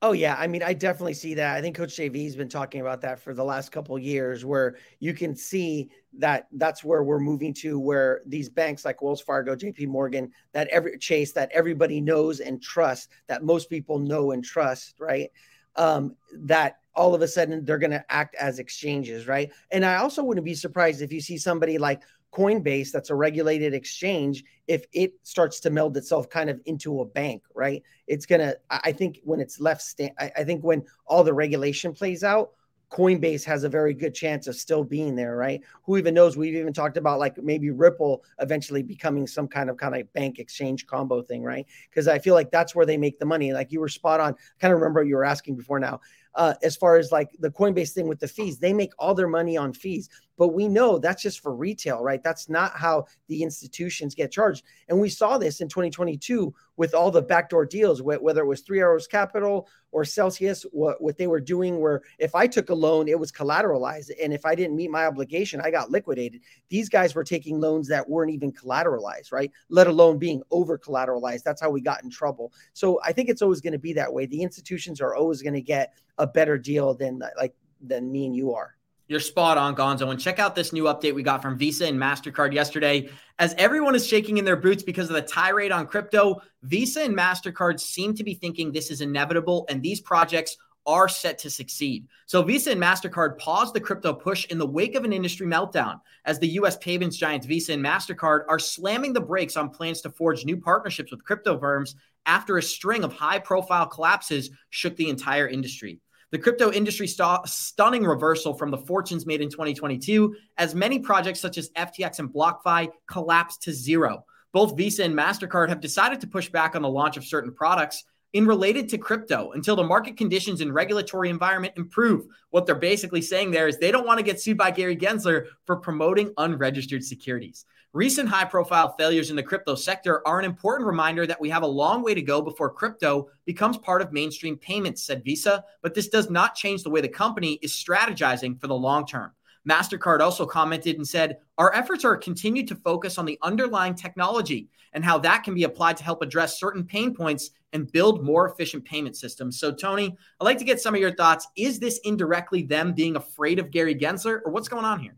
Oh 0.03 0.13
yeah, 0.13 0.37
I 0.39 0.47
mean, 0.47 0.63
I 0.63 0.75
definitely 0.75 1.15
see 1.15 1.33
that. 1.35 1.57
I 1.57 1.63
think 1.63 1.75
Coach 1.75 1.97
JV's 1.97 2.37
been 2.37 2.51
talking 2.51 2.83
about 2.83 3.01
that 3.01 3.19
for 3.19 3.33
the 3.33 3.45
last 3.45 3.73
couple 3.73 3.99
years, 3.99 4.45
where 4.45 4.77
you 5.01 5.15
can 5.15 5.35
see 5.35 5.89
that 6.19 6.49
that's 6.53 6.85
where 6.85 7.03
we're 7.03 7.19
moving 7.19 7.55
to, 7.55 7.79
where 7.79 8.21
these 8.27 8.51
banks 8.51 8.85
like 8.85 9.01
Wells 9.01 9.23
Fargo, 9.23 9.57
J.P. 9.57 9.87
Morgan, 9.87 10.31
that 10.53 10.69
every 10.69 10.99
Chase, 10.99 11.33
that 11.33 11.51
everybody 11.53 12.03
knows 12.03 12.41
and 12.41 12.63
trusts, 12.63 13.09
that 13.27 13.43
most 13.43 13.71
people 13.71 13.99
know 13.99 14.33
and 14.33 14.45
trust, 14.45 15.01
right? 15.01 15.31
Um, 15.77 16.15
that 16.41 16.77
all 16.95 17.15
of 17.15 17.23
a 17.23 17.29
sudden 17.29 17.65
they're 17.65 17.79
going 17.79 17.91
to 17.91 18.05
act 18.13 18.35
as 18.35 18.59
exchanges, 18.59 19.27
right? 19.27 19.51
And 19.71 19.85
I 19.85 19.97
also 19.97 20.23
wouldn't 20.23 20.45
be 20.45 20.55
surprised 20.55 21.01
if 21.01 21.13
you 21.13 21.23
see 21.23 21.39
somebody 21.39 21.79
like 21.79 22.03
Coinbase, 22.33 22.91
that's 22.91 23.11
a 23.11 23.15
regulated 23.15 23.73
exchange, 23.73 24.45
if 24.67 24.85
it 24.93 25.15
starts 25.23 25.61
to 25.61 25.71
meld 25.71 25.97
itself 25.97 26.29
kind 26.29 26.51
of 26.51 26.61
into 26.67 27.01
a 27.01 27.05
bank, 27.05 27.43
right? 27.55 27.83
It's 28.07 28.27
gonna. 28.27 28.55
I 28.71 28.93
think 28.93 29.21
when 29.25 29.41
it's 29.41 29.61
left, 29.61 29.83
stand, 29.83 30.13
I, 30.19 30.31
I 30.37 30.45
think 30.45 30.63
when 30.63 30.85
all 31.07 31.25
the 31.25 31.33
regulation 31.33 31.93
plays 31.93 32.23
out, 32.23 32.51
Coinbase 32.91 33.45
has 33.45 33.65
a 33.65 33.69
very 33.69 33.95
good 33.95 34.15
chance 34.15 34.47
of 34.47 34.55
still 34.55 34.85
being 34.85 35.17
there, 35.17 35.37
right? 35.37 35.61
Who 35.85 35.97
even 35.97 36.15
knows? 36.15 36.37
We've 36.37 36.55
even 36.55 36.73
talked 36.73 36.97
about 36.97 37.19
like 37.19 37.37
maybe 37.39 37.71
Ripple 37.71 38.23
eventually 38.39 38.83
becoming 38.83 39.27
some 39.27 39.49
kind 39.49 39.69
of 39.69 39.77
kind 39.77 39.97
of 39.97 40.13
bank 40.13 40.39
exchange 40.39 40.87
combo 40.87 41.23
thing, 41.23 41.43
right? 41.43 41.67
Because 41.91 42.07
I 42.07 42.19
feel 42.19 42.35
like 42.35 42.51
that's 42.51 42.75
where 42.75 42.87
they 42.87 42.97
make 42.97 43.19
the 43.19 43.27
money. 43.27 43.53
Like 43.53 43.73
you 43.73 43.81
were 43.81 43.89
spot 43.89 44.21
on. 44.21 44.37
Kind 44.61 44.73
of 44.73 44.81
remember 44.81 45.03
you 45.03 45.17
were 45.17 45.25
asking 45.25 45.57
before 45.57 45.81
now 45.81 46.01
uh, 46.37 46.55
as 46.63 46.77
far 46.77 46.97
as 46.97 47.11
like 47.11 47.31
the 47.41 47.51
Coinbase 47.51 47.93
thing 47.93 48.07
with 48.07 48.21
the 48.21 48.29
fees. 48.29 48.59
They 48.59 48.73
make 48.73 48.93
all 48.99 49.15
their 49.15 49.27
money 49.27 49.57
on 49.57 49.73
fees, 49.73 50.09
but 50.37 50.49
we 50.49 50.69
know 50.69 50.99
that's 50.99 51.23
just 51.23 51.41
for 51.41 51.55
retail, 51.55 52.03
right? 52.03 52.23
That's 52.23 52.49
not 52.49 52.77
how 52.77 53.07
the 53.29 53.43
institutions 53.43 54.15
get 54.15 54.31
charged. 54.31 54.63
And 54.89 55.01
we 55.01 55.09
saw 55.09 55.39
this 55.39 55.61
in 55.61 55.69
2022 55.69 56.55
with 56.77 56.95
all 56.95 57.11
the 57.11 57.23
backdoor 57.23 57.65
deals, 57.65 58.03
whether 58.03 58.43
it 58.43 58.47
was 58.47 58.61
Three 58.61 58.81
Arrows 58.81 59.07
Capital 59.07 59.67
or 59.93 60.05
Celsius, 60.05 60.67
what, 60.73 61.01
what 61.01 61.17
they 61.17 61.27
were 61.27 61.41
doing, 61.41 61.81
where 61.81 62.03
if 62.19 62.35
I 62.35 62.47
took 62.47 62.69
a 62.69 62.75
loan, 62.75 63.09
it 63.09 63.19
was 63.19 63.33
collateralized. 63.33 64.11
And 64.23 64.35
if 64.35 64.45
I 64.45 64.55
didn't 64.55 64.77
meet 64.77 64.91
my 64.91 65.07
obligation, 65.07 65.63
I 65.63 65.71
got 65.71 65.91
liquidated. 65.91 66.43
These 66.69 66.91
guys 66.91 67.15
were 67.15 67.25
taking 67.25 67.59
loans 67.59 67.89
that 67.89 68.07
weren't 68.07 68.33
even 68.33 68.53
collateralized, 68.53 69.33
right? 69.33 69.51
Let 69.71 69.87
alone 69.87 70.19
being 70.19 70.43
over 70.51 70.77
collateralized. 70.77 71.45
That's 71.45 71.63
how 71.63 71.71
we 71.71 71.81
got 71.81 72.05
in 72.05 72.11
trouble. 72.11 72.53
So 72.75 73.01
I 73.03 73.13
think 73.13 73.31
it's 73.31 73.41
always 73.41 73.63
going 73.63 73.73
to 73.73 73.79
be 73.79 73.95
that 73.95 74.13
way. 74.13 74.27
The 74.27 74.43
institutions 74.43 75.01
are 75.01 75.15
always 75.15 75.41
going 75.41 75.55
to 75.55 75.63
get 75.63 75.95
a 76.19 76.27
better 76.27 76.59
deal 76.59 76.95
than 76.95 77.21
like 77.37 77.55
than 77.81 78.11
me 78.11 78.27
and 78.27 78.37
you 78.37 78.55
are. 78.55 78.77
You're 79.09 79.21
spot 79.21 79.57
on, 79.57 79.77
Gonzo. 79.77 80.11
And 80.11 80.19
check 80.19 80.41
out 80.41 80.57
this 80.57 80.73
new 80.73 80.85
update 80.85 81.15
we 81.15 81.23
got 81.23 81.41
from 81.41 81.57
Visa 81.57 81.87
and 81.87 81.99
MasterCard 81.99 82.53
yesterday. 82.53 83.09
As 83.39 83.55
everyone 83.57 83.95
is 83.95 84.05
shaking 84.05 84.39
in 84.39 84.45
their 84.45 84.57
boots 84.57 84.83
because 84.83 85.09
of 85.09 85.15
the 85.15 85.23
tirade 85.23 85.71
on 85.71 85.87
crypto, 85.87 86.43
Visa 86.63 87.03
and 87.03 87.17
MasterCard 87.17 87.79
seem 87.79 88.15
to 88.15 88.25
be 88.25 88.35
thinking 88.35 88.73
this 88.73 88.91
is 88.91 89.01
inevitable 89.01 89.65
and 89.69 89.81
these 89.81 90.01
projects 90.01 90.57
are 90.87 91.09
set 91.09 91.39
to 91.39 91.51
succeed. 91.51 92.07
So 92.27 92.43
Visa 92.43 92.73
and 92.73 92.81
MasterCard 92.81 93.39
paused 93.39 93.75
the 93.75 93.81
crypto 93.81 94.13
push 94.13 94.47
in 94.47 94.59
the 94.59 94.67
wake 94.67 94.95
of 94.97 95.05
an 95.05 95.13
industry 95.13 95.47
meltdown 95.47 96.01
as 96.25 96.39
the 96.39 96.49
US 96.61 96.77
payments 96.79 97.17
giants 97.17 97.47
Visa 97.47 97.75
and 97.75 97.85
MasterCard 97.85 98.45
are 98.49 98.59
slamming 98.59 99.13
the 99.13 99.21
brakes 99.21 99.57
on 99.57 99.71
plans 99.71 100.01
to 100.01 100.11
forge 100.11 100.45
new 100.45 100.57
partnerships 100.57 101.11
with 101.13 101.25
crypto 101.25 101.59
firms 101.59 101.95
after 102.25 102.59
a 102.59 102.63
string 102.63 103.05
of 103.05 103.13
high 103.13 103.39
profile 103.39 103.87
collapses 103.87 104.51
shook 104.71 104.97
the 104.97 105.09
entire 105.09 105.49
industry. 105.49 106.01
The 106.33 106.39
crypto 106.39 106.73
industry 106.73 107.07
saw 107.07 107.45
stunning 107.45 108.05
reversal 108.05 108.53
from 108.53 108.73
the 108.73 108.79
fortunes 108.79 109.27
made 109.27 109.41
in 109.41 109.49
2022 109.49 110.35
as 110.59 110.75
many 110.75 110.99
projects 110.99 111.41
such 111.41 111.57
as 111.57 111.71
FTX 111.71 112.19
and 112.19 112.29
BlockFi 112.29 112.89
collapsed 113.07 113.63
to 113.63 113.73
zero. 113.73 114.25
Both 114.53 114.77
Visa 114.77 115.05
and 115.05 115.15
MasterCard 115.15 115.69
have 115.69 115.81
decided 115.81 116.21
to 116.21 116.27
push 116.27 116.49
back 116.49 116.75
on 116.75 116.83
the 116.83 116.89
launch 116.89 117.17
of 117.17 117.25
certain 117.25 117.53
products 117.53 118.05
in 118.33 118.45
related 118.45 118.89
to 118.89 118.99
crypto 118.99 119.53
until 119.53 119.77
the 119.77 119.85
market 119.85 120.17
conditions 120.17 120.61
and 120.61 120.75
regulatory 120.75 121.31
environment 121.31 121.75
improve. 121.77 122.27
What 122.51 122.67
they're 122.67 122.75
basically 122.75 123.23
saying 123.23 123.51
there 123.51 123.69
is 123.69 123.79
they 123.79 123.93
don't 123.93 124.07
want 124.07 124.19
to 124.19 124.25
get 124.25 124.41
sued 124.41 124.59
by 124.59 124.73
Gary 124.73 124.97
Gensler 124.97 125.47
for 125.65 125.77
promoting 125.77 126.33
unregistered 126.37 127.05
securities. 127.05 127.65
Recent 127.93 128.29
high 128.29 128.45
profile 128.45 128.95
failures 128.99 129.31
in 129.31 129.37
the 129.37 129.43
crypto 129.43 129.75
sector 129.75 130.27
are 130.29 130.39
an 130.39 130.45
important 130.45 130.87
reminder 130.87 131.27
that 131.27 131.41
we 131.41 131.49
have 131.49 131.63
a 131.63 131.67
long 131.67 132.03
way 132.03 132.13
to 132.15 132.21
go 132.21 132.43
before 132.43 132.71
crypto 132.71 133.31
becomes 133.47 133.79
part 133.79 134.03
of 134.03 134.13
mainstream 134.13 134.57
payments, 134.59 135.03
said 135.03 135.25
Visa, 135.25 135.65
but 135.83 135.95
this 135.95 136.09
does 136.09 136.29
not 136.29 136.55
change 136.55 136.83
the 136.83 136.91
way 136.91 137.01
the 137.01 137.09
company 137.09 137.59
is 137.63 137.73
strategizing 137.73 138.61
for 138.61 138.67
the 138.67 138.75
long 138.75 139.07
term. 139.07 139.33
MasterCard 139.67 140.21
also 140.21 140.47
commented 140.47 140.97
and 140.97 141.09
said, 141.09 141.39
Our 141.59 141.75
efforts 141.75 142.05
are 142.05 142.17
continued 142.17 142.69
to 142.69 142.77
focus 142.77 143.19
on 143.19 143.25
the 143.25 143.39
underlying 143.43 143.95
technology 143.95 144.69
and 144.93 145.05
how 145.05 145.19
that 145.19 145.43
can 145.43 145.55
be 145.55 145.65
applied 145.65 145.97
to 145.97 146.05
help 146.05 146.23
address 146.23 146.61
certain 146.61 146.85
pain 146.85 147.15
points 147.15 147.51
and 147.73 147.91
build 147.91 148.25
more 148.25 148.49
efficient 148.49 148.85
payment 148.85 149.17
systems. 149.17 149.59
So, 149.59 149.73
Tony, 149.73 150.17
I'd 150.41 150.45
like 150.45 150.59
to 150.59 150.65
get 150.65 150.81
some 150.81 150.95
of 150.95 151.01
your 151.01 151.15
thoughts. 151.15 151.49
Is 151.57 151.79
this 151.79 151.99
indirectly 152.05 152.63
them 152.63 152.93
being 152.93 153.17
afraid 153.17 153.59
of 153.59 153.71
Gary 153.71 153.95
Gensler, 153.95 154.41
or 154.45 154.53
what's 154.53 154.69
going 154.69 154.85
on 154.85 155.01
here? 155.01 155.17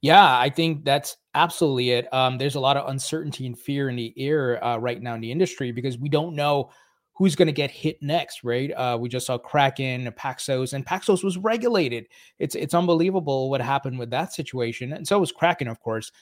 Yeah, 0.00 0.38
I 0.38 0.50
think 0.50 0.84
that's 0.84 1.16
absolutely 1.34 1.90
it. 1.90 2.12
Um, 2.12 2.38
there's 2.38 2.54
a 2.54 2.60
lot 2.60 2.76
of 2.76 2.88
uncertainty 2.88 3.46
and 3.46 3.58
fear 3.58 3.88
in 3.88 3.96
the 3.96 4.12
air 4.16 4.62
uh, 4.64 4.76
right 4.78 5.00
now 5.00 5.14
in 5.14 5.20
the 5.20 5.30
industry 5.32 5.72
because 5.72 5.98
we 5.98 6.08
don't 6.08 6.34
know 6.34 6.70
who's 7.14 7.34
going 7.34 7.46
to 7.46 7.52
get 7.52 7.70
hit 7.70 8.00
next, 8.00 8.44
right? 8.44 8.70
Uh, 8.76 8.96
we 8.98 9.08
just 9.08 9.26
saw 9.26 9.36
Kraken, 9.36 10.10
Paxos, 10.12 10.72
and 10.72 10.86
Paxos 10.86 11.24
was 11.24 11.36
regulated. 11.36 12.06
It's 12.38 12.54
it's 12.54 12.74
unbelievable 12.74 13.50
what 13.50 13.60
happened 13.60 13.98
with 13.98 14.10
that 14.10 14.32
situation, 14.32 14.92
and 14.92 15.06
so 15.06 15.18
was 15.18 15.32
Kraken, 15.32 15.68
of 15.68 15.80
course. 15.80 16.12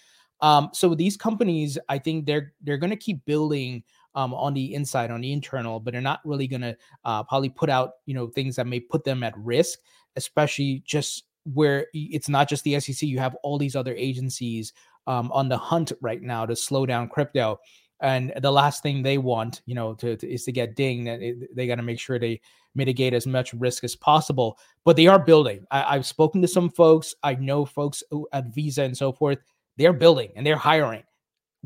Um, 0.40 0.70
so 0.72 0.94
these 0.94 1.16
companies, 1.16 1.78
I 1.88 1.99
think 1.99 2.26
they're 2.26 2.53
they're 2.62 2.78
going 2.78 2.90
to 2.90 2.97
keep 2.97 3.24
building 3.26 3.84
um, 4.14 4.32
on 4.34 4.55
the 4.55 4.74
inside, 4.74 5.11
on 5.11 5.20
the 5.20 5.32
internal, 5.32 5.80
but 5.80 5.92
they're 5.92 6.01
not 6.01 6.20
really 6.24 6.47
going 6.47 6.62
to 6.62 6.76
uh, 7.05 7.22
probably 7.24 7.51
put 7.51 7.68
out 7.70 7.92
you 8.07 8.14
know 8.14 8.28
things 8.28 8.57
that 8.57 8.66
may 8.66 8.80
put 8.80 9.05
them 9.05 9.22
at 9.22 9.36
risk, 9.36 9.78
especially 10.16 10.82
just 10.86 11.24
where 11.53 11.86
it's 11.92 12.28
not 12.28 12.49
just 12.49 12.64
the 12.64 12.78
SEC. 12.80 13.03
You 13.03 13.18
have 13.18 13.36
all 13.42 13.59
these 13.59 13.76
other 13.76 13.94
agencies 13.94 14.72
um, 15.07 15.30
on 15.32 15.49
the 15.49 15.59
hunt 15.59 15.92
right 16.01 16.22
now 16.22 16.47
to 16.47 16.57
slow 16.57 16.86
down 16.86 17.09
crypto. 17.09 17.59
And 18.01 18.32
the 18.42 18.53
last 18.53 18.82
thing 18.82 19.03
they 19.03 19.18
want, 19.18 19.62
you 19.64 19.74
know, 19.74 19.94
to, 19.94 20.16
to 20.16 20.28
is 20.28 20.44
to 20.44 20.53
get 20.53 20.76
dinged. 20.76 21.47
They 21.55 21.66
got 21.66 21.76
to 21.76 21.82
make 21.82 21.99
sure 21.99 22.18
they 22.18 22.40
mitigate 22.74 23.14
as 23.14 23.26
much 23.26 23.55
risk 23.55 23.84
as 23.84 23.97
possible. 23.97 24.59
But 24.84 24.97
they 24.97 25.07
are 25.07 25.18
building. 25.18 25.64
I, 25.70 25.94
have 25.94 26.07
spoken 26.07 26.42
to 26.42 26.49
some 26.49 26.68
folks. 26.68 27.14
I 27.22 27.34
know 27.36 27.64
folks 27.64 28.03
at 28.32 28.55
Visa 28.55 28.82
and 28.82 28.97
so 28.97 29.12
forth. 29.12 29.38
They're 29.78 29.94
building 29.94 30.30
and 30.36 30.47
they're 30.47 30.57
hiring. 30.57 31.05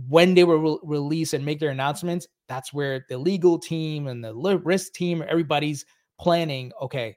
When 0.09 0.35
they 0.35 0.45
will 0.45 0.59
re- 0.59 0.99
release 0.99 1.35
and 1.35 1.45
make 1.45 1.59
their 1.59 1.71
announcements, 1.71 2.29
that's 2.49 2.73
where 2.73 3.05
the 3.09 3.19
legal 3.19 3.59
team 3.59 4.07
and 4.07 4.25
the 4.25 4.35
risk 4.65 4.93
team, 4.93 5.23
everybody's 5.29 5.85
planning. 6.19 6.73
Okay, 6.81 7.17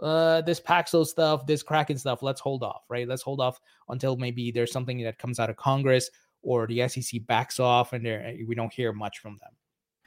uh 0.00 0.40
this 0.42 0.60
Paxos 0.60 1.06
stuff, 1.06 1.46
this 1.46 1.62
Kraken 1.62 1.98
stuff, 1.98 2.22
let's 2.22 2.40
hold 2.40 2.62
off, 2.62 2.84
right? 2.88 3.08
Let's 3.08 3.22
hold 3.22 3.40
off 3.40 3.60
until 3.88 4.16
maybe 4.16 4.50
there's 4.50 4.72
something 4.72 5.02
that 5.02 5.18
comes 5.18 5.38
out 5.38 5.50
of 5.50 5.56
Congress 5.56 6.10
or 6.42 6.66
the 6.66 6.88
SEC 6.88 7.26
backs 7.26 7.58
off 7.58 7.92
and 7.92 8.04
we 8.46 8.54
don't 8.54 8.72
hear 8.72 8.92
much 8.92 9.18
from 9.18 9.38
them. 9.40 9.50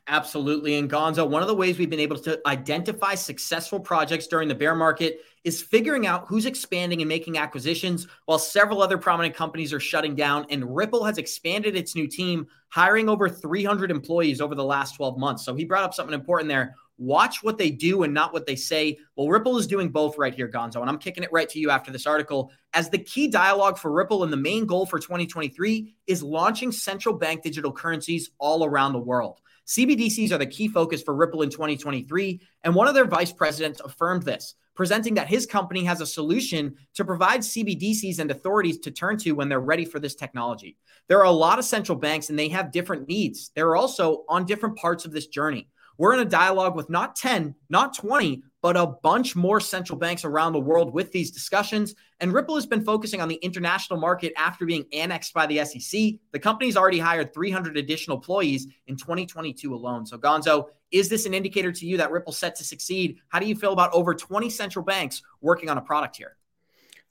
Absolutely. 0.08 0.78
And 0.78 0.90
Gonzo, 0.90 1.30
one 1.30 1.42
of 1.42 1.48
the 1.48 1.56
ways 1.56 1.78
we've 1.78 1.90
been 1.90 2.00
able 2.00 2.18
to 2.20 2.40
identify 2.46 3.16
successful 3.16 3.80
projects 3.80 4.28
during 4.28 4.48
the 4.48 4.56
bear 4.56 4.76
market 4.76 5.20
is 5.44 5.62
figuring 5.62 6.08
out 6.08 6.26
who's 6.28 6.46
expanding 6.46 7.02
and 7.02 7.08
making 7.08 7.38
acquisitions 7.38 8.08
while 8.26 8.40
several 8.40 8.82
other 8.82 8.98
prominent 8.98 9.36
companies 9.36 9.72
are 9.72 9.80
shutting 9.80 10.16
down. 10.16 10.46
And 10.50 10.76
Ripple 10.76 11.06
has 11.06 11.18
expanded 11.18 11.76
its 11.76 11.96
new 11.96 12.08
team, 12.08 12.48
hiring 12.70 13.10
over 13.10 13.30
300 13.30 13.92
employees 13.92 14.42
over 14.42 14.56
the 14.56 14.66
last 14.66 14.96
12 14.96 15.18
months. 15.18 15.46
So 15.46 15.56
he 15.56 15.66
brought 15.66 15.84
up 15.84 15.94
something 15.94 16.16
important 16.16 16.50
there. 16.50 16.76
Watch 17.02 17.42
what 17.42 17.58
they 17.58 17.72
do 17.72 18.04
and 18.04 18.14
not 18.14 18.32
what 18.32 18.46
they 18.46 18.56
say. 18.56 19.00
Well, 19.16 19.28
Ripple 19.28 19.58
is 19.58 19.66
doing 19.66 19.90
both 19.90 20.20
right 20.20 20.36
here, 20.36 20.48
Gonzo. 20.48 20.82
And 20.82 20.88
I'm 20.90 21.00
kicking 21.00 21.24
it 21.24 21.32
right 21.32 21.50
to 21.50 21.60
you 21.60 21.72
after 21.72 21.92
this 21.92 22.06
article. 22.06 22.52
As 22.74 22.92
the 22.92 23.00
key 23.00 23.28
dialogue 23.28 23.80
for 23.80 23.92
Ripple 23.92 24.24
and 24.24 24.32
the 24.32 24.38
main 24.38 24.68
goal 24.68 24.86
for 24.86 25.00
2023 25.00 25.96
is 26.06 26.22
launching 26.22 26.72
central 26.72 27.16
bank 27.18 27.42
digital 27.42 27.72
currencies 27.72 28.30
all 28.38 28.64
around 28.64 28.94
the 28.94 29.00
world. 29.00 29.42
CBDCs 29.66 30.32
are 30.32 30.38
the 30.38 30.46
key 30.46 30.68
focus 30.68 31.02
for 31.02 31.16
Ripple 31.16 31.42
in 31.42 31.50
2023. 31.50 32.40
And 32.64 32.76
one 32.76 32.88
of 32.88 32.94
their 32.94 33.06
vice 33.06 33.32
presidents 33.34 33.82
affirmed 33.84 34.22
this, 34.22 34.54
presenting 34.76 35.16
that 35.16 35.28
his 35.28 35.48
company 35.48 35.84
has 35.86 36.02
a 36.02 36.06
solution 36.06 36.76
to 36.94 37.04
provide 37.04 37.40
CBDCs 37.40 38.20
and 38.20 38.30
authorities 38.30 38.78
to 38.78 38.92
turn 38.92 39.18
to 39.18 39.32
when 39.32 39.50
they're 39.50 39.60
ready 39.60 39.86
for 39.86 40.00
this 40.00 40.14
technology. 40.14 40.78
There 41.08 41.18
are 41.18 41.26
a 41.26 41.32
lot 41.32 41.58
of 41.58 41.66
central 41.66 41.98
banks 41.98 42.30
and 42.30 42.38
they 42.38 42.50
have 42.50 42.72
different 42.72 43.08
needs. 43.08 43.50
They're 43.56 43.76
also 43.76 44.24
on 44.30 44.46
different 44.46 44.78
parts 44.78 45.06
of 45.06 45.12
this 45.12 45.26
journey. 45.26 45.68
We're 46.02 46.16
in 46.16 46.20
a 46.22 46.26
dialogue 46.26 46.76
with 46.76 46.90
not 46.90 47.16
10, 47.16 47.54
not 47.70 47.96
20, 47.96 48.42
but 48.64 48.76
a 48.76 48.88
bunch 48.88 49.36
more 49.36 49.60
central 49.60 50.00
banks 50.00 50.26
around 50.26 50.54
the 50.54 50.60
world 50.60 50.96
with 50.96 51.12
these 51.12 51.30
discussions. 51.30 51.94
And 52.20 52.34
Ripple 52.34 52.56
has 52.56 52.66
been 52.66 52.84
focusing 52.84 53.22
on 53.22 53.28
the 53.28 53.36
international 53.36 54.00
market 54.00 54.34
after 54.36 54.66
being 54.66 54.86
annexed 54.94 55.32
by 55.32 55.46
the 55.46 55.64
SEC. 55.64 56.14
The 56.32 56.40
company's 56.40 56.76
already 56.76 56.98
hired 56.98 57.36
300 57.36 57.78
additional 57.78 58.18
employees 58.18 58.66
in 58.88 58.98
2022 58.98 59.76
alone. 59.76 60.08
So, 60.08 60.18
Gonzo, 60.18 60.70
is 60.90 61.08
this 61.08 61.28
an 61.28 61.36
indicator 61.36 61.72
to 61.72 61.86
you 61.86 61.98
that 61.98 62.10
Ripple's 62.10 62.40
set 62.40 62.56
to 62.56 62.64
succeed? 62.64 63.18
How 63.28 63.38
do 63.38 63.46
you 63.46 63.56
feel 63.56 63.72
about 63.72 63.94
over 63.94 64.16
20 64.16 64.50
central 64.50 64.84
banks 64.84 65.22
working 65.40 65.70
on 65.70 65.78
a 65.78 65.82
product 65.82 66.18
here? 66.18 66.36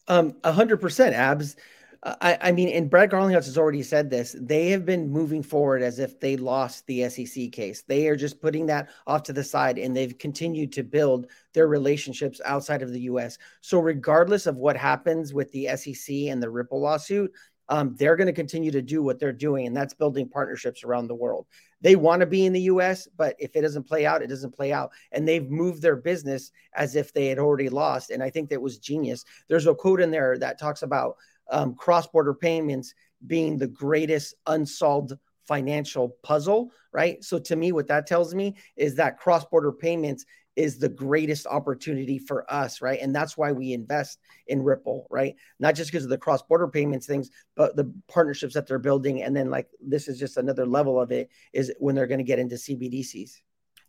Um, 0.08 0.32
100% 0.42 1.12
Abs. 1.12 1.54
I, 2.02 2.38
I, 2.40 2.52
mean, 2.52 2.70
and 2.70 2.88
Brad 2.88 3.10
Garlinghouse 3.10 3.44
has 3.44 3.58
already 3.58 3.82
said 3.82 4.08
this. 4.08 4.34
They 4.40 4.70
have 4.70 4.86
been 4.86 5.10
moving 5.10 5.42
forward 5.42 5.82
as 5.82 5.98
if 5.98 6.18
they 6.18 6.38
lost 6.38 6.86
the 6.86 7.06
SEC 7.10 7.52
case. 7.52 7.82
They 7.82 8.08
are 8.08 8.16
just 8.16 8.40
putting 8.40 8.64
that 8.66 8.88
off 9.06 9.22
to 9.24 9.34
the 9.34 9.44
side, 9.44 9.76
and 9.78 9.94
they've 9.94 10.16
continued 10.16 10.72
to 10.72 10.82
build 10.82 11.26
their 11.52 11.68
relationships 11.68 12.40
outside 12.46 12.80
of 12.80 12.92
the 12.92 13.02
U.S. 13.02 13.36
So, 13.60 13.80
regardless 13.80 14.46
of 14.46 14.56
what 14.56 14.78
happens 14.78 15.34
with 15.34 15.52
the 15.52 15.68
SEC 15.76 16.14
and 16.30 16.42
the 16.42 16.48
Ripple 16.48 16.80
lawsuit, 16.80 17.32
um, 17.68 17.94
they're 17.98 18.16
going 18.16 18.26
to 18.26 18.32
continue 18.32 18.70
to 18.70 18.82
do 18.82 19.02
what 19.02 19.20
they're 19.20 19.30
doing, 19.30 19.66
and 19.66 19.76
that's 19.76 19.92
building 19.92 20.26
partnerships 20.26 20.82
around 20.84 21.06
the 21.06 21.14
world. 21.14 21.46
They 21.82 21.96
want 21.96 22.20
to 22.20 22.26
be 22.26 22.46
in 22.46 22.54
the 22.54 22.62
U.S., 22.62 23.08
but 23.16 23.36
if 23.38 23.54
it 23.54 23.60
doesn't 23.60 23.86
play 23.86 24.06
out, 24.06 24.22
it 24.22 24.26
doesn't 24.26 24.56
play 24.56 24.72
out. 24.72 24.90
And 25.12 25.28
they've 25.28 25.48
moved 25.48 25.82
their 25.82 25.96
business 25.96 26.50
as 26.74 26.96
if 26.96 27.12
they 27.12 27.26
had 27.26 27.38
already 27.38 27.68
lost, 27.68 28.10
and 28.10 28.22
I 28.22 28.30
think 28.30 28.48
that 28.48 28.62
was 28.62 28.78
genius. 28.78 29.24
There's 29.48 29.66
a 29.66 29.74
quote 29.74 30.00
in 30.00 30.10
there 30.10 30.38
that 30.38 30.58
talks 30.58 30.82
about 30.82 31.16
um, 31.50 31.74
cross 31.74 32.06
border 32.06 32.34
payments 32.34 32.94
being 33.26 33.58
the 33.58 33.66
greatest 33.66 34.34
unsolved 34.46 35.12
financial 35.46 36.16
puzzle, 36.22 36.70
right? 36.92 37.22
So 37.24 37.38
to 37.40 37.56
me, 37.56 37.72
what 37.72 37.88
that 37.88 38.06
tells 38.06 38.34
me 38.34 38.54
is 38.76 38.94
that 38.96 39.18
cross 39.18 39.44
border 39.44 39.72
payments 39.72 40.24
is 40.56 40.78
the 40.78 40.88
greatest 40.88 41.46
opportunity 41.46 42.18
for 42.18 42.50
us, 42.52 42.82
right? 42.82 43.00
And 43.00 43.14
that's 43.14 43.36
why 43.36 43.52
we 43.52 43.72
invest 43.72 44.18
in 44.46 44.62
Ripple, 44.62 45.06
right? 45.10 45.34
Not 45.58 45.74
just 45.74 45.90
because 45.90 46.04
of 46.04 46.10
the 46.10 46.18
cross 46.18 46.42
border 46.42 46.68
payments 46.68 47.06
things, 47.06 47.30
but 47.56 47.76
the 47.76 47.92
partnerships 48.08 48.54
that 48.54 48.66
they're 48.66 48.78
building. 48.78 49.22
And 49.22 49.34
then, 49.34 49.50
like, 49.50 49.68
this 49.80 50.08
is 50.08 50.18
just 50.18 50.36
another 50.36 50.66
level 50.66 51.00
of 51.00 51.12
it 51.12 51.30
is 51.52 51.72
when 51.78 51.94
they're 51.94 52.06
going 52.06 52.18
to 52.18 52.24
get 52.24 52.38
into 52.38 52.56
CBDCs. 52.56 53.30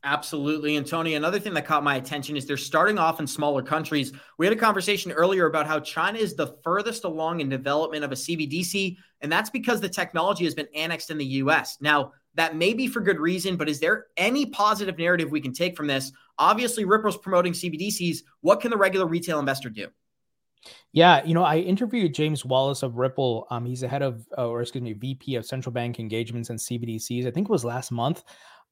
Absolutely. 0.03 0.77
And 0.77 0.87
Tony, 0.87 1.13
another 1.13 1.39
thing 1.39 1.53
that 1.53 1.65
caught 1.65 1.83
my 1.83 1.97
attention 1.97 2.35
is 2.35 2.47
they're 2.47 2.57
starting 2.57 2.97
off 2.97 3.19
in 3.19 3.27
smaller 3.27 3.61
countries. 3.61 4.11
We 4.39 4.47
had 4.47 4.53
a 4.53 4.59
conversation 4.59 5.11
earlier 5.11 5.45
about 5.45 5.67
how 5.67 5.79
China 5.79 6.17
is 6.17 6.33
the 6.33 6.55
furthest 6.63 7.03
along 7.03 7.41
in 7.41 7.49
development 7.49 8.03
of 8.03 8.11
a 8.11 8.15
CBDC, 8.15 8.97
and 9.21 9.31
that's 9.31 9.51
because 9.51 9.79
the 9.79 9.89
technology 9.89 10.43
has 10.45 10.55
been 10.55 10.67
annexed 10.73 11.11
in 11.11 11.19
the 11.19 11.25
US. 11.25 11.77
Now, 11.81 12.13
that 12.33 12.55
may 12.55 12.73
be 12.73 12.87
for 12.87 12.99
good 12.99 13.19
reason, 13.19 13.57
but 13.57 13.69
is 13.69 13.79
there 13.79 14.07
any 14.17 14.47
positive 14.47 14.97
narrative 14.97 15.29
we 15.29 15.41
can 15.41 15.53
take 15.53 15.77
from 15.77 15.85
this? 15.85 16.11
Obviously, 16.39 16.83
Ripple's 16.83 17.17
promoting 17.17 17.53
CBDCs. 17.53 18.19
What 18.39 18.61
can 18.61 18.71
the 18.71 18.77
regular 18.77 19.05
retail 19.05 19.37
investor 19.37 19.69
do? 19.69 19.87
Yeah, 20.93 21.23
you 21.23 21.33
know, 21.33 21.43
I 21.43 21.57
interviewed 21.57 22.13
James 22.13 22.45
Wallace 22.45 22.83
of 22.83 22.97
Ripple. 22.97 23.47
Um, 23.49 23.65
he's 23.65 23.81
the 23.81 23.87
head 23.87 24.01
of, 24.01 24.25
uh, 24.37 24.47
or 24.47 24.61
excuse 24.61 24.83
me, 24.83 24.93
VP 24.93 25.35
of 25.35 25.45
central 25.45 25.73
bank 25.73 25.99
engagements 25.99 26.49
and 26.49 26.59
CBDCs. 26.59 27.27
I 27.27 27.31
think 27.31 27.47
it 27.47 27.51
was 27.51 27.65
last 27.65 27.91
month. 27.91 28.23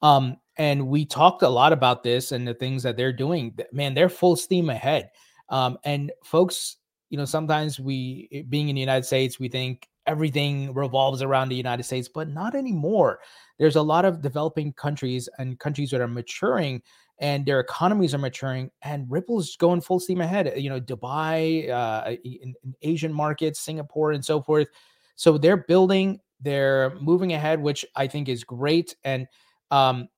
Um, 0.02 0.38
and 0.58 0.88
we 0.88 1.06
talked 1.06 1.42
a 1.42 1.50
lot 1.50 1.72
about 1.74 2.04
this 2.04 2.32
and 2.32 2.48
the 2.48 2.54
things 2.54 2.84
that 2.84 2.98
they're 2.98 3.14
doing. 3.14 3.58
Man, 3.72 3.94
they're 3.94 4.10
full 4.10 4.36
steam 4.36 4.70
ahead. 4.70 5.10
Um, 5.50 5.78
and 5.84 6.12
folks, 6.24 6.78
you 7.10 7.18
know, 7.18 7.26
sometimes 7.26 7.80
we, 7.80 8.30
eh, 8.32 8.44
being 8.48 8.70
in 8.70 8.76
the 8.76 8.82
United 8.82 9.06
States, 9.06 9.40
we 9.40 9.48
think 9.48 9.88
everything 10.06 10.74
revolves 10.74 11.22
around 11.22 11.50
the 11.50 11.56
United 11.56 11.84
States, 11.84 12.08
but 12.08 12.30
not 12.30 12.56
anymore. 12.56 13.20
There's 13.58 13.76
a 13.76 13.82
lot 13.82 14.06
of 14.06 14.22
developing 14.22 14.74
countries 14.74 15.30
and 15.38 15.60
countries 15.60 15.92
that 15.92 16.02
are 16.02 16.08
maturing 16.08 16.82
and 17.20 17.46
their 17.46 17.60
economies 17.60 18.14
are 18.14 18.20
maturing 18.20 18.72
and 18.82 19.10
Ripple's 19.10 19.56
going 19.58 19.82
full 19.82 20.00
steam 20.00 20.22
ahead. 20.22 20.54
You 20.56 20.70
know, 20.70 20.80
Dubai, 20.80 21.70
uh, 21.70 22.16
in, 22.24 22.54
in 22.64 22.76
Asian 22.82 23.14
markets, 23.14 23.60
Singapore, 23.60 24.12
and 24.14 24.24
so 24.24 24.42
forth. 24.42 24.68
So 25.16 25.38
they're 25.38 25.58
building, 25.58 26.20
they're 26.40 26.96
moving 27.02 27.34
ahead, 27.34 27.62
which 27.62 27.86
I 27.96 28.08
think 28.08 28.30
is 28.30 28.44
great. 28.44 28.96
And 29.04 29.28
um, 29.72 30.10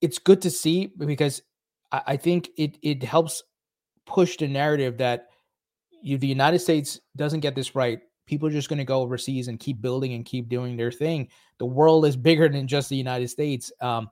it's 0.00 0.18
good 0.18 0.42
to 0.42 0.50
see 0.50 0.86
because 0.86 1.42
I, 1.90 2.02
I 2.08 2.16
think 2.16 2.50
it 2.56 2.78
it 2.82 3.02
helps 3.02 3.42
push 4.06 4.36
the 4.36 4.48
narrative 4.48 4.98
that 4.98 5.28
you, 6.02 6.18
the 6.18 6.26
United 6.26 6.58
States 6.58 7.00
doesn't 7.16 7.40
get 7.40 7.54
this 7.54 7.74
right. 7.74 8.00
People 8.26 8.48
are 8.48 8.52
just 8.52 8.68
going 8.68 8.78
to 8.78 8.84
go 8.84 9.00
overseas 9.00 9.48
and 9.48 9.58
keep 9.58 9.80
building 9.80 10.14
and 10.14 10.24
keep 10.24 10.48
doing 10.48 10.76
their 10.76 10.92
thing. 10.92 11.28
The 11.58 11.66
world 11.66 12.06
is 12.06 12.16
bigger 12.28 12.48
than 12.48 12.66
just 12.66 12.88
the 12.88 12.96
United 12.96 13.28
States. 13.28 13.72
Um, 13.80 14.10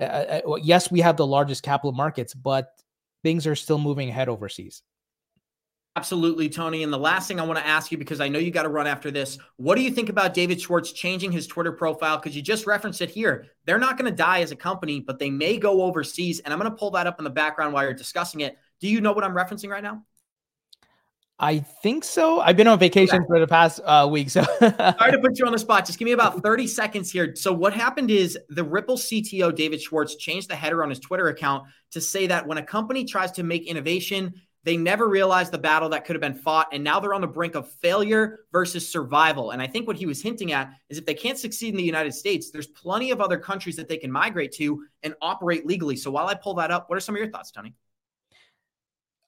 uh, 0.00 0.40
yes, 0.62 0.90
we 0.90 1.00
have 1.00 1.16
the 1.16 1.26
largest 1.26 1.62
capital 1.62 1.92
markets, 1.92 2.34
but 2.34 2.70
things 3.22 3.46
are 3.46 3.56
still 3.56 3.78
moving 3.78 4.08
ahead 4.08 4.28
overseas. 4.28 4.82
Absolutely, 5.94 6.48
Tony. 6.48 6.82
And 6.82 6.92
the 6.92 6.98
last 6.98 7.28
thing 7.28 7.38
I 7.38 7.44
want 7.44 7.58
to 7.58 7.66
ask 7.66 7.92
you, 7.92 7.98
because 7.98 8.20
I 8.20 8.28
know 8.28 8.38
you 8.38 8.50
got 8.50 8.62
to 8.62 8.70
run 8.70 8.86
after 8.86 9.10
this, 9.10 9.38
what 9.56 9.74
do 9.74 9.82
you 9.82 9.90
think 9.90 10.08
about 10.08 10.32
David 10.32 10.58
Schwartz 10.58 10.90
changing 10.90 11.32
his 11.32 11.46
Twitter 11.46 11.72
profile? 11.72 12.16
Because 12.16 12.34
you 12.34 12.40
just 12.40 12.66
referenced 12.66 13.02
it 13.02 13.10
here. 13.10 13.48
They're 13.66 13.78
not 13.78 13.98
going 13.98 14.10
to 14.10 14.16
die 14.16 14.40
as 14.40 14.52
a 14.52 14.56
company, 14.56 15.00
but 15.00 15.18
they 15.18 15.28
may 15.28 15.58
go 15.58 15.82
overseas. 15.82 16.40
And 16.40 16.52
I'm 16.52 16.58
going 16.58 16.70
to 16.70 16.76
pull 16.76 16.92
that 16.92 17.06
up 17.06 17.18
in 17.20 17.24
the 17.24 17.30
background 17.30 17.74
while 17.74 17.84
you're 17.84 17.92
discussing 17.92 18.40
it. 18.40 18.56
Do 18.80 18.88
you 18.88 19.02
know 19.02 19.12
what 19.12 19.22
I'm 19.22 19.34
referencing 19.34 19.68
right 19.68 19.82
now? 19.82 20.02
I 21.38 21.58
think 21.58 22.04
so. 22.04 22.40
I've 22.40 22.56
been 22.56 22.68
on 22.68 22.78
vacation 22.78 23.16
okay. 23.16 23.26
for 23.26 23.40
the 23.40 23.46
past 23.48 23.80
uh, 23.84 24.08
week. 24.10 24.30
So 24.30 24.44
sorry 24.60 25.12
to 25.12 25.18
put 25.20 25.38
you 25.38 25.44
on 25.44 25.52
the 25.52 25.58
spot. 25.58 25.84
Just 25.84 25.98
give 25.98 26.06
me 26.06 26.12
about 26.12 26.40
30 26.42 26.68
seconds 26.68 27.10
here. 27.10 27.34
So 27.34 27.52
what 27.52 27.74
happened 27.74 28.10
is 28.10 28.38
the 28.48 28.64
Ripple 28.64 28.96
CTO 28.96 29.54
David 29.54 29.82
Schwartz 29.82 30.16
changed 30.16 30.48
the 30.48 30.54
header 30.54 30.82
on 30.82 30.88
his 30.88 31.00
Twitter 31.00 31.28
account 31.28 31.64
to 31.90 32.00
say 32.00 32.28
that 32.28 32.46
when 32.46 32.58
a 32.58 32.62
company 32.62 33.04
tries 33.04 33.32
to 33.32 33.42
make 33.42 33.66
innovation, 33.66 34.34
they 34.64 34.76
never 34.76 35.08
realized 35.08 35.52
the 35.52 35.58
battle 35.58 35.88
that 35.88 36.04
could 36.04 36.14
have 36.14 36.20
been 36.20 36.34
fought, 36.34 36.68
and 36.72 36.84
now 36.84 37.00
they're 37.00 37.14
on 37.14 37.20
the 37.20 37.26
brink 37.26 37.54
of 37.54 37.68
failure 37.68 38.40
versus 38.52 38.88
survival. 38.88 39.50
And 39.50 39.60
I 39.60 39.66
think 39.66 39.86
what 39.86 39.96
he 39.96 40.06
was 40.06 40.22
hinting 40.22 40.52
at 40.52 40.72
is 40.88 40.98
if 40.98 41.06
they 41.06 41.14
can't 41.14 41.38
succeed 41.38 41.70
in 41.70 41.76
the 41.76 41.82
United 41.82 42.14
States, 42.14 42.50
there's 42.50 42.68
plenty 42.68 43.10
of 43.10 43.20
other 43.20 43.38
countries 43.38 43.76
that 43.76 43.88
they 43.88 43.96
can 43.96 44.10
migrate 44.10 44.52
to 44.52 44.84
and 45.02 45.14
operate 45.20 45.66
legally. 45.66 45.96
So 45.96 46.10
while 46.10 46.26
I 46.28 46.34
pull 46.34 46.54
that 46.54 46.70
up, 46.70 46.88
what 46.88 46.96
are 46.96 47.00
some 47.00 47.14
of 47.14 47.18
your 47.20 47.30
thoughts, 47.30 47.50
Tony? 47.50 47.74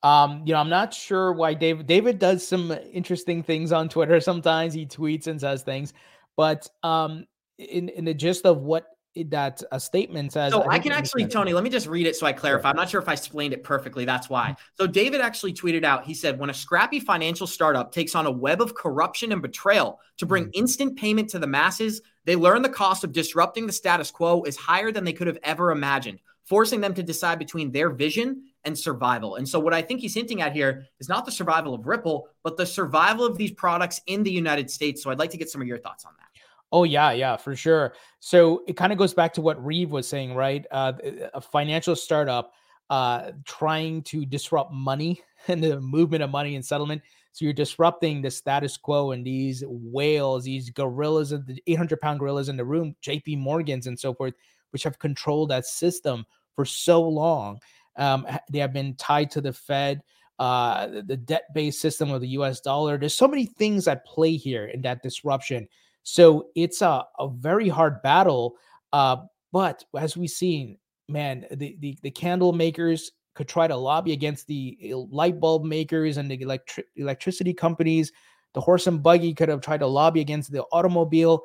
Um, 0.05 0.43
you 0.45 0.53
know, 0.53 0.61
I'm 0.61 0.69
not 0.69 0.93
sure 0.93 1.33
why 1.33 1.55
David 1.55 1.87
David 1.87 2.19
does 2.19 2.47
some 2.47 2.71
interesting 2.93 3.43
things 3.43 3.73
on 3.73 3.89
Twitter. 3.89 4.21
Sometimes 4.21 4.75
he 4.75 4.87
tweets 4.87 5.27
and 5.27 5.41
says 5.41 5.63
things, 5.63 5.95
but 6.37 6.69
um, 6.83 7.27
in 7.59 7.89
in 7.89 8.05
the 8.05 8.15
gist 8.15 8.45
of 8.45 8.59
what 8.59 8.87
that 9.27 9.63
a 9.71 9.79
statement 9.79 10.33
says. 10.33 10.53
So 10.53 10.63
I, 10.63 10.75
I 10.75 10.79
can 10.79 10.93
actually, 10.93 11.27
Tony, 11.27 11.53
let 11.53 11.63
me 11.63 11.71
just 11.71 11.87
read 11.87 12.07
it 12.07 12.17
so 12.17 12.27
I 12.27 12.33
clarify. 12.33 12.71
I'm 12.71 12.77
not 12.77 12.91
sure 12.91 13.01
if 13.01 13.09
I 13.09 13.13
explained 13.13 13.53
it 13.53 13.63
perfectly. 13.63 14.05
That's 14.05 14.29
why. 14.29 14.51
Mm-hmm. 14.51 14.63
So 14.75 14.87
David 14.87 15.21
actually 15.21 15.53
tweeted 15.53 15.85
out, 15.85 16.05
he 16.05 16.15
said, 16.15 16.39
when 16.39 16.51
a 16.51 16.55
scrappy 16.55 17.01
financial 17.01 17.47
startup 17.47 17.93
takes 17.93 18.15
on 18.15 18.27
a 18.27 18.31
web 18.31 18.61
of 18.61 18.75
corruption 18.75 19.33
and 19.33 19.41
betrayal 19.41 20.01
to 20.19 20.27
bring 20.27 20.45
mm-hmm. 20.45 20.61
instant 20.61 20.97
payment 20.97 21.31
to 21.31 21.39
the 21.39 21.47
masses, 21.47 22.03
they 22.25 22.37
learn 22.37 22.63
the 22.63 22.69
cost 22.69 23.05
of 23.05 23.13
disrupting 23.13 23.67
the 23.67 23.73
status 23.73 24.11
quo 24.11 24.43
is 24.43 24.57
higher 24.57 24.91
than 24.91 25.05
they 25.05 25.13
could 25.13 25.27
have 25.27 25.39
ever 25.43 25.71
imagined, 25.71 26.19
forcing 26.45 26.81
them 26.81 26.95
to 26.95 27.03
decide 27.03 27.39
between 27.39 27.71
their 27.71 27.91
vision 27.91 28.45
and 28.65 28.77
survival. 28.77 29.37
And 29.37 29.49
so 29.49 29.61
what 29.61 29.75
I 29.75 29.83
think 29.83 30.01
he's 30.01 30.15
hinting 30.15 30.41
at 30.41 30.55
here 30.55 30.87
is 30.99 31.09
not 31.09 31.27
the 31.27 31.33
survival 31.33 31.75
of 31.75 31.87
Ripple, 31.87 32.29
but 32.43 32.57
the 32.57 32.65
survival 32.65 33.27
of 33.27 33.37
these 33.37 33.53
products 33.53 34.01
in 34.07 34.23
the 34.23 34.31
United 34.31 34.71
States. 34.71 35.03
So 35.03 35.11
I'd 35.11 35.19
like 35.19 35.31
to 35.31 35.37
get 35.37 35.51
some 35.51 35.61
of 35.61 35.69
your 35.69 35.79
thoughts 35.79 36.05
on 36.05 36.13
that. 36.19 36.25
Oh 36.73 36.85
yeah, 36.85 37.13
yeah, 37.13 37.37
for 37.37 37.55
sure. 37.55 37.95
So 38.21 38.63
it 38.67 38.77
kind 38.77 38.93
of 38.93 38.99
goes 38.99 39.15
back 39.15 39.33
to 39.35 39.41
what 39.41 39.65
Reeve 39.65 39.91
was 39.91 40.09
saying, 40.09 40.35
right? 40.35 40.67
Uh, 40.71 40.95
a 41.33 41.41
financial 41.41 41.95
startup 41.95 42.53
uh, 42.91 43.33
trying 43.45 44.03
to 44.03 44.27
disrupt 44.27 44.73
money 44.73 45.23
and 45.49 45.63
the 45.63 45.81
movement 45.81 46.23
of 46.23 46.31
money 46.31 46.57
and 46.57 46.65
settlement. 46.65 47.03
So 47.33 47.45
you're 47.45 47.55
disrupting 47.55 48.23
the 48.23 48.31
status 48.31 48.77
quo 48.77 49.13
and 49.13 49.25
these 49.25 49.63
whales, 49.67 50.45
these 50.45 50.71
gorillas, 50.71 51.31
the 51.31 51.61
800 51.67 52.01
pound 52.01 52.21
gorillas 52.21 52.49
in 52.49 52.57
the 52.57 52.65
room, 52.65 52.95
JP 53.03 53.39
Morgans 53.39 53.87
and 53.87 53.99
so 53.99 54.15
forth. 54.15 54.35
which 54.71 54.83
have 54.83 54.99
controlled 54.99 55.51
that 55.51 55.67
system 55.67 56.25
for 56.55 56.65
so 56.65 57.03
long. 57.03 57.59
Um, 57.97 58.27
they 58.51 58.59
have 58.59 58.73
been 58.73 58.95
tied 58.97 59.31
to 59.33 59.41
the 59.41 59.53
Fed, 59.53 60.03
uh, 60.41 60.89
the 61.07 61.17
debt 61.17 61.45
based 61.55 61.81
system 61.81 62.11
of 62.11 62.21
the 62.21 62.29
US 62.29 62.61
dollar. 62.61 62.99
There's 62.99 63.15
so 63.17 63.29
many 63.29 63.47
things 63.47 63.87
at 63.87 64.05
play 64.05 64.37
here 64.37 64.67
in 64.67 64.83
that 64.83 65.03
disruption. 65.03 65.69
So 66.05 66.49
it's 66.55 66.83
a, 66.83 67.05
a 67.19 67.29
very 67.29 67.69
hard 67.69 68.03
battle. 68.03 68.57
Uh, 68.93 69.17
but 69.53 69.85
as 69.99 70.17
we've 70.17 70.31
seen, 70.31 70.79
man, 71.09 71.47
the, 71.51 71.77
the, 71.81 71.99
the 72.03 72.11
candle 72.11 72.53
makers 72.53 73.11
could 73.35 73.49
try 73.49 73.67
to 73.67 73.77
lobby 73.77 74.13
against 74.13 74.47
the 74.47 74.79
eh, 74.83 74.93
light 74.95 75.41
bulb 75.41 75.65
makers 75.65 76.19
and 76.19 76.31
the 76.31 76.41
electric 76.41 76.87
electricity 76.97 77.53
companies. 77.53 78.13
The 78.53 78.61
horse 78.61 78.87
and 78.87 79.03
buggy 79.03 79.35
could 79.35 79.49
have 79.49 79.61
tried 79.61 79.81
to 79.81 79.87
lobby 79.87 80.21
against 80.21 80.53
the 80.53 80.63
automobile. 80.65 81.43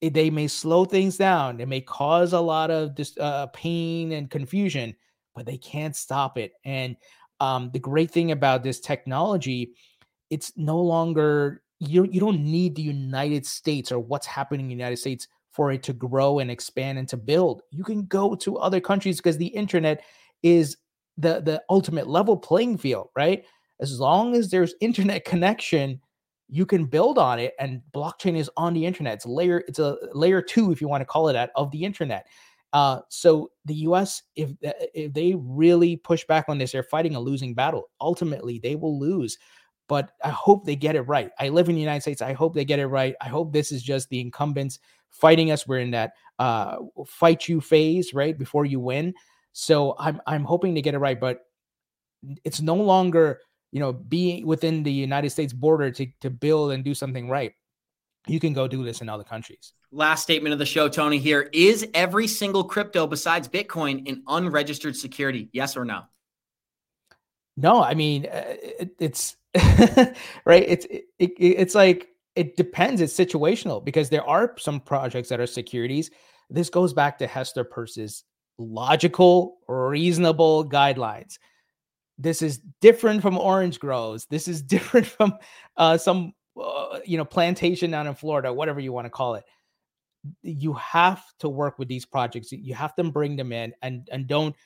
It, 0.00 0.14
they 0.14 0.30
may 0.30 0.48
slow 0.48 0.84
things 0.84 1.16
down. 1.16 1.60
It 1.60 1.68
may 1.68 1.80
cause 1.80 2.32
a 2.32 2.40
lot 2.40 2.70
of 2.70 2.94
dis, 2.94 3.16
uh, 3.18 3.46
pain 3.48 4.12
and 4.12 4.30
confusion, 4.30 4.94
but 5.34 5.46
they 5.46 5.56
can't 5.56 5.94
stop 5.94 6.38
it. 6.38 6.52
And 6.64 6.96
um, 7.40 7.70
the 7.72 7.78
great 7.78 8.10
thing 8.10 8.32
about 8.32 8.62
this 8.62 8.80
technology, 8.80 9.74
it's 10.30 10.52
no 10.56 10.80
longer 10.80 11.62
you. 11.78 12.04
You 12.04 12.20
don't 12.20 12.40
need 12.40 12.74
the 12.74 12.82
United 12.82 13.46
States 13.46 13.92
or 13.92 13.98
what's 13.98 14.26
happening 14.26 14.66
in 14.66 14.68
the 14.68 14.74
United 14.74 14.98
States 14.98 15.28
for 15.56 15.72
it 15.72 15.82
to 15.84 15.94
grow 15.94 16.38
and 16.38 16.50
expand 16.50 16.98
and 16.98 17.08
to 17.08 17.16
build. 17.16 17.62
You 17.70 17.82
can 17.82 18.04
go 18.04 18.34
to 18.34 18.58
other 18.58 18.80
countries 18.80 19.16
because 19.16 19.38
the 19.38 19.46
internet 19.46 20.02
is 20.42 20.76
the 21.16 21.40
the 21.40 21.62
ultimate 21.70 22.06
level 22.06 22.36
playing 22.36 22.78
field, 22.78 23.08
right? 23.16 23.44
As 23.80 23.98
long 23.98 24.34
as 24.34 24.50
there's 24.50 24.74
internet 24.80 25.24
connection, 25.24 26.00
you 26.48 26.66
can 26.66 26.84
build 26.84 27.18
on 27.18 27.38
it 27.38 27.54
and 27.58 27.80
blockchain 27.92 28.36
is 28.36 28.50
on 28.56 28.74
the 28.74 28.86
internet. 28.86 29.14
It's 29.14 29.26
layer 29.26 29.64
it's 29.66 29.78
a 29.78 29.96
layer 30.12 30.42
2 30.42 30.72
if 30.72 30.80
you 30.80 30.88
want 30.88 31.00
to 31.00 31.06
call 31.06 31.28
it 31.28 31.32
that 31.32 31.50
of 31.56 31.70
the 31.70 31.84
internet. 31.84 32.26
Uh, 32.72 33.00
so 33.08 33.50
the 33.64 33.74
US 33.74 34.22
if 34.36 34.50
if 34.62 35.12
they 35.14 35.34
really 35.38 35.96
push 35.96 36.24
back 36.26 36.44
on 36.48 36.58
this, 36.58 36.72
they're 36.72 36.82
fighting 36.82 37.14
a 37.14 37.20
losing 37.20 37.54
battle. 37.54 37.84
Ultimately, 38.00 38.58
they 38.58 38.76
will 38.76 38.98
lose. 38.98 39.38
But 39.88 40.12
I 40.22 40.30
hope 40.30 40.64
they 40.64 40.76
get 40.76 40.96
it 40.96 41.02
right. 41.02 41.30
I 41.38 41.48
live 41.48 41.68
in 41.68 41.74
the 41.74 41.80
United 41.80 42.00
States. 42.00 42.20
I 42.22 42.32
hope 42.32 42.54
they 42.54 42.64
get 42.64 42.80
it 42.80 42.86
right. 42.86 43.14
I 43.20 43.28
hope 43.28 43.52
this 43.52 43.70
is 43.70 43.82
just 43.82 44.08
the 44.08 44.20
incumbents 44.20 44.80
fighting 45.10 45.50
us. 45.50 45.66
We're 45.66 45.80
in 45.80 45.92
that 45.92 46.12
uh, 46.38 46.78
fight 47.06 47.48
you 47.48 47.60
phase, 47.60 48.12
right? 48.12 48.36
Before 48.36 48.64
you 48.64 48.80
win. 48.80 49.14
So 49.52 49.96
I'm 49.98 50.20
I'm 50.26 50.44
hoping 50.44 50.74
to 50.74 50.82
get 50.82 50.94
it 50.94 50.98
right, 50.98 51.18
but 51.18 51.40
it's 52.44 52.60
no 52.60 52.74
longer 52.74 53.40
you 53.72 53.80
know 53.80 53.92
being 53.92 54.46
within 54.46 54.82
the 54.82 54.92
United 54.92 55.30
States 55.30 55.52
border 55.52 55.90
to 55.92 56.06
to 56.20 56.30
build 56.30 56.72
and 56.72 56.84
do 56.84 56.94
something 56.94 57.28
right. 57.28 57.52
You 58.26 58.40
can 58.40 58.52
go 58.52 58.66
do 58.66 58.84
this 58.84 59.00
in 59.00 59.08
other 59.08 59.24
countries. 59.24 59.72
Last 59.92 60.24
statement 60.24 60.52
of 60.52 60.58
the 60.58 60.66
show, 60.66 60.88
Tony. 60.88 61.18
Here 61.18 61.48
is 61.52 61.86
every 61.94 62.26
single 62.26 62.64
crypto 62.64 63.06
besides 63.06 63.48
Bitcoin 63.48 64.08
an 64.10 64.22
unregistered 64.26 64.96
security? 64.96 65.48
Yes 65.52 65.76
or 65.76 65.84
no? 65.84 66.02
No, 67.56 67.82
I 67.82 67.94
mean 67.94 68.26
uh, 68.26 68.54
it, 68.62 68.90
it's 68.98 69.36
right. 70.44 70.64
It's 70.66 70.84
it, 70.86 71.04
it, 71.18 71.32
it's 71.38 71.74
like 71.74 72.08
it 72.34 72.56
depends. 72.56 73.00
It's 73.00 73.14
situational 73.14 73.84
because 73.84 74.10
there 74.10 74.24
are 74.24 74.54
some 74.58 74.80
projects 74.80 75.28
that 75.30 75.40
are 75.40 75.46
securities. 75.46 76.10
This 76.50 76.70
goes 76.70 76.92
back 76.92 77.18
to 77.18 77.26
Hester 77.26 77.64
Peirce's 77.64 78.24
logical, 78.58 79.58
reasonable 79.68 80.68
guidelines. 80.68 81.38
This 82.18 82.42
is 82.42 82.60
different 82.80 83.22
from 83.22 83.38
orange 83.38 83.78
grows. 83.78 84.26
This 84.26 84.48
is 84.48 84.62
different 84.74 85.06
from 85.06 85.34
uh, 85.76 85.98
some, 85.98 86.32
uh, 86.60 87.00
you 87.04 87.16
know, 87.16 87.24
plantation 87.24 87.90
down 87.90 88.06
in 88.06 88.14
Florida, 88.14 88.52
whatever 88.52 88.80
you 88.80 88.92
want 88.92 89.06
to 89.06 89.10
call 89.10 89.34
it. 89.34 89.44
You 90.42 90.74
have 90.74 91.22
to 91.40 91.48
work 91.48 91.78
with 91.78 91.88
these 91.88 92.04
projects. 92.04 92.52
You 92.52 92.74
have 92.74 92.94
to 92.96 93.04
bring 93.04 93.36
them 93.36 93.52
in 93.52 93.72
and 93.82 94.08
and 94.10 94.26
don't, 94.26 94.56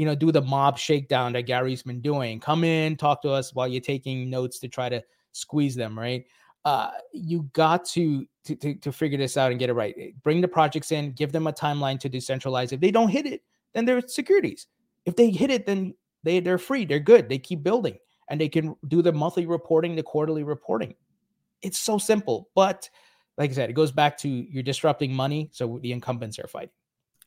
you 0.00 0.06
know, 0.06 0.14
do 0.14 0.32
the 0.32 0.40
mob 0.40 0.78
shakedown 0.78 1.34
that 1.34 1.42
Gary's 1.42 1.82
been 1.82 2.00
doing. 2.00 2.40
Come 2.40 2.64
in, 2.64 2.96
talk 2.96 3.20
to 3.22 3.30
us 3.30 3.54
while 3.54 3.68
you're 3.68 3.82
taking 3.82 4.30
notes 4.30 4.58
to 4.60 4.68
try 4.68 4.88
to 4.88 5.02
squeeze 5.32 5.74
them, 5.74 5.98
right? 5.98 6.24
uh, 6.64 6.90
you 7.12 7.48
got 7.52 7.84
to, 7.84 8.26
to, 8.44 8.54
to 8.56 8.74
to 8.74 8.92
figure 8.92 9.18
this 9.18 9.36
out 9.36 9.50
and 9.50 9.58
get 9.58 9.70
it 9.70 9.74
right. 9.74 10.14
Bring 10.22 10.40
the 10.40 10.48
projects 10.48 10.92
in, 10.92 11.12
give 11.12 11.32
them 11.32 11.46
a 11.46 11.52
timeline 11.52 11.98
to 12.00 12.10
decentralize. 12.10 12.72
If 12.72 12.80
they 12.80 12.90
don't 12.90 13.08
hit 13.08 13.26
it, 13.26 13.42
then 13.72 13.84
they're 13.84 14.06
securities. 14.06 14.66
If 15.06 15.16
they 15.16 15.30
hit 15.30 15.50
it, 15.50 15.66
then 15.66 15.94
they 16.22 16.40
they're 16.40 16.58
free. 16.58 16.84
They're 16.84 17.00
good. 17.00 17.28
They 17.28 17.38
keep 17.38 17.62
building 17.62 17.96
and 18.28 18.40
they 18.40 18.48
can 18.48 18.76
do 18.88 19.02
the 19.02 19.12
monthly 19.12 19.46
reporting, 19.46 19.96
the 19.96 20.02
quarterly 20.02 20.42
reporting. 20.42 20.94
It's 21.62 21.78
so 21.78 21.98
simple, 21.98 22.50
but 22.54 22.88
like 23.38 23.50
I 23.50 23.54
said, 23.54 23.70
it 23.70 23.74
goes 23.74 23.92
back 23.92 24.18
to 24.18 24.28
you're 24.28 24.62
disrupting 24.62 25.14
money, 25.14 25.48
so 25.52 25.78
the 25.82 25.92
incumbents 25.92 26.38
are 26.38 26.46
fighting. 26.46 26.70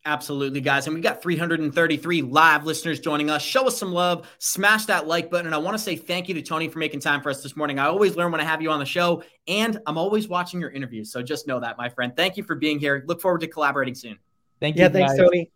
Absolutely, 0.05 0.59
guys. 0.59 0.85
And 0.85 0.95
we 0.95 1.01
got 1.01 1.21
333 1.21 2.23
live 2.23 2.65
listeners 2.65 2.99
joining 2.99 3.29
us. 3.29 3.41
Show 3.41 3.67
us 3.67 3.77
some 3.77 3.93
love, 3.93 4.27
smash 4.37 4.85
that 4.87 5.07
like 5.07 5.31
button. 5.31 5.45
And 5.45 5.55
I 5.55 5.59
want 5.59 5.77
to 5.77 5.83
say 5.83 5.95
thank 5.95 6.27
you 6.27 6.35
to 6.35 6.41
Tony 6.41 6.67
for 6.67 6.79
making 6.79 6.99
time 6.99 7.21
for 7.21 7.29
us 7.29 7.41
this 7.41 7.55
morning. 7.55 7.79
I 7.79 7.85
always 7.85 8.17
learn 8.17 8.29
when 8.29 8.41
I 8.41 8.43
have 8.43 8.61
you 8.61 8.69
on 8.69 8.79
the 8.79 8.85
show, 8.85 9.23
and 9.47 9.79
I'm 9.87 9.97
always 9.97 10.27
watching 10.27 10.59
your 10.59 10.71
interviews. 10.71 11.09
So 11.09 11.21
just 11.21 11.47
know 11.47 11.61
that, 11.61 11.77
my 11.77 11.87
friend. 11.87 12.13
Thank 12.17 12.35
you 12.35 12.43
for 12.43 12.55
being 12.55 12.79
here. 12.79 13.05
Look 13.07 13.21
forward 13.21 13.39
to 13.41 13.47
collaborating 13.47 13.95
soon. 13.95 14.19
Thank 14.59 14.75
you. 14.75 14.81
Yeah, 14.81 14.89
thanks, 14.89 15.15
Tony. 15.15 15.49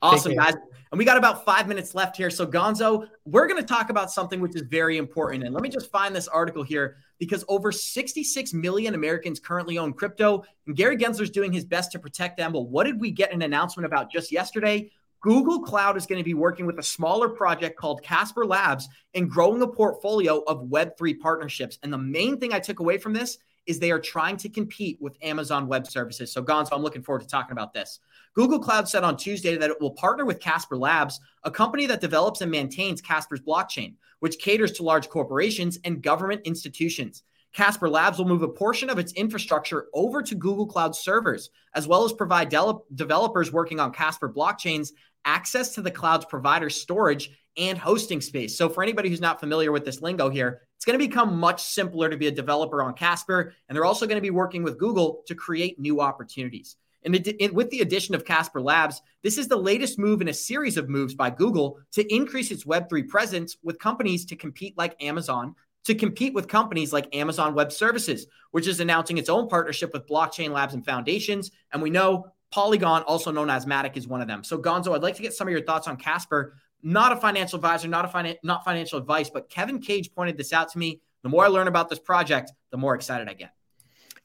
Awesome, 0.00 0.36
guys. 0.36 0.54
And 0.92 0.98
we 0.98 1.06
got 1.06 1.16
about 1.16 1.46
five 1.46 1.68
minutes 1.68 1.94
left 1.94 2.18
here. 2.18 2.28
So, 2.28 2.46
Gonzo, 2.46 3.08
we're 3.24 3.46
going 3.46 3.58
to 3.58 3.66
talk 3.66 3.88
about 3.88 4.12
something 4.12 4.40
which 4.40 4.54
is 4.54 4.60
very 4.60 4.98
important. 4.98 5.42
And 5.42 5.54
let 5.54 5.62
me 5.62 5.70
just 5.70 5.90
find 5.90 6.14
this 6.14 6.28
article 6.28 6.62
here 6.62 6.96
because 7.18 7.46
over 7.48 7.72
66 7.72 8.52
million 8.52 8.94
Americans 8.94 9.40
currently 9.40 9.78
own 9.78 9.94
crypto. 9.94 10.44
And 10.66 10.76
Gary 10.76 10.98
Gensler's 10.98 11.30
doing 11.30 11.50
his 11.50 11.64
best 11.64 11.92
to 11.92 11.98
protect 11.98 12.36
them. 12.36 12.52
But 12.52 12.68
what 12.68 12.84
did 12.84 13.00
we 13.00 13.10
get 13.10 13.32
an 13.32 13.40
announcement 13.40 13.86
about 13.86 14.12
just 14.12 14.30
yesterday? 14.30 14.90
Google 15.22 15.62
Cloud 15.62 15.96
is 15.96 16.04
going 16.04 16.18
to 16.18 16.24
be 16.24 16.34
working 16.34 16.66
with 16.66 16.78
a 16.78 16.82
smaller 16.82 17.30
project 17.30 17.78
called 17.78 18.02
Casper 18.02 18.44
Labs 18.44 18.86
and 19.14 19.30
growing 19.30 19.62
a 19.62 19.68
portfolio 19.68 20.40
of 20.40 20.68
Web3 20.68 21.18
partnerships. 21.20 21.78
And 21.82 21.90
the 21.90 21.96
main 21.96 22.38
thing 22.38 22.52
I 22.52 22.58
took 22.58 22.80
away 22.80 22.98
from 22.98 23.14
this 23.14 23.38
is 23.66 23.78
they 23.78 23.90
are 23.90 23.98
trying 23.98 24.36
to 24.38 24.48
compete 24.48 24.98
with 25.00 25.16
Amazon 25.22 25.66
Web 25.68 25.86
Services. 25.86 26.32
So, 26.32 26.42
Gonzo, 26.42 26.70
I'm 26.72 26.82
looking 26.82 27.02
forward 27.02 27.22
to 27.22 27.28
talking 27.28 27.52
about 27.52 27.72
this. 27.72 28.00
Google 28.34 28.58
Cloud 28.58 28.88
said 28.88 29.04
on 29.04 29.16
Tuesday 29.16 29.56
that 29.56 29.70
it 29.70 29.80
will 29.80 29.92
partner 29.92 30.24
with 30.24 30.40
Casper 30.40 30.76
Labs, 30.76 31.20
a 31.44 31.50
company 31.50 31.86
that 31.86 32.00
develops 32.00 32.40
and 32.40 32.50
maintains 32.50 33.00
Casper's 33.00 33.40
blockchain, 33.40 33.94
which 34.20 34.38
caters 34.38 34.72
to 34.72 34.82
large 34.82 35.08
corporations 35.08 35.78
and 35.84 36.02
government 36.02 36.42
institutions. 36.44 37.22
Casper 37.52 37.88
Labs 37.88 38.18
will 38.18 38.28
move 38.28 38.42
a 38.42 38.48
portion 38.48 38.88
of 38.88 38.98
its 38.98 39.12
infrastructure 39.12 39.88
over 39.92 40.22
to 40.22 40.34
Google 40.34 40.66
Cloud 40.66 40.96
servers, 40.96 41.50
as 41.74 41.86
well 41.86 42.04
as 42.04 42.12
provide 42.12 42.48
de- 42.48 42.78
developers 42.94 43.52
working 43.52 43.78
on 43.78 43.92
Casper 43.92 44.32
blockchains 44.32 44.92
access 45.24 45.74
to 45.74 45.82
the 45.82 45.90
cloud's 45.90 46.24
provider 46.24 46.70
storage 46.70 47.30
and 47.56 47.76
hosting 47.78 48.20
space. 48.20 48.56
So, 48.56 48.68
for 48.68 48.82
anybody 48.82 49.08
who's 49.08 49.20
not 49.20 49.40
familiar 49.40 49.72
with 49.72 49.84
this 49.84 50.02
lingo 50.02 50.28
here, 50.30 50.62
it's 50.76 50.84
going 50.84 50.98
to 50.98 51.06
become 51.06 51.38
much 51.38 51.62
simpler 51.62 52.08
to 52.08 52.16
be 52.16 52.26
a 52.26 52.32
developer 52.32 52.82
on 52.82 52.94
Casper. 52.94 53.54
And 53.68 53.76
they're 53.76 53.84
also 53.84 54.06
going 54.06 54.16
to 54.16 54.22
be 54.22 54.30
working 54.30 54.62
with 54.62 54.78
Google 54.78 55.22
to 55.26 55.34
create 55.34 55.78
new 55.78 56.00
opportunities. 56.00 56.76
And 57.04 57.12
with 57.52 57.70
the 57.70 57.80
addition 57.80 58.14
of 58.14 58.24
Casper 58.24 58.60
Labs, 58.60 59.02
this 59.22 59.38
is 59.38 59.48
the 59.48 59.56
latest 59.56 59.98
move 59.98 60.20
in 60.20 60.28
a 60.28 60.34
series 60.34 60.76
of 60.76 60.88
moves 60.88 61.14
by 61.14 61.30
Google 61.30 61.78
to 61.92 62.14
increase 62.14 62.50
its 62.50 62.64
Web3 62.64 63.08
presence 63.08 63.56
with 63.62 63.78
companies 63.78 64.24
to 64.26 64.36
compete 64.36 64.78
like 64.78 65.02
Amazon, 65.02 65.54
to 65.84 65.94
compete 65.94 66.32
with 66.32 66.46
companies 66.46 66.92
like 66.92 67.14
Amazon 67.14 67.54
Web 67.54 67.72
Services, 67.72 68.26
which 68.52 68.68
is 68.68 68.78
announcing 68.78 69.18
its 69.18 69.28
own 69.28 69.48
partnership 69.48 69.92
with 69.92 70.06
blockchain 70.06 70.50
labs 70.50 70.74
and 70.74 70.84
foundations. 70.84 71.50
And 71.72 71.82
we 71.82 71.90
know 71.90 72.26
Polygon, 72.52 73.02
also 73.02 73.32
known 73.32 73.50
as 73.50 73.66
Matic, 73.66 73.96
is 73.96 74.06
one 74.06 74.20
of 74.20 74.28
them. 74.28 74.44
So, 74.44 74.58
Gonzo, 74.58 74.94
I'd 74.94 75.02
like 75.02 75.16
to 75.16 75.22
get 75.22 75.34
some 75.34 75.48
of 75.48 75.52
your 75.52 75.62
thoughts 75.62 75.88
on 75.88 75.96
Casper. 75.96 76.54
Not 76.82 77.12
a 77.12 77.16
financial 77.16 77.56
advisor, 77.56 77.88
not 77.88 78.04
a 78.04 78.08
finan- 78.08 78.38
not 78.42 78.64
financial 78.64 78.98
advice, 78.98 79.30
but 79.30 79.48
Kevin 79.48 79.78
Cage 79.78 80.12
pointed 80.14 80.36
this 80.36 80.52
out 80.52 80.70
to 80.70 80.78
me. 80.78 81.00
The 81.22 81.28
more 81.28 81.44
I 81.44 81.48
learn 81.48 81.68
about 81.68 81.88
this 81.88 82.00
project, 82.00 82.52
the 82.70 82.76
more 82.76 82.94
excited 82.94 83.28
I 83.28 83.34
get. 83.34 83.52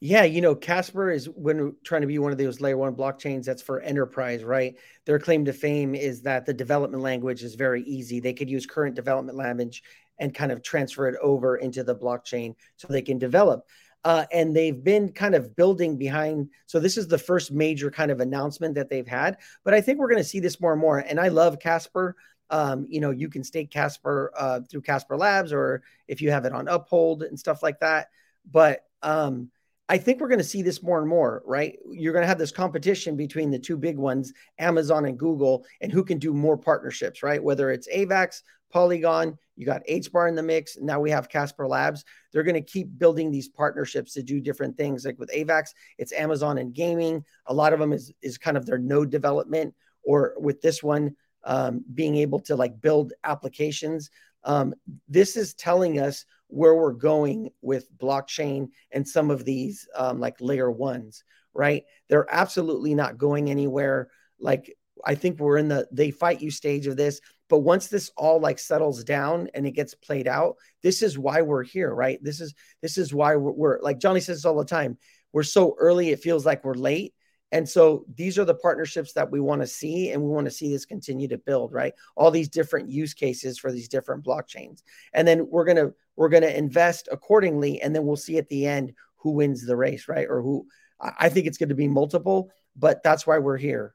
Yeah, 0.00 0.22
you 0.22 0.40
know, 0.40 0.54
Casper 0.54 1.10
is 1.10 1.28
when 1.28 1.74
trying 1.82 2.02
to 2.02 2.06
be 2.06 2.18
one 2.18 2.30
of 2.30 2.38
those 2.38 2.60
layer 2.60 2.76
one 2.76 2.94
blockchains 2.94 3.44
that's 3.44 3.62
for 3.62 3.80
enterprise, 3.80 4.44
right? 4.44 4.76
Their 5.06 5.18
claim 5.18 5.44
to 5.44 5.52
fame 5.52 5.96
is 5.96 6.22
that 6.22 6.46
the 6.46 6.54
development 6.54 7.02
language 7.02 7.42
is 7.42 7.56
very 7.56 7.82
easy. 7.82 8.20
They 8.20 8.32
could 8.32 8.48
use 8.48 8.64
current 8.64 8.94
development 8.94 9.36
language 9.36 9.82
and 10.20 10.34
kind 10.34 10.52
of 10.52 10.62
transfer 10.62 11.08
it 11.08 11.16
over 11.20 11.56
into 11.56 11.82
the 11.82 11.96
blockchain 11.96 12.54
so 12.76 12.86
they 12.88 13.02
can 13.02 13.18
develop. 13.18 13.66
Uh, 14.04 14.24
and 14.32 14.54
they've 14.54 14.84
been 14.84 15.10
kind 15.10 15.34
of 15.34 15.56
building 15.56 15.96
behind. 15.96 16.48
So 16.66 16.78
this 16.78 16.96
is 16.96 17.08
the 17.08 17.18
first 17.18 17.50
major 17.50 17.90
kind 17.90 18.12
of 18.12 18.20
announcement 18.20 18.76
that 18.76 18.88
they've 18.88 19.06
had. 19.06 19.38
But 19.64 19.74
I 19.74 19.80
think 19.80 19.98
we're 19.98 20.08
going 20.08 20.22
to 20.22 20.28
see 20.28 20.38
this 20.38 20.60
more 20.60 20.72
and 20.72 20.80
more. 20.80 20.98
And 20.98 21.18
I 21.18 21.28
love 21.28 21.58
Casper. 21.58 22.14
Um, 22.50 22.86
you 22.88 23.00
know, 23.00 23.10
you 23.10 23.28
can 23.28 23.44
stake 23.44 23.70
Casper 23.70 24.32
uh, 24.36 24.60
through 24.68 24.82
Casper 24.82 25.16
Labs, 25.16 25.52
or 25.52 25.82
if 26.06 26.20
you 26.20 26.30
have 26.30 26.44
it 26.44 26.52
on 26.52 26.68
Uphold 26.68 27.22
and 27.22 27.38
stuff 27.38 27.62
like 27.62 27.80
that. 27.80 28.08
But 28.50 28.84
um, 29.02 29.50
I 29.88 29.98
think 29.98 30.20
we're 30.20 30.28
going 30.28 30.38
to 30.38 30.44
see 30.44 30.62
this 30.62 30.82
more 30.82 30.98
and 30.98 31.08
more, 31.08 31.42
right? 31.46 31.78
You're 31.90 32.12
going 32.12 32.22
to 32.22 32.28
have 32.28 32.38
this 32.38 32.52
competition 32.52 33.16
between 33.16 33.50
the 33.50 33.58
two 33.58 33.76
big 33.76 33.96
ones, 33.96 34.32
Amazon 34.58 35.06
and 35.06 35.18
Google, 35.18 35.64
and 35.80 35.90
who 35.90 36.04
can 36.04 36.18
do 36.18 36.34
more 36.34 36.58
partnerships, 36.58 37.22
right? 37.22 37.42
Whether 37.42 37.70
it's 37.70 37.88
AVAX, 37.88 38.42
Polygon, 38.70 39.38
you 39.56 39.64
got 39.64 39.86
HBAR 39.86 40.28
in 40.28 40.34
the 40.34 40.42
mix. 40.42 40.76
Now 40.78 41.00
we 41.00 41.10
have 41.10 41.30
Casper 41.30 41.66
Labs. 41.66 42.04
They're 42.32 42.42
going 42.42 42.54
to 42.54 42.60
keep 42.60 42.98
building 42.98 43.30
these 43.30 43.48
partnerships 43.48 44.12
to 44.14 44.22
do 44.22 44.40
different 44.40 44.76
things. 44.76 45.06
Like 45.06 45.18
with 45.18 45.30
AVAX, 45.32 45.70
it's 45.96 46.12
Amazon 46.12 46.58
and 46.58 46.74
gaming. 46.74 47.24
A 47.46 47.54
lot 47.54 47.72
of 47.72 47.80
them 47.80 47.94
is 47.94 48.12
is 48.20 48.36
kind 48.36 48.58
of 48.58 48.66
their 48.66 48.78
node 48.78 49.10
development, 49.10 49.74
or 50.02 50.34
with 50.38 50.60
this 50.60 50.82
one, 50.82 51.16
um, 51.48 51.82
being 51.94 52.16
able 52.16 52.38
to 52.40 52.54
like 52.54 52.80
build 52.80 53.14
applications. 53.24 54.10
Um, 54.44 54.74
this 55.08 55.36
is 55.36 55.54
telling 55.54 55.98
us 55.98 56.26
where 56.46 56.74
we're 56.74 56.92
going 56.92 57.50
with 57.62 57.90
blockchain 57.98 58.68
and 58.92 59.08
some 59.08 59.30
of 59.30 59.44
these 59.44 59.88
um, 59.96 60.20
like 60.20 60.40
layer 60.40 60.70
ones, 60.70 61.24
right? 61.54 61.84
They're 62.08 62.28
absolutely 62.30 62.94
not 62.94 63.18
going 63.18 63.50
anywhere. 63.50 64.10
Like 64.38 64.76
I 65.04 65.14
think 65.14 65.40
we're 65.40 65.56
in 65.56 65.68
the 65.68 65.88
they 65.90 66.10
fight 66.10 66.42
you 66.42 66.50
stage 66.50 66.86
of 66.86 66.96
this. 66.96 67.20
But 67.48 67.60
once 67.60 67.86
this 67.86 68.10
all 68.14 68.40
like 68.40 68.58
settles 68.58 69.02
down 69.02 69.48
and 69.54 69.66
it 69.66 69.70
gets 69.70 69.94
played 69.94 70.28
out, 70.28 70.56
this 70.82 71.00
is 71.00 71.18
why 71.18 71.40
we're 71.40 71.64
here, 71.64 71.92
right? 71.94 72.22
This 72.22 72.42
is 72.42 72.54
this 72.82 72.98
is 72.98 73.14
why 73.14 73.36
we're, 73.36 73.52
we're 73.52 73.80
like 73.80 73.98
Johnny 73.98 74.20
says 74.20 74.44
all 74.44 74.58
the 74.58 74.66
time. 74.66 74.98
We're 75.32 75.44
so 75.44 75.76
early, 75.78 76.10
it 76.10 76.20
feels 76.20 76.44
like 76.44 76.62
we're 76.62 76.74
late. 76.74 77.14
And 77.50 77.68
so 77.68 78.04
these 78.14 78.38
are 78.38 78.44
the 78.44 78.54
partnerships 78.54 79.12
that 79.14 79.30
we 79.30 79.40
want 79.40 79.62
to 79.62 79.66
see, 79.66 80.10
and 80.10 80.22
we 80.22 80.28
want 80.28 80.44
to 80.46 80.50
see 80.50 80.70
this 80.70 80.84
continue 80.84 81.28
to 81.28 81.38
build, 81.38 81.72
right? 81.72 81.94
All 82.16 82.30
these 82.30 82.48
different 82.48 82.90
use 82.90 83.14
cases 83.14 83.58
for 83.58 83.72
these 83.72 83.88
different 83.88 84.24
blockchains, 84.24 84.82
and 85.14 85.26
then 85.26 85.48
we're 85.48 85.64
gonna 85.64 85.92
we're 86.16 86.28
gonna 86.28 86.48
invest 86.48 87.08
accordingly, 87.10 87.80
and 87.80 87.94
then 87.94 88.04
we'll 88.04 88.16
see 88.16 88.38
at 88.38 88.48
the 88.48 88.66
end 88.66 88.92
who 89.16 89.32
wins 89.32 89.64
the 89.64 89.76
race, 89.76 90.08
right? 90.08 90.26
Or 90.28 90.42
who 90.42 90.66
I 91.00 91.28
think 91.28 91.46
it's 91.46 91.58
going 91.58 91.68
to 91.68 91.74
be 91.74 91.88
multiple, 91.88 92.50
but 92.76 93.02
that's 93.02 93.26
why 93.26 93.38
we're 93.38 93.56
here. 93.56 93.94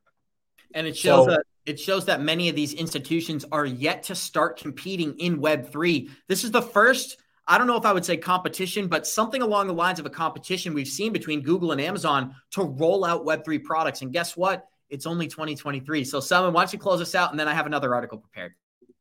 And 0.74 0.88
it 0.88 0.98
shows 0.98 1.26
so, 1.26 1.32
that 1.32 1.44
it 1.66 1.80
shows 1.80 2.06
that 2.06 2.22
many 2.22 2.50
of 2.50 2.56
these 2.56 2.74
institutions 2.74 3.46
are 3.52 3.66
yet 3.66 4.04
to 4.04 4.16
start 4.16 4.58
competing 4.58 5.18
in 5.20 5.40
Web3. 5.40 6.10
This 6.28 6.44
is 6.44 6.52
the 6.52 6.62
first, 6.62 7.18
I 7.48 7.58
don't 7.58 7.68
know 7.68 7.78
if 7.78 7.86
I 7.86 7.92
would 7.92 8.06
say 8.06 8.18
competition, 8.18 8.88
but 8.88 9.06
something 9.06 9.42
along 9.42 9.68
the 9.68 9.74
lines 9.74 10.00
of 10.00 10.06
a 10.06 10.10
competition 10.10 10.74
we've 10.74 10.88
seen 10.88 11.12
between 11.12 11.42
Google 11.42 11.72
and 11.72 11.82
Amazon 11.82 12.36
to 12.52 12.64
roll 12.64 13.04
out 13.04 13.26
Web3 13.26 13.64
products. 13.64 14.02
And 14.02 14.14
guess 14.14 14.38
what? 14.38 14.66
It's 14.90 15.06
only 15.06 15.28
2023. 15.28 16.06
So, 16.06 16.20
Selman, 16.20 16.54
why 16.54 16.62
don't 16.62 16.74
you 16.74 16.80
close 16.80 17.02
us 17.02 17.16
out? 17.16 17.32
And 17.32 17.40
then 17.40 17.48
I 17.48 17.54
have 17.54 17.66
another 17.66 17.94
article 17.94 18.20
prepared. 18.20 18.54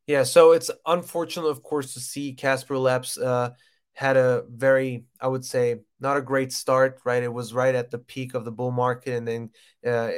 Yeah. 0.07 0.24
So 0.24 0.53
it's 0.53 0.70
unfortunate, 0.86 1.47
of 1.47 1.62
course, 1.62 1.95
to 1.95 2.01
see 2.01 2.32
Casper 2.32 2.76
Labs 2.76 3.16
uh, 3.16 3.51
had 3.95 4.16
a 4.16 4.45
very, 4.51 5.05
I 5.20 5.28
would 5.28 5.45
say, 5.45 5.76
not 6.01 6.16
a 6.16 6.22
great 6.22 6.53
start, 6.53 7.01
right? 7.05 7.22
It 7.22 7.32
was 7.32 7.55
right 7.55 7.74
at 7.74 7.90
the 7.90 7.99
peak 7.99 8.34
of 8.34 8.45
the 8.45 8.51
bull 8.51 8.72
market, 8.72 9.14
and 9.14 9.28
then 9.28 9.51
uh, 9.86 10.11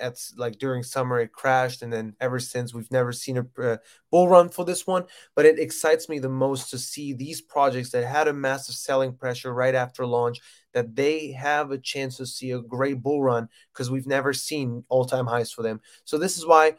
at 0.00 0.18
like 0.36 0.58
during 0.58 0.82
summer 0.82 1.20
it 1.20 1.32
crashed, 1.32 1.82
and 1.82 1.92
then 1.92 2.14
ever 2.20 2.38
since 2.38 2.74
we've 2.74 2.90
never 2.90 3.12
seen 3.12 3.38
a 3.38 3.62
uh, 3.62 3.76
bull 4.10 4.28
run 4.28 4.48
for 4.48 4.64
this 4.64 4.86
one. 4.86 5.04
But 5.34 5.46
it 5.46 5.58
excites 5.58 6.08
me 6.08 6.18
the 6.18 6.28
most 6.28 6.70
to 6.70 6.78
see 6.78 7.12
these 7.12 7.40
projects 7.40 7.90
that 7.90 8.06
had 8.06 8.28
a 8.28 8.32
massive 8.32 8.74
selling 8.74 9.14
pressure 9.14 9.52
right 9.52 9.74
after 9.74 10.06
launch 10.06 10.40
that 10.74 10.96
they 10.96 11.32
have 11.32 11.70
a 11.70 11.78
chance 11.78 12.16
to 12.16 12.26
see 12.26 12.50
a 12.52 12.60
great 12.60 13.02
bull 13.02 13.22
run 13.22 13.48
because 13.72 13.90
we've 13.90 14.06
never 14.06 14.32
seen 14.32 14.84
all-time 14.88 15.26
highs 15.26 15.52
for 15.52 15.62
them. 15.62 15.80
So 16.04 16.18
this 16.18 16.38
is 16.38 16.46
why, 16.46 16.76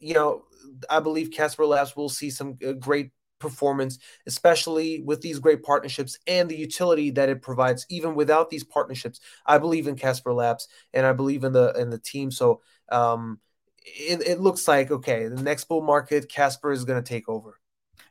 you 0.00 0.14
know, 0.14 0.44
I 0.90 1.00
believe 1.00 1.30
Casper 1.30 1.64
Labs 1.64 1.94
will 1.94 2.08
see 2.08 2.30
some 2.30 2.58
uh, 2.66 2.72
great 2.72 3.10
performance, 3.38 3.98
especially 4.26 5.02
with 5.02 5.20
these 5.20 5.38
great 5.38 5.62
partnerships 5.62 6.18
and 6.26 6.48
the 6.48 6.56
utility 6.56 7.10
that 7.10 7.28
it 7.28 7.42
provides. 7.42 7.86
Even 7.88 8.14
without 8.14 8.50
these 8.50 8.64
partnerships, 8.64 9.20
I 9.44 9.58
believe 9.58 9.86
in 9.86 9.96
Casper 9.96 10.32
Labs 10.32 10.68
and 10.92 11.06
I 11.06 11.12
believe 11.12 11.44
in 11.44 11.52
the 11.52 11.72
in 11.78 11.90
the 11.90 11.98
team. 11.98 12.30
So 12.30 12.62
um, 12.90 13.40
it, 13.84 14.26
it 14.26 14.40
looks 14.40 14.66
like 14.66 14.90
okay, 14.90 15.28
the 15.28 15.42
next 15.42 15.64
bull 15.64 15.82
market, 15.82 16.28
Casper 16.28 16.72
is 16.72 16.84
going 16.84 17.02
to 17.02 17.08
take 17.08 17.28
over. 17.28 17.58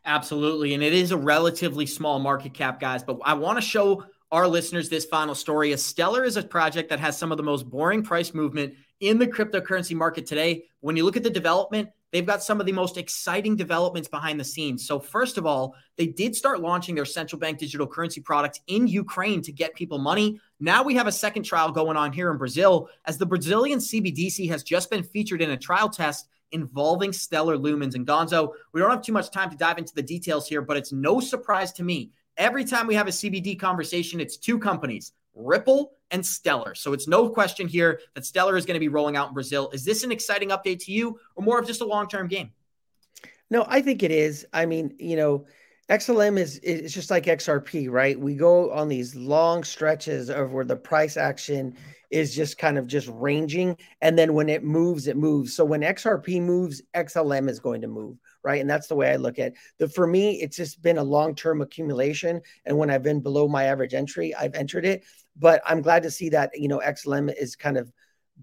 Absolutely, 0.05 0.73
and 0.73 0.83
it 0.83 0.93
is 0.93 1.11
a 1.11 1.17
relatively 1.17 1.85
small 1.85 2.19
market 2.19 2.53
cap, 2.53 2.79
guys. 2.79 3.03
But 3.03 3.19
I 3.23 3.33
want 3.33 3.57
to 3.57 3.61
show 3.61 4.03
our 4.31 4.47
listeners 4.47 4.89
this 4.89 5.05
final 5.05 5.35
story. 5.35 5.71
A 5.71 5.77
Stellar 5.77 6.23
is 6.23 6.37
a 6.37 6.43
project 6.43 6.89
that 6.89 6.99
has 6.99 7.17
some 7.17 7.31
of 7.31 7.37
the 7.37 7.43
most 7.43 7.69
boring 7.69 8.03
price 8.03 8.33
movement 8.33 8.73
in 8.99 9.17
the 9.17 9.27
cryptocurrency 9.27 9.95
market 9.95 10.25
today. 10.25 10.65
When 10.81 10.95
you 10.95 11.05
look 11.05 11.17
at 11.17 11.23
the 11.23 11.29
development, 11.29 11.89
they've 12.15 12.25
got 12.25 12.41
some 12.41 12.61
of 12.61 12.65
the 12.65 12.71
most 12.71 12.95
exciting 12.95 13.57
developments 13.57 14.07
behind 14.07 14.39
the 14.39 14.43
scenes. 14.45 14.87
So, 14.87 15.01
first 15.01 15.37
of 15.37 15.45
all, 15.45 15.75
they 15.97 16.07
did 16.07 16.33
start 16.33 16.61
launching 16.61 16.95
their 16.95 17.03
central 17.03 17.37
bank 17.37 17.57
digital 17.57 17.85
currency 17.85 18.21
product 18.21 18.61
in 18.67 18.87
Ukraine 18.87 19.41
to 19.41 19.51
get 19.51 19.75
people 19.75 19.97
money. 19.97 20.39
Now 20.61 20.81
we 20.81 20.95
have 20.95 21.07
a 21.07 21.11
second 21.11 21.43
trial 21.43 21.73
going 21.73 21.97
on 21.97 22.13
here 22.13 22.31
in 22.31 22.37
Brazil, 22.37 22.87
as 23.03 23.17
the 23.17 23.25
Brazilian 23.25 23.79
CBDC 23.79 24.47
has 24.49 24.63
just 24.63 24.89
been 24.89 25.03
featured 25.03 25.41
in 25.41 25.51
a 25.51 25.57
trial 25.57 25.89
test 25.89 26.29
involving 26.53 27.11
Stellar 27.11 27.57
Lumens 27.57 27.95
and 27.95 28.07
Gonzo. 28.07 28.51
We 28.71 28.79
don't 28.79 28.91
have 28.91 29.01
too 29.01 29.11
much 29.11 29.29
time 29.29 29.49
to 29.49 29.57
dive 29.57 29.77
into 29.77 29.93
the 29.93 30.01
details 30.01 30.47
here, 30.47 30.61
but 30.61 30.77
it's 30.77 30.93
no 30.93 31.19
surprise 31.19 31.73
to 31.73 31.83
me. 31.83 32.11
Every 32.37 32.63
time 32.63 32.87
we 32.87 32.95
have 32.95 33.07
a 33.07 33.11
CBD 33.11 33.59
conversation, 33.59 34.21
it's 34.21 34.37
two 34.37 34.57
companies, 34.57 35.11
Ripple 35.35 35.91
and 36.11 36.25
Stellar. 36.25 36.75
So 36.75 36.93
it's 36.93 37.07
no 37.07 37.29
question 37.29 37.67
here 37.67 37.99
that 38.13 38.25
Stellar 38.25 38.57
is 38.57 38.65
going 38.65 38.75
to 38.75 38.79
be 38.79 38.87
rolling 38.87 39.15
out 39.15 39.27
in 39.27 39.33
Brazil. 39.33 39.69
Is 39.73 39.85
this 39.85 40.03
an 40.03 40.11
exciting 40.11 40.49
update 40.49 40.83
to 40.85 40.91
you 40.91 41.19
or 41.35 41.43
more 41.43 41.59
of 41.59 41.67
just 41.67 41.81
a 41.81 41.85
long 41.85 42.07
term 42.07 42.27
game? 42.27 42.51
No, 43.49 43.65
I 43.67 43.81
think 43.81 44.01
it 44.01 44.11
is. 44.11 44.45
I 44.53 44.65
mean, 44.65 44.95
you 44.99 45.15
know, 45.15 45.45
XLM 45.89 46.39
is 46.39 46.59
it's 46.63 46.93
just 46.93 47.11
like 47.11 47.25
XRP, 47.25 47.91
right? 47.91 48.19
We 48.19 48.35
go 48.35 48.71
on 48.71 48.87
these 48.87 49.15
long 49.15 49.63
stretches 49.63 50.29
of 50.29 50.51
where 50.51 50.65
the 50.65 50.75
price 50.75 51.15
action 51.15 51.75
is 52.09 52.35
just 52.35 52.57
kind 52.57 52.77
of 52.77 52.87
just 52.87 53.07
ranging 53.11 53.77
and 54.01 54.17
then 54.17 54.33
when 54.33 54.49
it 54.49 54.63
moves 54.63 55.07
it 55.07 55.17
moves. 55.17 55.55
So 55.55 55.63
when 55.63 55.81
XRP 55.81 56.41
moves, 56.41 56.81
XLM 56.95 57.49
is 57.49 57.59
going 57.59 57.81
to 57.81 57.87
move, 57.87 58.17
right? 58.43 58.61
And 58.61 58.69
that's 58.69 58.87
the 58.87 58.95
way 58.95 59.11
I 59.11 59.17
look 59.17 59.37
at. 59.37 59.53
The, 59.77 59.87
for 59.89 60.07
me, 60.07 60.41
it's 60.41 60.57
just 60.57 60.81
been 60.81 60.97
a 60.97 61.03
long-term 61.03 61.61
accumulation 61.61 62.41
and 62.65 62.77
when 62.77 62.89
I've 62.89 63.03
been 63.03 63.21
below 63.21 63.47
my 63.47 63.65
average 63.65 63.93
entry, 63.93 64.33
I've 64.33 64.55
entered 64.55 64.85
it 64.85 65.03
but 65.35 65.61
I'm 65.65 65.81
glad 65.81 66.03
to 66.03 66.11
see 66.11 66.29
that 66.29 66.51
you 66.55 66.67
know 66.67 66.79
XLM 66.79 67.33
is 67.35 67.55
kind 67.55 67.77
of 67.77 67.91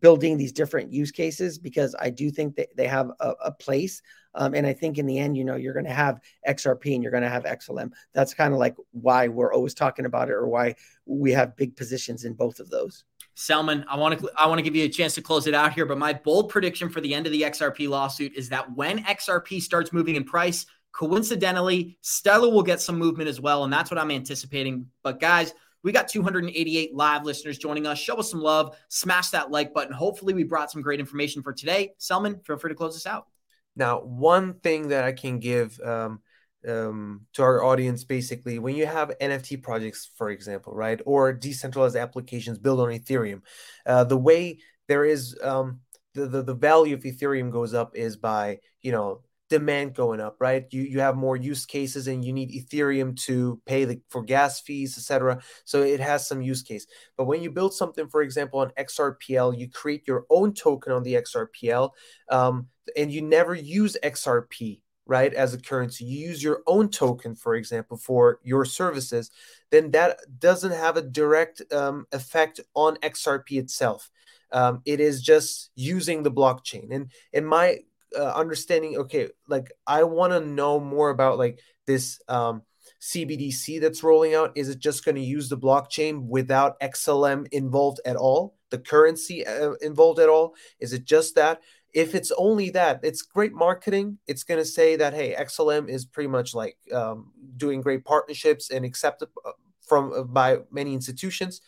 building 0.01 0.37
these 0.37 0.53
different 0.53 0.93
use 0.93 1.11
cases 1.11 1.59
because 1.59 1.95
I 1.99 2.11
do 2.11 2.31
think 2.31 2.57
that 2.57 2.75
they 2.77 2.87
have 2.87 3.11
a, 3.21 3.33
a 3.45 3.53
place. 3.53 4.03
Um, 4.35 4.55
and 4.55 4.67
I 4.67 4.73
think 4.73 4.97
in 4.97 5.07
the 5.07 5.19
end, 5.19 5.37
you 5.37 5.45
know, 5.45 5.57
you're 5.57 5.75
going 5.75 5.85
to 5.85 5.93
have 5.93 6.21
XRP 6.49 6.95
and 6.95 7.03
you're 7.03 7.13
going 7.13 7.23
to 7.23 7.29
have 7.29 7.45
XLM. 7.45 7.93
That's 8.15 8.33
kind 8.33 8.55
of 8.55 8.59
like 8.59 8.75
why 8.93 9.29
we're 9.29 9.53
always 9.53 9.75
talking 9.75 10.07
about 10.07 10.29
it 10.29 10.33
or 10.33 10.49
why 10.49 10.77
we 11.05 11.33
have 11.33 11.57
big 11.57 11.77
positions 11.77 12.25
in 12.25 12.33
both 12.33 12.59
of 12.59 12.71
those. 12.71 13.05
Selman, 13.35 13.85
I 13.89 13.97
want 13.97 14.19
to 14.19 14.31
I 14.37 14.47
want 14.47 14.59
to 14.59 14.63
give 14.63 14.77
you 14.77 14.85
a 14.85 14.91
chance 14.91 15.15
to 15.15 15.23
close 15.23 15.47
it 15.47 15.55
out 15.55 15.73
here, 15.73 15.87
but 15.87 15.99
my 15.99 16.13
bold 16.13 16.51
prediction 16.51 16.91
for 16.91 17.01
the 17.01 17.15
end 17.15 17.27
of 17.27 17.33
the 17.33 17.43
XRP 17.43 17.89
lawsuit 17.89 18.33
is 18.35 18.51
that 18.51 18.75
when 18.75 19.05
XRP 19.05 19.61
starts 19.61 19.93
moving 19.93 20.17
in 20.17 20.25
price, 20.25 20.67
coincidentally, 20.93 21.97
Stellar 22.03 22.51
will 22.51 22.63
get 22.63 22.81
some 22.81 22.99
movement 22.99 23.31
as 23.31 23.41
well, 23.41 23.65
and 23.65 23.73
that's 23.73 23.91
what 23.91 23.99
I'm 23.99 24.11
anticipating. 24.11 24.87
But 25.03 25.19
guys, 25.19 25.55
we 25.83 25.93
got 25.93 26.09
288 26.09 26.95
live 26.95 27.25
listeners 27.25 27.59
joining 27.59 27.87
us. 27.87 27.99
Show 27.99 28.17
us 28.17 28.31
some 28.31 28.41
love. 28.41 28.77
Smash 28.89 29.31
that 29.31 29.51
like 29.51 29.75
button. 29.75 29.93
Hopefully, 29.93 30.35
we 30.35 30.45
brought 30.45 30.71
some 30.71 30.83
great 30.83 31.01
information 31.01 31.43
for 31.43 31.53
today. 31.53 31.93
Selman, 31.99 32.41
feel 32.45 32.57
free 32.57 32.71
to 32.71 32.75
close 32.75 32.97
us 32.97 33.07
out. 33.07 33.27
Now, 33.75 34.01
one 34.01 34.55
thing 34.55 34.89
that 34.89 35.05
I 35.05 35.13
can 35.13 35.39
give 35.39 35.79
um, 35.81 36.21
um, 36.69 37.23
to 37.35 37.43
our 37.43 37.65
audience 37.65 38.05
basically, 38.05 38.59
when 38.59 38.77
you 38.77 38.87
have 38.87 39.13
NFT 39.21 39.63
projects, 39.63 40.11
for 40.17 40.31
example, 40.31 40.75
right, 40.75 41.01
or 41.05 41.33
decentralized 41.33 41.97
applications 41.97 42.59
built 42.59 42.81
on 42.81 42.89
Ethereum, 42.89 43.43
uh, 43.87 44.05
the 44.05 44.17
way 44.17 44.59
there 44.89 45.05
is 45.05 45.37
um, 45.43 45.81
the, 46.15 46.27
the 46.27 46.43
the 46.43 46.55
value 46.55 46.95
of 46.95 47.03
Ethereum 47.03 47.51
goes 47.51 47.75
up 47.75 47.97
is 47.97 48.17
by 48.17 48.61
you 48.83 48.93
know 48.93 49.23
demand 49.53 49.93
going 49.93 50.19
up, 50.19 50.37
right? 50.41 50.65
You 50.71 50.81
you 50.81 51.01
have 51.01 51.15
more 51.15 51.37
use 51.37 51.67
cases 51.67 52.09
and 52.09 52.25
you 52.25 52.33
need 52.33 52.51
Ethereum 52.53 53.15
to 53.27 53.61
pay 53.67 53.85
the, 53.85 54.01
for 54.09 54.23
gas 54.23 54.63
fees, 54.63 54.97
etc. 54.97 55.43
So 55.67 55.83
it 55.83 56.01
has 56.01 56.27
some 56.27 56.41
use 56.41 56.63
case. 56.63 56.87
But 57.19 57.27
when 57.27 57.43
you 57.43 57.51
build 57.51 57.75
something, 57.75 58.09
for 58.09 58.23
example, 58.23 58.61
on 58.61 58.71
XRPL, 58.79 59.59
you 59.59 59.69
create 59.69 60.09
your 60.09 60.25
own 60.31 60.55
token 60.55 60.91
on 60.91 61.03
the 61.03 61.15
XRPL, 61.17 61.91
um, 62.31 62.69
and 62.97 63.13
you 63.13 63.21
never 63.21 63.55
use 63.55 63.95
XRP 64.03 64.81
right 65.05 65.35
as 65.35 65.53
a 65.53 65.59
currency 65.61 66.05
you 66.05 66.29
use 66.29 66.41
your 66.41 66.63
own 66.69 66.89
token 66.89 67.35
for 67.35 67.57
example 67.57 67.97
for 67.97 68.39
your 68.45 68.65
services 68.65 69.33
then 69.71 69.91
that 69.91 70.17
doesn't 70.39 70.71
have 70.71 70.97
a 70.97 71.03
direct 71.03 71.61
um, 71.73 72.07
effect 72.13 72.61
on 72.75 72.95
xrp 72.99 73.51
itself 73.51 74.13
um, 74.53 74.81
it 74.85 75.01
is 75.01 75.21
just 75.21 75.73
using 75.75 76.23
the 76.23 76.31
blockchain 76.31 76.95
and 76.95 77.11
in 77.33 77.45
my 77.45 77.79
uh, 78.17 78.33
understanding 78.35 78.97
okay 78.97 79.29
like 79.49 79.73
i 79.87 80.03
want 80.03 80.33
to 80.33 80.41
know 80.41 80.79
more 80.79 81.11
about 81.11 81.39
like 81.39 81.61
this 81.87 82.21
um 82.29 82.63
cbdc 83.01 83.81
that's 83.81 84.03
rolling 84.03 84.35
out. 84.35 84.53
Is 84.55 84.69
it 84.69 84.79
just 84.79 85.05
going 85.05 85.17
to 85.17 85.21
use 85.21 85.49
the 85.49 85.59
blockchain 85.59 86.27
without 86.27 86.79
xlm 86.81 87.47
involved 87.53 88.01
at 88.05 88.17
all? 88.17 88.57
The 88.71 88.79
currency 88.79 89.47
uh, 89.47 89.73
involved 89.81 90.21
at 90.21 90.29
all? 90.29 90.55
Is 90.79 90.93
it 90.93 91.05
just 91.05 91.35
that? 91.35 91.61
If 91.93 92.15
it's 92.15 92.33
only 92.39 92.71
that 92.71 93.01
it's 93.03 93.23
great 93.23 93.53
marketing. 93.53 94.19
It's 94.27 94.45
going 94.45 94.61
to 94.61 94.65
say 94.65 94.97
that 94.97 95.15
hey 95.15 95.35
xlm 95.39 95.89
is 95.89 96.05
pretty 96.05 96.29
much 96.29 96.55
like 96.55 96.77
um, 96.93 97.33
doing 97.57 97.81
great 97.81 98.05
partnerships 98.05 98.71
and 98.71 98.85
accepted 98.85 99.29
uh, 99.45 99.53
from 99.83 100.13
uh, 100.13 100.23
by 100.23 100.59
many 100.71 100.95
institutions 100.95 101.61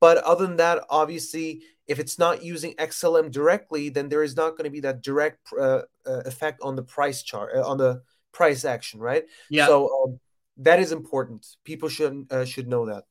but 0.00 0.18
other 0.18 0.46
than 0.46 0.56
that 0.56 0.84
obviously 0.90 1.62
if 1.90 1.98
it's 1.98 2.20
not 2.20 2.44
using 2.44 2.72
XLM 2.74 3.32
directly, 3.32 3.88
then 3.88 4.08
there 4.08 4.22
is 4.22 4.36
not 4.36 4.50
going 4.50 4.62
to 4.62 4.70
be 4.70 4.78
that 4.78 5.02
direct 5.02 5.40
uh, 5.58 5.82
uh, 6.06 6.22
effect 6.24 6.60
on 6.62 6.76
the 6.76 6.84
price 6.84 7.20
chart, 7.20 7.50
uh, 7.52 7.68
on 7.68 7.78
the 7.78 8.02
price 8.30 8.64
action, 8.64 9.00
right? 9.00 9.24
Yeah. 9.50 9.66
So 9.66 9.90
um, 10.04 10.20
that 10.58 10.78
is 10.78 10.92
important. 10.92 11.44
People 11.64 11.88
should 11.88 12.28
uh, 12.30 12.44
should 12.44 12.68
know 12.68 12.86
that. 12.86 13.06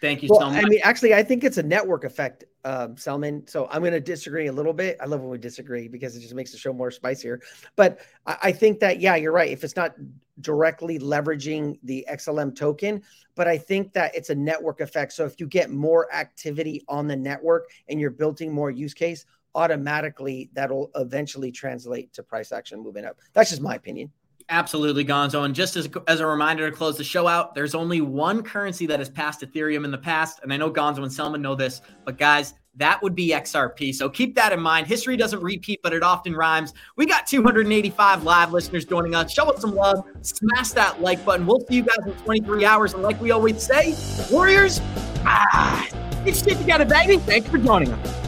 Thank 0.00 0.22
you 0.22 0.28
well, 0.30 0.40
so 0.40 0.50
much. 0.50 0.64
I 0.64 0.68
mean, 0.68 0.80
actually, 0.82 1.14
I 1.14 1.22
think 1.22 1.44
it's 1.44 1.58
a 1.58 1.62
network 1.62 2.04
effect, 2.04 2.44
um, 2.64 2.96
Selman. 2.96 3.46
So 3.46 3.68
I'm 3.70 3.80
going 3.80 3.92
to 3.92 4.00
disagree 4.00 4.48
a 4.48 4.52
little 4.52 4.72
bit. 4.72 4.96
I 5.00 5.06
love 5.06 5.20
when 5.20 5.30
we 5.30 5.38
disagree 5.38 5.88
because 5.88 6.16
it 6.16 6.20
just 6.20 6.34
makes 6.34 6.52
the 6.52 6.58
show 6.58 6.72
more 6.72 6.90
spicier. 6.90 7.40
But 7.76 8.00
I, 8.26 8.36
I 8.44 8.52
think 8.52 8.80
that, 8.80 9.00
yeah, 9.00 9.16
you're 9.16 9.32
right. 9.32 9.50
If 9.50 9.64
it's 9.64 9.76
not 9.76 9.94
directly 10.40 10.98
leveraging 10.98 11.78
the 11.84 12.06
XLM 12.10 12.56
token, 12.56 13.02
but 13.34 13.46
I 13.46 13.56
think 13.56 13.92
that 13.92 14.14
it's 14.14 14.30
a 14.30 14.34
network 14.34 14.80
effect. 14.80 15.12
So 15.12 15.24
if 15.24 15.38
you 15.38 15.46
get 15.46 15.70
more 15.70 16.12
activity 16.12 16.84
on 16.88 17.06
the 17.06 17.16
network 17.16 17.70
and 17.88 18.00
you're 18.00 18.10
building 18.10 18.52
more 18.52 18.70
use 18.70 18.94
case, 18.94 19.24
automatically 19.54 20.50
that'll 20.52 20.90
eventually 20.96 21.52
translate 21.52 22.12
to 22.14 22.22
price 22.22 22.52
action 22.52 22.82
moving 22.82 23.04
up. 23.04 23.18
That's 23.32 23.50
just 23.50 23.62
my 23.62 23.76
opinion. 23.76 24.10
Absolutely, 24.50 25.04
Gonzo. 25.04 25.44
And 25.44 25.54
just 25.54 25.74
as, 25.76 25.88
as 26.06 26.20
a 26.20 26.26
reminder 26.26 26.70
to 26.70 26.76
close 26.76 26.98
the 26.98 27.04
show 27.04 27.26
out, 27.26 27.54
there's 27.54 27.74
only 27.74 28.00
one 28.00 28.42
currency 28.42 28.86
that 28.86 28.98
has 28.98 29.08
passed 29.08 29.40
Ethereum 29.40 29.84
in 29.84 29.90
the 29.90 29.98
past. 29.98 30.40
And 30.42 30.52
I 30.52 30.56
know 30.56 30.70
Gonzo 30.70 30.98
and 30.98 31.12
Selman 31.12 31.40
know 31.40 31.54
this, 31.54 31.80
but 32.04 32.18
guys, 32.18 32.54
that 32.76 33.00
would 33.02 33.14
be 33.14 33.30
XRP. 33.30 33.94
So 33.94 34.08
keep 34.08 34.34
that 34.34 34.52
in 34.52 34.60
mind. 34.60 34.86
History 34.86 35.16
doesn't 35.16 35.40
repeat, 35.40 35.80
but 35.82 35.92
it 35.92 36.02
often 36.02 36.34
rhymes. 36.34 36.74
We 36.96 37.06
got 37.06 37.26
285 37.26 38.24
live 38.24 38.52
listeners 38.52 38.84
joining 38.84 39.14
us. 39.14 39.32
Show 39.32 39.50
us 39.50 39.60
some 39.60 39.74
love. 39.74 40.04
Smash 40.22 40.70
that 40.70 41.00
like 41.00 41.24
button. 41.24 41.46
We'll 41.46 41.60
see 41.60 41.76
you 41.76 41.82
guys 41.82 42.04
in 42.04 42.12
23 42.24 42.64
hours. 42.64 42.92
And 42.92 43.02
like 43.02 43.20
we 43.20 43.30
always 43.30 43.62
say, 43.62 43.94
Warriors, 44.30 44.80
ah, 45.24 45.88
get 46.24 46.36
shit 46.36 46.58
together, 46.58 46.84
baby. 46.84 47.18
Thanks 47.18 47.48
for 47.48 47.58
joining 47.58 47.92
us. 47.92 48.23